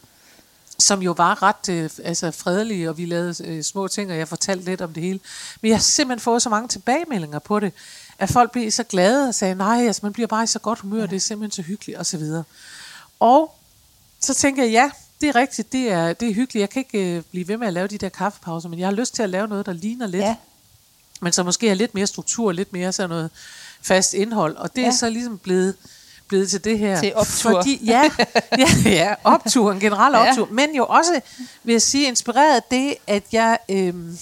Som 0.80 1.02
jo 1.02 1.14
var 1.18 1.44
ret 1.44 1.70
øh, 1.70 1.90
altså 2.04 2.32
fredelige, 2.32 2.90
og 2.90 2.98
vi 2.98 3.06
lavede 3.06 3.48
øh, 3.48 3.64
små 3.64 3.88
ting, 3.88 4.12
og 4.12 4.18
jeg 4.18 4.28
fortalte 4.28 4.66
lidt 4.66 4.82
om 4.82 4.94
det 4.94 5.04
hele. 5.04 5.20
Men 5.62 5.70
jeg 5.70 5.78
har 5.78 5.82
simpelthen 5.82 6.24
fået 6.24 6.42
så 6.42 6.50
mange 6.50 6.68
tilbagemeldinger 6.68 7.40
på 7.40 7.60
det, 7.60 7.74
at 8.20 8.30
folk 8.30 8.52
blev 8.52 8.72
så 8.72 8.84
glade 8.84 9.28
og 9.28 9.36
sagde, 9.36 9.56
nej, 9.56 9.86
altså, 9.88 10.00
man 10.04 10.14
bliver 10.14 10.28
bare 10.28 10.44
i 10.44 10.48
så 10.48 10.60
godt 10.60 10.80
humør, 10.80 11.00
ja. 11.00 11.06
det 11.06 11.16
er 11.16 11.20
simpelthen 11.20 11.64
så 11.64 11.68
hyggeligt, 11.68 12.00
og 12.00 12.06
så 12.06 12.18
videre. 12.18 12.44
Og 13.20 13.56
så 14.20 14.34
tænker 14.34 14.64
jeg, 14.64 14.72
ja, 14.72 14.92
det 15.22 15.30
er 15.30 15.36
rigtigt, 15.36 15.72
det 15.72 15.92
er, 15.92 16.14
det 16.14 16.30
er 16.30 16.34
hyggeligt. 16.34 16.62
Jeg 16.62 16.70
kan 16.70 16.80
ikke 16.80 17.18
øh, 17.18 17.24
blive 17.32 17.48
ved 17.48 17.58
med 17.58 17.68
at 17.68 17.74
lave 17.74 17.88
de 17.88 17.98
der 17.98 18.10
kaffepauser, 18.10 18.70
men 18.70 18.80
jeg 18.80 18.88
har 18.88 18.96
lyst 18.96 19.16
til 19.16 19.24
at 19.24 19.30
lave 19.30 19.48
noget, 19.48 19.66
der 19.66 19.74
ligner 19.74 20.08
lidt. 20.08 20.24
Ja. 20.24 20.36
Men 21.22 21.34
så 21.34 21.44
måske 21.44 21.68
har 21.68 21.76
lidt 21.76 21.94
mere 21.94 22.08
struktur, 22.08 22.52
lidt 22.52 22.74
mere 22.74 22.92
sådan 22.92 23.10
noget 23.10 23.30
fast 23.82 24.14
indhold. 24.14 24.56
Og 24.56 24.76
det. 24.76 24.82
Ja. 24.82 24.88
er 24.88 24.92
så 24.92 25.10
ligesom 25.10 25.38
blevet, 25.38 25.76
blevet 26.28 26.50
til 26.50 26.64
det 26.64 26.80
her. 26.80 27.00
Til 27.02 27.16
optur. 27.16 27.52
Fordi, 27.52 27.86
ja, 27.86 28.12
ja, 28.58 28.68
ja, 28.86 29.14
optur, 29.24 29.72
en 29.72 29.80
generel 29.80 30.14
Ja. 30.14 30.30
optur. 30.30 30.48
Men 30.52 30.76
jo 30.76 30.86
også, 30.86 31.22
vil 31.64 31.72
jeg 31.74 31.82
sige, 31.82 32.08
inspireret 32.08 32.56
af 32.56 32.62
det, 32.72 32.96
at 33.08 33.24
jeg... 33.32 33.58
Øhm, 33.70 34.18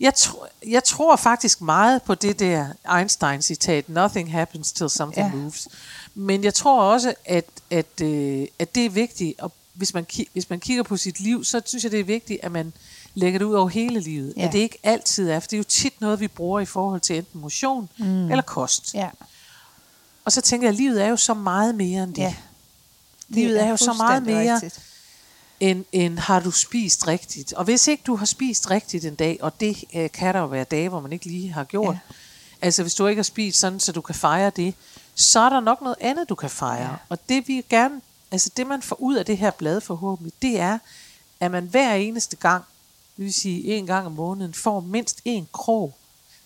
jeg, 0.00 0.14
tro, 0.14 0.44
jeg 0.66 0.84
tror 0.84 1.16
faktisk 1.16 1.60
meget 1.60 2.02
på 2.02 2.14
det 2.14 2.38
der 2.38 2.66
Einstein-citat, 2.98 3.88
nothing 3.88 4.32
happens 4.32 4.72
till 4.72 4.90
something 4.90 5.26
Ja. 5.26 5.32
ja. 5.36 5.40
moves. 5.42 5.68
Men 6.14 6.44
jeg 6.44 6.54
tror 6.54 6.82
også, 6.82 7.14
at, 7.24 7.44
at, 7.70 8.00
øh, 8.02 8.46
at 8.58 8.74
det 8.74 8.86
er 8.86 8.90
vigtigt, 8.90 9.40
og 9.40 9.52
hvis 9.74 9.94
man, 9.94 10.06
ki- 10.12 10.28
hvis 10.32 10.50
man 10.50 10.60
kigger 10.60 10.82
på 10.82 10.96
sit 10.96 11.20
liv, 11.20 11.44
så 11.44 11.60
synes 11.66 11.84
jeg, 11.84 11.92
det 11.92 12.00
er 12.00 12.04
vigtigt, 12.04 12.40
at 12.42 12.52
man 12.52 12.72
lægger 13.14 13.38
det 13.38 13.46
ud 13.46 13.54
over 13.54 13.68
hele 13.68 14.00
livet. 14.00 14.32
Ja. 14.36 14.40
Ja. 14.40 14.46
At 14.46 14.52
det 14.52 14.58
ikke 14.58 14.78
altid 14.82 15.30
er, 15.30 15.40
for 15.40 15.46
det 15.48 15.56
er 15.56 15.58
jo 15.58 15.64
tit 15.64 16.00
noget, 16.00 16.20
vi 16.20 16.28
bruger 16.28 16.60
i 16.60 16.64
forhold 16.66 17.00
til 17.00 17.16
enten 17.16 17.40
motion 17.40 17.88
mm. 17.98 18.30
eller 18.30 18.42
kost. 18.42 18.94
Ja. 18.94 19.08
Og 20.26 20.32
så 20.32 20.40
tænker 20.40 20.66
jeg, 20.66 20.72
at 20.72 20.76
livet 20.76 21.02
er 21.02 21.08
jo 21.08 21.16
så 21.16 21.34
meget 21.34 21.74
mere 21.74 22.02
end 22.02 22.14
det. 22.14 22.22
Ja. 22.22 22.34
Livet 23.28 23.62
er 23.62 23.68
jo 23.68 23.76
så 23.76 23.92
meget 23.92 24.22
mere, 24.22 24.54
rigtigt. 24.54 24.80
end, 25.60 25.84
end 25.92 26.18
har 26.18 26.40
du 26.40 26.50
spist 26.50 27.06
rigtigt. 27.06 27.52
Og 27.52 27.64
hvis 27.64 27.88
ikke 27.88 28.02
du 28.06 28.16
har 28.16 28.26
spist 28.26 28.70
rigtigt 28.70 29.04
en 29.04 29.14
dag, 29.14 29.38
og 29.40 29.60
det 29.60 29.84
øh, 29.94 30.10
kan 30.10 30.34
der 30.34 30.40
jo 30.40 30.46
være 30.46 30.64
dage, 30.64 30.88
hvor 30.88 31.00
man 31.00 31.12
ikke 31.12 31.26
lige 31.26 31.52
har 31.52 31.64
gjort. 31.64 31.94
Ja. 31.94 32.14
Altså 32.62 32.82
hvis 32.82 32.94
du 32.94 33.06
ikke 33.06 33.18
har 33.18 33.24
spist 33.24 33.58
sådan, 33.58 33.80
så 33.80 33.92
du 33.92 34.00
kan 34.00 34.14
fejre 34.14 34.50
det, 34.50 34.74
så 35.14 35.40
er 35.40 35.48
der 35.48 35.60
nok 35.60 35.82
noget 35.82 35.96
andet, 36.00 36.28
du 36.28 36.34
kan 36.34 36.50
fejre. 36.50 36.90
Ja. 36.90 36.96
Og 37.08 37.28
det 37.28 37.48
vi 37.48 37.64
gerne, 37.68 38.00
altså 38.30 38.50
det 38.56 38.66
man 38.66 38.82
får 38.82 39.00
ud 39.00 39.14
af 39.16 39.26
det 39.26 39.38
her 39.38 39.50
blad 39.50 39.80
forhåbentlig, 39.80 40.32
det 40.42 40.60
er, 40.60 40.78
at 41.40 41.50
man 41.50 41.64
hver 41.64 41.94
eneste 41.94 42.36
gang, 42.36 42.64
det 43.16 43.24
vil 43.24 43.34
sige 43.34 43.62
en 43.64 43.86
gang 43.86 44.06
om 44.06 44.12
måneden, 44.12 44.54
får 44.54 44.80
mindst 44.80 45.20
en 45.24 45.48
krog, 45.52 45.94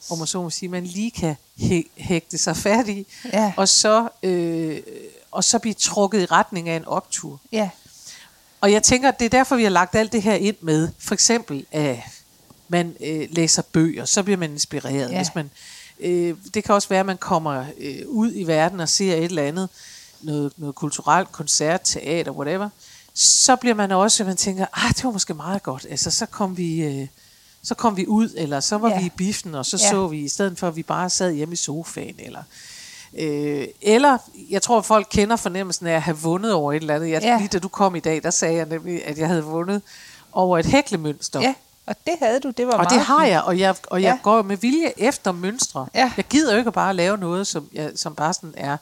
hvor 0.06 0.16
man 0.16 0.26
så 0.26 0.42
må 0.42 0.50
sige, 0.50 0.68
man 0.68 0.84
lige 0.84 1.10
kan 1.10 1.36
hæ- 1.60 1.90
hægte 1.96 2.38
sig 2.38 2.56
fat 2.56 2.88
i, 2.88 3.06
Ja. 3.32 3.52
og, 3.56 3.68
så, 3.68 4.08
øh, 4.22 4.80
og 5.30 5.44
så 5.44 5.58
blive 5.58 5.74
trukket 5.74 6.22
i 6.22 6.26
retning 6.26 6.68
af 6.68 6.76
en 6.76 6.84
optur. 6.84 7.40
Ja. 7.52 7.70
Og 8.60 8.72
jeg 8.72 8.82
tænker, 8.82 9.08
at 9.08 9.18
det 9.18 9.24
er 9.24 9.28
derfor, 9.30 9.56
vi 9.56 9.62
har 9.62 9.70
lagt 9.70 9.94
alt 9.94 10.12
det 10.12 10.22
her 10.22 10.34
ind 10.34 10.56
med. 10.60 10.88
For 10.98 11.14
eksempel, 11.14 11.66
at 11.72 11.98
man 12.68 12.96
øh, 13.04 13.28
læser 13.30 13.62
bøger, 13.62 14.04
så 14.04 14.22
bliver 14.22 14.36
man 14.38 14.50
inspireret. 14.52 15.10
Ja. 15.10 15.16
Hvis 15.16 15.34
man, 15.34 15.50
øh, 16.00 16.36
det 16.54 16.64
kan 16.64 16.74
også 16.74 16.88
være, 16.88 17.00
at 17.00 17.06
man 17.06 17.18
kommer 17.18 17.64
øh, 17.78 18.02
ud 18.08 18.32
i 18.34 18.44
verden 18.46 18.80
og 18.80 18.88
ser 18.88 19.14
et 19.14 19.24
eller 19.24 19.42
andet 19.42 19.68
noget, 20.20 20.52
noget 20.56 20.74
kulturelt, 20.74 21.32
koncert, 21.32 21.80
teater, 21.84 22.32
whatever, 22.32 22.68
så 23.14 23.56
bliver 23.56 23.74
man 23.74 23.92
også, 23.92 24.24
man 24.24 24.36
tænker, 24.36 24.66
ah, 24.72 24.94
det 24.96 25.04
var 25.04 25.10
måske 25.10 25.34
meget 25.34 25.62
godt. 25.62 25.86
Altså, 25.90 26.10
så 26.10 26.26
kom 26.26 26.56
vi, 26.56 26.80
øh, 26.82 27.06
så 27.62 27.74
kom 27.74 27.96
vi 27.96 28.06
ud, 28.06 28.30
eller 28.36 28.60
så 28.60 28.78
var 28.78 28.88
Ja. 28.88 29.00
vi 29.00 29.06
i 29.06 29.10
biffen, 29.16 29.54
og 29.54 29.66
så 29.66 29.76
Ja. 29.82 29.90
så 29.90 30.06
vi, 30.06 30.18
i 30.18 30.28
stedet 30.28 30.58
for 30.58 30.68
at 30.68 30.76
vi 30.76 30.82
bare 30.82 31.10
sad 31.10 31.32
hjemme 31.32 31.52
i 31.52 31.56
sofaen, 31.56 32.14
eller... 32.18 32.42
Øh, 33.18 33.66
eller, 33.82 34.18
jeg 34.50 34.62
tror, 34.62 34.80
folk 34.80 35.06
kender 35.10 35.36
fornemmelsen 35.36 35.86
af 35.86 35.92
at 35.94 36.02
have 36.02 36.16
vundet 36.18 36.52
over 36.52 36.72
et 36.72 36.80
eller 36.80 36.94
andet. 36.94 37.10
Jeg, 37.10 37.22
Ja. 37.22 37.38
Lige 37.38 37.48
da 37.48 37.58
du 37.58 37.68
kom 37.68 37.96
i 37.96 38.00
dag, 38.00 38.22
der 38.22 38.30
sagde 38.30 38.56
jeg 38.56 38.66
nemlig, 38.66 39.06
at 39.06 39.18
jeg 39.18 39.28
havde 39.28 39.44
vundet 39.44 39.82
over 40.32 40.58
et 40.58 40.66
hæklemønster. 40.66 41.40
Ja, 41.40 41.54
og 41.86 41.96
det 42.04 42.12
havde 42.22 42.40
du. 42.40 42.50
Det 42.50 42.66
var 42.66 42.72
Og 42.72 42.78
meget 42.78 42.90
det 42.90 43.00
har 43.00 43.24
jeg, 43.26 43.42
og 43.42 43.58
jeg, 43.58 43.74
og 43.86 44.02
jeg 44.02 44.08
Ja. 44.12 44.18
går 44.22 44.42
med 44.42 44.56
vilje 44.56 44.92
efter 44.96 45.32
mønstre. 45.32 45.86
Ja. 45.94 46.12
Jeg 46.16 46.24
gider 46.24 46.52
jo 46.52 46.58
ikke 46.58 46.72
bare 46.72 46.94
lave 46.94 47.18
noget, 47.18 47.46
som, 47.46 47.68
jeg, 47.72 47.90
som 47.96 48.14
bare 48.14 48.34
sådan 48.34 48.54
er 48.56 48.76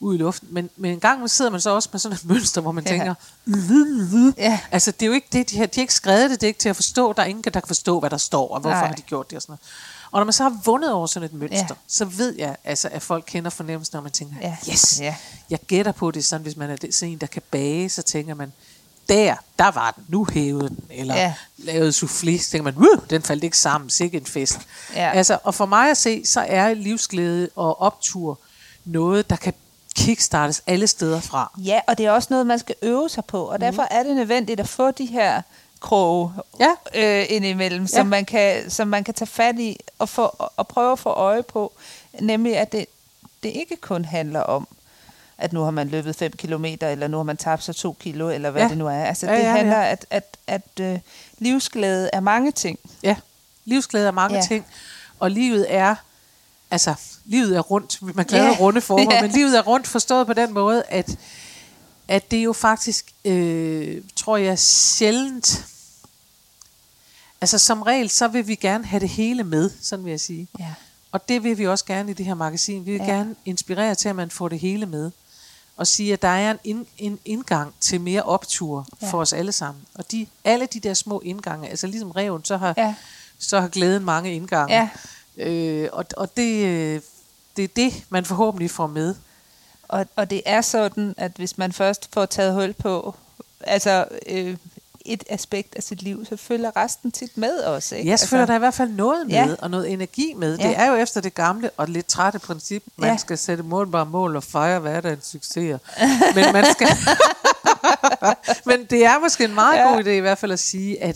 ude 0.00 0.16
i 0.16 0.18
luften. 0.18 0.48
Men, 0.50 0.70
men 0.76 0.90
en 0.90 1.00
gang 1.00 1.30
sidder 1.30 1.50
man 1.50 1.60
så 1.60 1.70
også 1.70 1.88
med 1.92 2.00
sådan 2.00 2.16
et 2.16 2.24
mønster, 2.24 2.60
hvor 2.60 2.72
man 2.72 2.84
Ja. 2.84 2.90
tænker, 2.90 3.14
"Vid, 3.44 4.32
Ja. 4.38 4.60
altså 4.70 4.90
det 4.90 5.02
er 5.02 5.06
jo 5.06 5.12
ikke 5.12 5.28
det, 5.32 5.50
de 5.50 5.56
har, 5.58 5.66
de 5.66 5.74
har 5.74 5.82
ikke 5.82 5.94
skrevet 5.94 6.30
det, 6.30 6.40
det 6.40 6.46
er 6.46 6.48
ikke 6.48 6.60
til 6.60 6.68
at 6.68 6.76
forstå, 6.76 7.12
der 7.12 7.22
er 7.22 7.26
ingen, 7.26 7.44
der 7.44 7.50
kan 7.50 7.62
forstå, 7.66 8.00
hvad 8.00 8.10
der 8.10 8.16
står, 8.16 8.48
og 8.54 8.60
hvorfor 8.60 8.76
Nej. 8.76 8.86
har 8.86 8.94
de 8.94 9.02
gjort 9.02 9.30
det 9.30 9.36
og 9.36 9.42
sådan 9.42 9.52
noget. 9.52 9.60
Og 10.10 10.20
når 10.20 10.24
man 10.24 10.32
så 10.32 10.42
har 10.42 10.60
vundet 10.64 10.92
over 10.92 11.06
sådan 11.06 11.26
et 11.26 11.32
mønster, 11.32 11.58
Ja. 11.70 11.74
så 11.88 12.04
ved 12.04 12.34
jeg, 12.38 12.56
altså, 12.64 12.88
at 12.92 13.02
folk 13.02 13.24
kender 13.26 13.50
fornemmelsen, 13.50 13.96
når 13.96 14.00
man 14.02 14.12
tænker, 14.12 14.36
Ja. 14.40 14.56
yes, 14.70 15.00
Ja. 15.00 15.16
jeg 15.50 15.58
gætter 15.66 15.92
på 15.92 16.10
det, 16.10 16.24
sådan, 16.24 16.42
hvis 16.42 16.56
man 16.56 16.70
er 16.70 16.76
sådan 16.90 17.12
en, 17.12 17.18
der 17.18 17.26
kan 17.26 17.42
bage, 17.50 17.88
så 17.90 18.02
tænker 18.02 18.34
man, 18.34 18.52
der, 19.08 19.34
der 19.58 19.70
var 19.70 19.90
den, 19.90 20.04
nu 20.08 20.26
hævede 20.32 20.68
den, 20.68 20.78
eller 20.90 21.14
Ja. 21.14 21.34
lavede 21.58 21.88
soufflé, 21.90 22.38
så 22.42 22.50
tænker 22.50 22.62
man, 22.62 22.88
den 23.10 23.22
faldt 23.22 23.44
ikke 23.44 23.58
sammen, 23.58 23.90
sikke 23.90 24.16
en 24.16 24.26
fest. 24.26 24.58
Ja. 24.94 25.10
Altså, 25.10 25.38
og 25.44 25.54
for 25.54 25.66
mig 25.66 25.90
at 25.90 25.96
se, 25.96 26.26
så 26.26 26.40
er 26.40 26.74
livsglæde 26.74 27.48
og 27.56 27.80
optur 27.80 28.38
noget, 28.84 29.30
der 29.30 29.36
kan 29.36 29.54
kickstartes 29.96 30.62
alle 30.66 30.86
steder 30.86 31.20
fra. 31.20 31.52
Ja, 31.58 31.80
og 31.86 31.98
det 31.98 32.06
er 32.06 32.10
også 32.10 32.28
noget, 32.30 32.46
man 32.46 32.58
skal 32.58 32.74
øve 32.82 33.08
sig 33.08 33.24
på, 33.24 33.42
og 33.44 33.60
derfor 33.60 33.82
er 33.90 34.02
det 34.02 34.16
nødvendigt 34.16 34.60
at 34.60 34.68
få 34.68 34.90
de 34.90 35.06
her 35.06 35.42
kroge 35.80 36.32
Ja. 36.60 36.70
øh, 36.94 37.26
indimellem, 37.28 37.82
Ja. 37.82 37.86
som, 37.86 38.06
man 38.06 38.24
kan, 38.24 38.70
som 38.70 38.88
man 38.88 39.04
kan 39.04 39.14
tage 39.14 39.26
fat 39.26 39.58
i 39.58 39.76
og, 39.98 40.08
få, 40.08 40.22
og 40.56 40.68
prøve 40.68 40.92
at 40.92 40.98
få 40.98 41.10
øje 41.10 41.42
på. 41.42 41.72
Nemlig, 42.20 42.56
at 42.58 42.72
det, 42.72 42.86
det 43.42 43.48
ikke 43.48 43.76
kun 43.76 44.04
handler 44.04 44.40
om, 44.40 44.68
at 45.38 45.52
nu 45.52 45.62
har 45.62 45.70
man 45.70 45.88
løbet 45.88 46.16
5 46.16 46.32
kilometer, 46.32 46.88
eller 46.88 47.08
nu 47.08 47.16
har 47.16 47.24
man 47.24 47.36
tabt 47.36 47.62
sig 47.64 47.76
2 47.76 47.92
kilo, 48.00 48.28
eller 48.30 48.50
hvad 48.50 48.62
Ja. 48.62 48.68
det 48.68 48.78
nu 48.78 48.86
er. 48.86 49.04
Altså, 49.04 49.26
Ja, 49.26 49.32
det 49.32 49.38
ja, 49.42 49.48
ja. 49.50 49.56
handler, 49.56 49.76
at, 49.76 50.06
at, 50.10 50.36
at 50.46 50.62
øh, 50.80 50.98
livsglæde 51.38 52.10
er 52.12 52.20
mange 52.20 52.52
ting. 52.52 52.78
Ja, 53.02 53.16
livsglæde 53.64 54.06
er 54.06 54.10
mange 54.10 54.34
Ja. 54.34 54.40
ja. 54.40 54.46
ting, 54.46 54.66
og 55.20 55.30
livet 55.30 55.66
er, 55.74 55.94
altså, 56.74 56.94
livet 57.24 57.56
er 57.56 57.60
rundt, 57.60 58.02
man 58.16 58.26
Ja. 58.30 58.48
det 58.50 58.60
runde 58.60 58.80
former, 58.80 59.12
Ja. 59.14 59.22
men 59.22 59.30
livet 59.30 59.58
er 59.58 59.62
rundt 59.62 59.86
forstået 59.86 60.26
på 60.26 60.32
den 60.32 60.52
måde, 60.54 60.82
at, 60.88 61.18
at 62.08 62.30
det 62.30 62.38
er 62.38 62.42
jo 62.42 62.52
faktisk, 62.52 63.12
øh, 63.24 64.02
tror 64.16 64.36
jeg, 64.36 64.58
sjældent, 64.58 65.64
altså 67.40 67.58
som 67.58 67.82
regel, 67.82 68.10
så 68.10 68.28
vil 68.28 68.46
vi 68.48 68.54
gerne 68.54 68.84
have 68.84 69.00
det 69.00 69.08
hele 69.08 69.44
med, 69.44 69.70
sådan 69.80 70.04
vil 70.04 70.10
jeg 70.10 70.20
sige. 70.20 70.48
Ja. 70.58 70.74
Og 71.12 71.28
det 71.28 71.42
vil 71.42 71.58
vi 71.58 71.66
også 71.66 71.84
gerne 71.84 72.10
i 72.10 72.14
det 72.14 72.26
her 72.26 72.34
magasin. 72.34 72.86
Vi 72.86 72.90
vil 72.92 73.00
Ja. 73.00 73.06
gerne 73.06 73.34
inspirere 73.44 73.94
til, 73.94 74.08
at 74.08 74.16
man 74.16 74.30
får 74.30 74.48
det 74.48 74.58
hele 74.60 74.86
med. 74.86 75.10
Og 75.76 75.86
sige, 75.86 76.12
at 76.12 76.22
der 76.22 76.28
er 76.28 76.50
en, 76.50 76.58
ind, 76.64 76.86
en 76.98 77.18
indgang 77.24 77.74
til 77.80 78.00
mere 78.00 78.22
optur 78.22 78.86
ja. 79.02 79.10
for 79.10 79.20
os 79.20 79.32
alle 79.32 79.52
sammen. 79.52 79.84
Og 79.94 80.10
de, 80.10 80.26
alle 80.44 80.66
de 80.66 80.80
der 80.80 80.94
små 80.94 81.20
indgange, 81.24 81.68
altså 81.68 81.86
ligesom 81.86 82.10
reven, 82.10 82.44
så 82.44 82.56
har, 82.56 82.74
Ja. 82.76 82.94
så 83.38 83.60
har 83.60 83.68
glæden 83.68 84.04
mange 84.04 84.34
indgange. 84.34 84.74
Ja. 84.74 84.88
Øh, 85.36 85.88
og 85.92 86.04
og 86.16 86.36
det, 86.36 86.66
øh, 86.66 87.00
det 87.56 87.64
er 87.64 87.68
det, 87.76 87.92
man 88.08 88.24
forhåbentlig 88.24 88.70
får 88.70 88.86
med. 88.86 89.14
Og, 89.88 90.06
og 90.16 90.30
det 90.30 90.42
er 90.46 90.60
sådan, 90.60 91.14
at 91.16 91.32
hvis 91.36 91.58
man 91.58 91.72
først 91.72 92.08
får 92.12 92.26
taget 92.26 92.54
hul 92.54 92.72
på 92.72 93.14
altså, 93.60 94.04
øh, 94.26 94.56
et 95.06 95.24
aspekt 95.30 95.74
af 95.76 95.82
sit 95.82 96.02
liv, 96.02 96.24
så 96.26 96.36
følger 96.36 96.76
resten 96.76 97.12
tit 97.12 97.36
med 97.38 97.58
også. 97.58 97.96
Ikke? 97.96 98.10
Jeg 98.10 98.18
føler, 98.18 98.40
altså, 98.42 98.46
der 98.46 98.52
er 98.52 98.56
i 98.56 98.58
hvert 98.58 98.74
fald 98.74 98.90
noget 98.90 99.26
med, 99.26 99.34
Ja. 99.34 99.46
ja. 99.46 99.54
og 99.58 99.70
noget 99.70 99.90
energi 99.92 100.34
med. 100.36 100.58
Ja. 100.58 100.68
Det 100.68 100.78
er 100.78 100.86
jo 100.90 100.94
efter 100.96 101.20
det 101.20 101.34
gamle 101.34 101.70
og 101.76 101.88
lidt 101.88 102.06
trætte 102.06 102.38
princip, 102.38 102.82
man 102.96 103.06
Ja. 103.06 103.12
ja. 103.12 103.16
skal 103.18 103.38
sætte 103.38 103.62
målbare 103.62 104.06
mål 104.06 104.36
og 104.36 104.42
fejre 104.44 104.80
hverdagens 104.80 105.26
succeser. 105.26 105.78
Men 106.34 106.52
man 106.52 106.64
skal... 106.72 106.88
Men 108.66 108.84
det 108.90 109.04
er 109.04 109.18
måske 109.18 109.44
en 109.44 109.54
meget 109.54 109.76
Ja. 109.76 109.88
ja. 109.88 109.94
god 109.94 110.04
idé 110.04 110.08
i 110.08 110.18
hvert 110.20 110.38
fald 110.38 110.52
at 110.52 110.58
sige, 110.58 111.02
at 111.02 111.14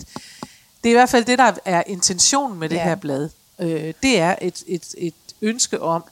det 0.84 0.88
er 0.88 0.90
i 0.90 0.92
hvert 0.98 1.08
fald 1.08 1.24
det, 1.24 1.38
der 1.38 1.52
er 1.64 1.82
intentionen 1.86 2.58
med 2.58 2.68
det 2.68 2.76
Ja. 2.76 2.80
ja. 2.80 2.88
her 2.88 2.94
blad. 2.94 3.28
Øh, 3.58 3.94
det 4.02 4.18
er 4.18 4.36
et, 4.42 4.62
et, 4.66 4.94
et 4.98 5.14
ønske 5.42 5.82
om, 5.82 6.04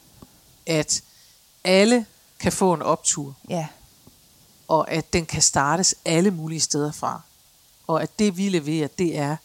at 0.65 1.01
alle 1.63 2.05
kan 2.39 2.51
få 2.51 2.73
en 2.73 2.81
optur. 2.81 3.35
Ja, 3.49 3.67
og 4.67 4.91
at 4.91 5.13
den 5.13 5.25
kan 5.25 5.41
startes 5.41 5.95
alle 6.05 6.31
mulige 6.31 6.59
steder 6.59 6.91
fra. 6.91 7.21
Og 7.87 8.03
at 8.03 8.19
det 8.19 8.37
vi 8.37 8.49
leverer, 8.49 8.87
det 8.87 9.17
er 9.17 9.35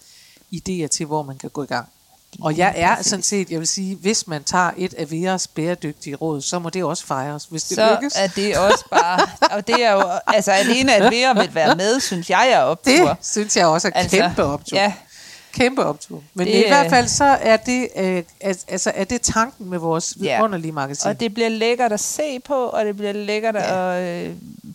idéer 0.55 0.87
til, 0.87 1.07
hvor 1.07 1.23
man 1.23 1.39
kan 1.39 1.51
gå 1.51 1.63
i 1.63 1.67
gang. 1.67 1.89
Og 2.41 2.57
jeg 2.57 2.75
er 2.77 3.03
sådan 3.03 3.23
set, 3.23 3.51
jeg 3.51 3.59
vil 3.59 3.69
sige, 3.69 3.97
hvis 3.97 4.27
man 4.27 4.45
tager 4.45 4.71
et 4.77 4.95
af 4.95 5.11
Veras 5.11 5.49
bæredygtige 5.49 6.17
råd, 6.17 6.41
så 6.41 6.59
må 6.59 6.71
det 6.71 6.85
også 6.85 7.07
fejres, 7.07 7.45
hvis 7.45 7.65
det 7.65 7.75
så 7.75 7.95
lykkes. 7.95 8.17
er 8.17 8.27
det 8.27 8.57
også 8.59 8.85
bare... 8.91 9.21
Og 9.57 9.67
det 9.67 9.85
er 9.85 9.93
jo... 9.93 10.03
Altså, 10.27 10.53
alene 10.53 10.95
at 10.95 11.13
Vera 11.13 11.41
vil 11.41 11.55
være 11.55 11.77
med, 11.77 12.01
synes 12.01 12.31
jeg 12.31 12.51
er 12.51 12.61
optur. 12.61 13.09
Det 13.09 13.17
synes 13.21 13.57
jeg 13.57 13.67
også 13.67 13.89
er 13.89 13.93
altså, 13.93 14.17
kæmpe 14.17 14.45
optur. 14.45 14.77
Ja, 14.77 14.93
Kæmpe 15.53 15.85
optur. 15.85 16.23
Men 16.35 16.47
Det, 16.47 16.55
i 16.55 16.69
hvert 16.69 16.91
fald 16.91 17.09
så 17.09 17.25
er 17.25 17.57
det, 17.57 17.89
øh, 17.97 18.23
al- 18.41 18.65
altså, 18.69 18.93
er 18.95 19.05
det 19.05 19.21
tanken 19.23 19.71
med 19.71 19.79
vores 19.79 20.17
Ja. 20.23 20.37
vidunderlige 20.37 20.73
magasin. 20.73 21.09
og 21.09 21.21
det 21.21 21.35
bliver 21.35 21.49
lækkert 21.49 21.93
at 21.93 22.01
se 22.01 22.41
på, 22.41 22.55
og 22.55 22.85
det 22.85 22.97
bliver 22.97 23.13
lækkert 23.13 23.55
Ja. 23.55 23.97
at 23.97 24.27
øh, 24.29 24.35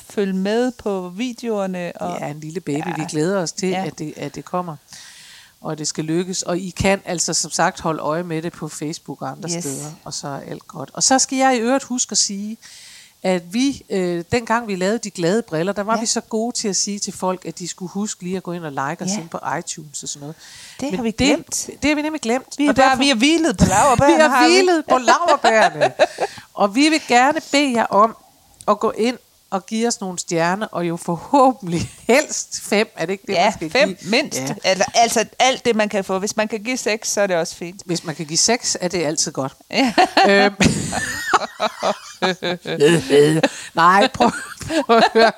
følge 0.10 0.34
med 0.34 0.72
på 0.72 1.10
videoerne. 1.10 1.92
Og, 1.96 2.16
Det 2.16 2.24
er 2.24 2.32
en 2.32 2.40
lille 2.40 2.60
baby. 2.60 2.88
Ja. 2.88 2.94
Vi 2.98 3.04
glæder 3.10 3.42
os 3.42 3.52
til, 3.52 3.70
Ja. 3.70 3.80
ja. 3.80 3.86
at, 3.86 4.00
det, 4.00 4.14
at 4.18 4.36
det 4.36 4.46
kommer. 4.46 4.76
Og 5.62 5.78
det 5.78 5.88
skal 5.88 6.04
lykkes. 6.04 6.42
Og 6.42 6.58
I 6.58 6.70
kan 6.70 7.02
altså 7.06 7.34
som 7.34 7.52
sagt 7.52 7.80
holde 7.80 8.02
øje 8.02 8.24
med 8.24 8.42
det 8.42 8.54
på 8.54 8.68
Facebook 8.68 9.22
og 9.22 9.30
andre 9.30 9.50
yes. 9.56 9.64
steder. 9.64 9.92
Og 10.04 10.14
så 10.14 10.28
er 10.28 10.40
alt 10.48 10.68
godt. 10.68 10.90
Og 10.94 11.04
så 11.04 11.20
skal 11.20 11.38
jeg 11.38 11.56
i 11.58 11.60
øvrigt 11.60 11.84
huske 11.84 12.12
at 12.12 12.18
sige, 12.18 12.58
at 13.24 13.54
vi, 13.54 13.82
øh, 13.90 14.24
dengang 14.32 14.68
vi 14.68 14.76
lavede 14.76 14.98
de 14.98 15.10
glade 15.10 15.42
briller, 15.42 15.74
der 15.74 15.84
var 15.84 15.94
Ja. 15.96 16.00
vi 16.00 16.06
så 16.06 16.22
gode 16.22 16.56
til 16.56 16.68
at 16.68 16.76
sige 16.76 17.00
til 17.00 17.14
folk, 17.14 17.46
at 17.46 17.60
de 17.60 17.68
skulle 17.68 17.90
huske 17.90 18.24
lige 18.24 18.38
at 18.38 18.44
gå 18.44 18.52
ind 18.52 18.66
og 18.66 18.72
like 18.72 19.04
os 19.04 19.10
Ja. 19.12 19.20
ind 19.20 19.30
på 19.30 19.40
iTunes 19.60 20.04
og 20.04 20.10
sådan 20.10 20.20
noget. 20.22 20.36
Det 20.80 20.86
Men 20.92 20.96
har 20.96 21.04
vi 21.04 21.12
glemt. 21.12 21.64
Det, 21.68 21.82
det 21.82 21.90
har 21.90 21.96
vi 21.96 22.02
nemlig 22.02 22.22
glemt. 22.22 22.48
Vi, 22.58 22.66
er 22.66 22.70
Og 22.70 22.76
bare, 22.76 22.86
derfor- 22.90 22.98
vi 23.04 23.08
har 23.08 23.16
hvilet 23.16 23.58
på 23.58 23.66
laverbærene. 23.66 24.16
vi 24.18 24.22
har 24.22 24.30
har 24.30 24.48
hvilet 24.48 24.84
på 24.90 24.98
laverbærene. 24.98 25.94
og 26.54 26.76
vi 26.76 26.90
vil 26.90 27.02
gerne 27.08 27.42
bede 27.52 27.72
jer 27.74 27.86
om 27.86 28.18
at 28.68 28.80
gå 28.80 28.92
ind 28.92 29.18
og 29.50 29.66
give 29.66 29.88
os 29.88 30.02
nogle 30.02 30.20
stjerner, 30.20 30.68
og 30.72 30.88
jo 30.88 30.98
forhåbentlig 30.98 31.92
helst 32.08 32.62
fem, 32.62 32.88
er 32.96 33.06
det 33.06 33.12
ikke 33.14 33.24
det, 33.28 33.34
Ja, 33.34 33.44
man 33.44 33.54
skal 33.54 33.70
fem 33.72 33.96
give? 33.96 34.10
mindst. 34.12 34.40
Ja. 34.42 34.54
Altså, 34.64 34.86
altså 34.96 35.26
alt 35.40 35.66
det, 35.66 35.76
man 35.76 35.90
kan 35.90 36.04
få. 36.04 36.20
Hvis 36.20 36.36
man 36.38 36.48
kan 36.48 36.60
give 36.64 36.78
seks, 36.78 37.10
så 37.12 37.22
er 37.22 37.28
det 37.28 37.36
også 37.36 37.56
fint. 37.56 37.82
Hvis 37.86 38.04
man 38.04 38.16
kan 38.16 38.26
give 38.26 38.38
seks, 38.38 38.78
er 38.82 38.88
det 38.88 39.06
altid 39.06 39.32
godt. 39.32 39.54
Ja. 39.72 39.94
øhm. 40.30 40.56
Nej, 43.76 44.08
prøv, 44.14 44.32
prøv 44.86 44.98
at 44.98 45.04
høre. 45.14 45.32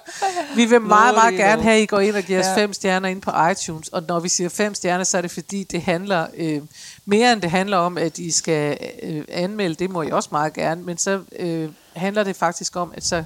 Vi 0.56 0.65
vil 0.65 0.82
meget, 0.82 1.15
meget 1.15 1.34
gerne 1.34 1.62
have, 1.63 1.76
at 1.76 1.82
I 1.82 1.86
går 1.86 2.00
ind 2.00 2.15
og 2.15 2.24
giver 2.24 2.39
os 2.39 2.45
Ja. 2.45 2.56
fem 2.58 2.74
stjerner 2.74 3.10
ind 3.10 3.22
på 3.22 3.32
iTunes. 3.52 3.88
Og 3.88 4.04
når 4.08 4.19
vi 4.19 4.30
siger 4.30 4.50
fem 4.50 4.76
stjerner, 4.76 5.04
så 5.04 5.17
er 5.17 5.22
det 5.22 5.32
fordi, 5.32 5.63
det 5.63 5.82
handler 5.82 6.28
øh, 6.38 6.62
mere 7.06 7.34
end 7.34 7.41
det 7.41 7.52
handler 7.52 7.78
om, 7.78 7.98
at 7.98 8.17
I 8.17 8.32
skal 8.32 8.78
øh, 9.04 9.24
anmelde. 9.32 9.76
Det 9.76 9.89
må 9.89 10.02
I 10.02 10.12
også 10.12 10.30
meget 10.32 10.54
gerne. 10.54 10.82
Men 10.84 10.98
så 10.98 11.22
øh, 11.39 11.69
handler 11.95 12.24
det 12.24 12.36
faktisk 12.36 12.76
om, 12.76 12.91
at 12.95 13.06
så 13.06 13.24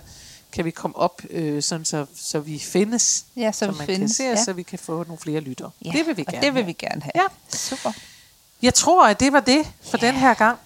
kan 0.53 0.65
vi 0.65 0.71
komme 0.71 0.95
op, 0.97 1.21
øh, 1.29 1.63
sådan 1.63 1.85
så, 1.85 2.05
så 2.15 2.39
vi 2.39 2.59
findes. 2.59 3.25
Ja, 3.35 3.51
så 3.51 3.67
vi 3.71 3.77
man 3.77 3.85
findes, 3.85 3.99
kan 4.17 4.25
se 4.27 4.31
os, 4.31 4.37
ja. 4.39 4.43
så 4.43 4.53
vi 4.53 4.63
kan 4.63 4.79
få 4.79 5.03
nogle 5.03 5.17
flere 5.17 5.39
lyttere. 5.39 5.71
Ja, 5.85 5.91
Det 5.91 6.07
vil 6.07 6.17
vi 6.17 6.23
gerne 6.23 6.41
det 6.41 6.53
vil 6.55 6.67
vi 6.67 6.73
gerne 6.73 7.01
have. 7.01 7.11
Ja. 7.15 7.57
Super. 7.57 7.91
Jeg 8.61 8.73
tror, 8.73 9.07
at 9.07 9.19
det 9.19 9.33
var 9.33 9.39
det 9.39 9.67
for 9.89 9.97
den 9.97 10.15
her 10.15 10.33
gang. 10.33 10.57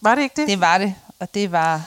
Var 0.00 0.14
det 0.14 0.22
ikke 0.22 0.40
det? 0.40 0.48
Det 0.48 0.60
var 0.60 0.78
det, 0.78 0.94
og 1.18 1.34
det 1.34 1.52
var... 1.52 1.82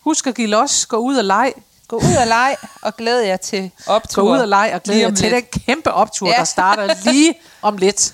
Husk 0.00 0.26
at 0.26 0.34
give 0.34 0.46
los, 0.48 0.86
gå 0.86 0.96
ud 0.96 1.16
og 1.16 1.24
leg. 1.24 1.52
Gå 1.88 1.96
ud 1.96 2.16
og 2.20 2.26
leg, 2.26 2.56
og 2.82 2.96
glæd 2.96 3.20
jer 3.20 3.36
til 3.36 3.70
optur. 3.86 4.22
Gå 4.22 4.32
ud 4.32 4.38
og 4.38 4.48
leg 4.48 4.70
og 4.74 4.82
glæde 4.82 4.98
lige 4.98 5.08
jer 5.08 5.14
til 5.14 5.30
den 5.32 5.42
kæmpe 5.66 5.92
optur, 5.92 6.28
Ja. 6.28 6.34
der 6.36 6.44
starter 6.44 6.94
lige 7.12 7.34
om 7.62 7.76
lidt 7.76 8.12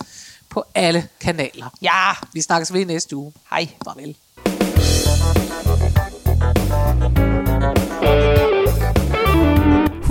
på 0.49 0.65
alle 0.75 1.09
kanaler. 1.21 1.67
Ja, 1.83 2.13
Vi 2.33 2.41
snakkes 2.41 2.73
ved 2.73 2.87
næste 2.87 3.17
uge. 3.17 3.33
hej. 3.51 3.69
Farvel. 3.85 4.17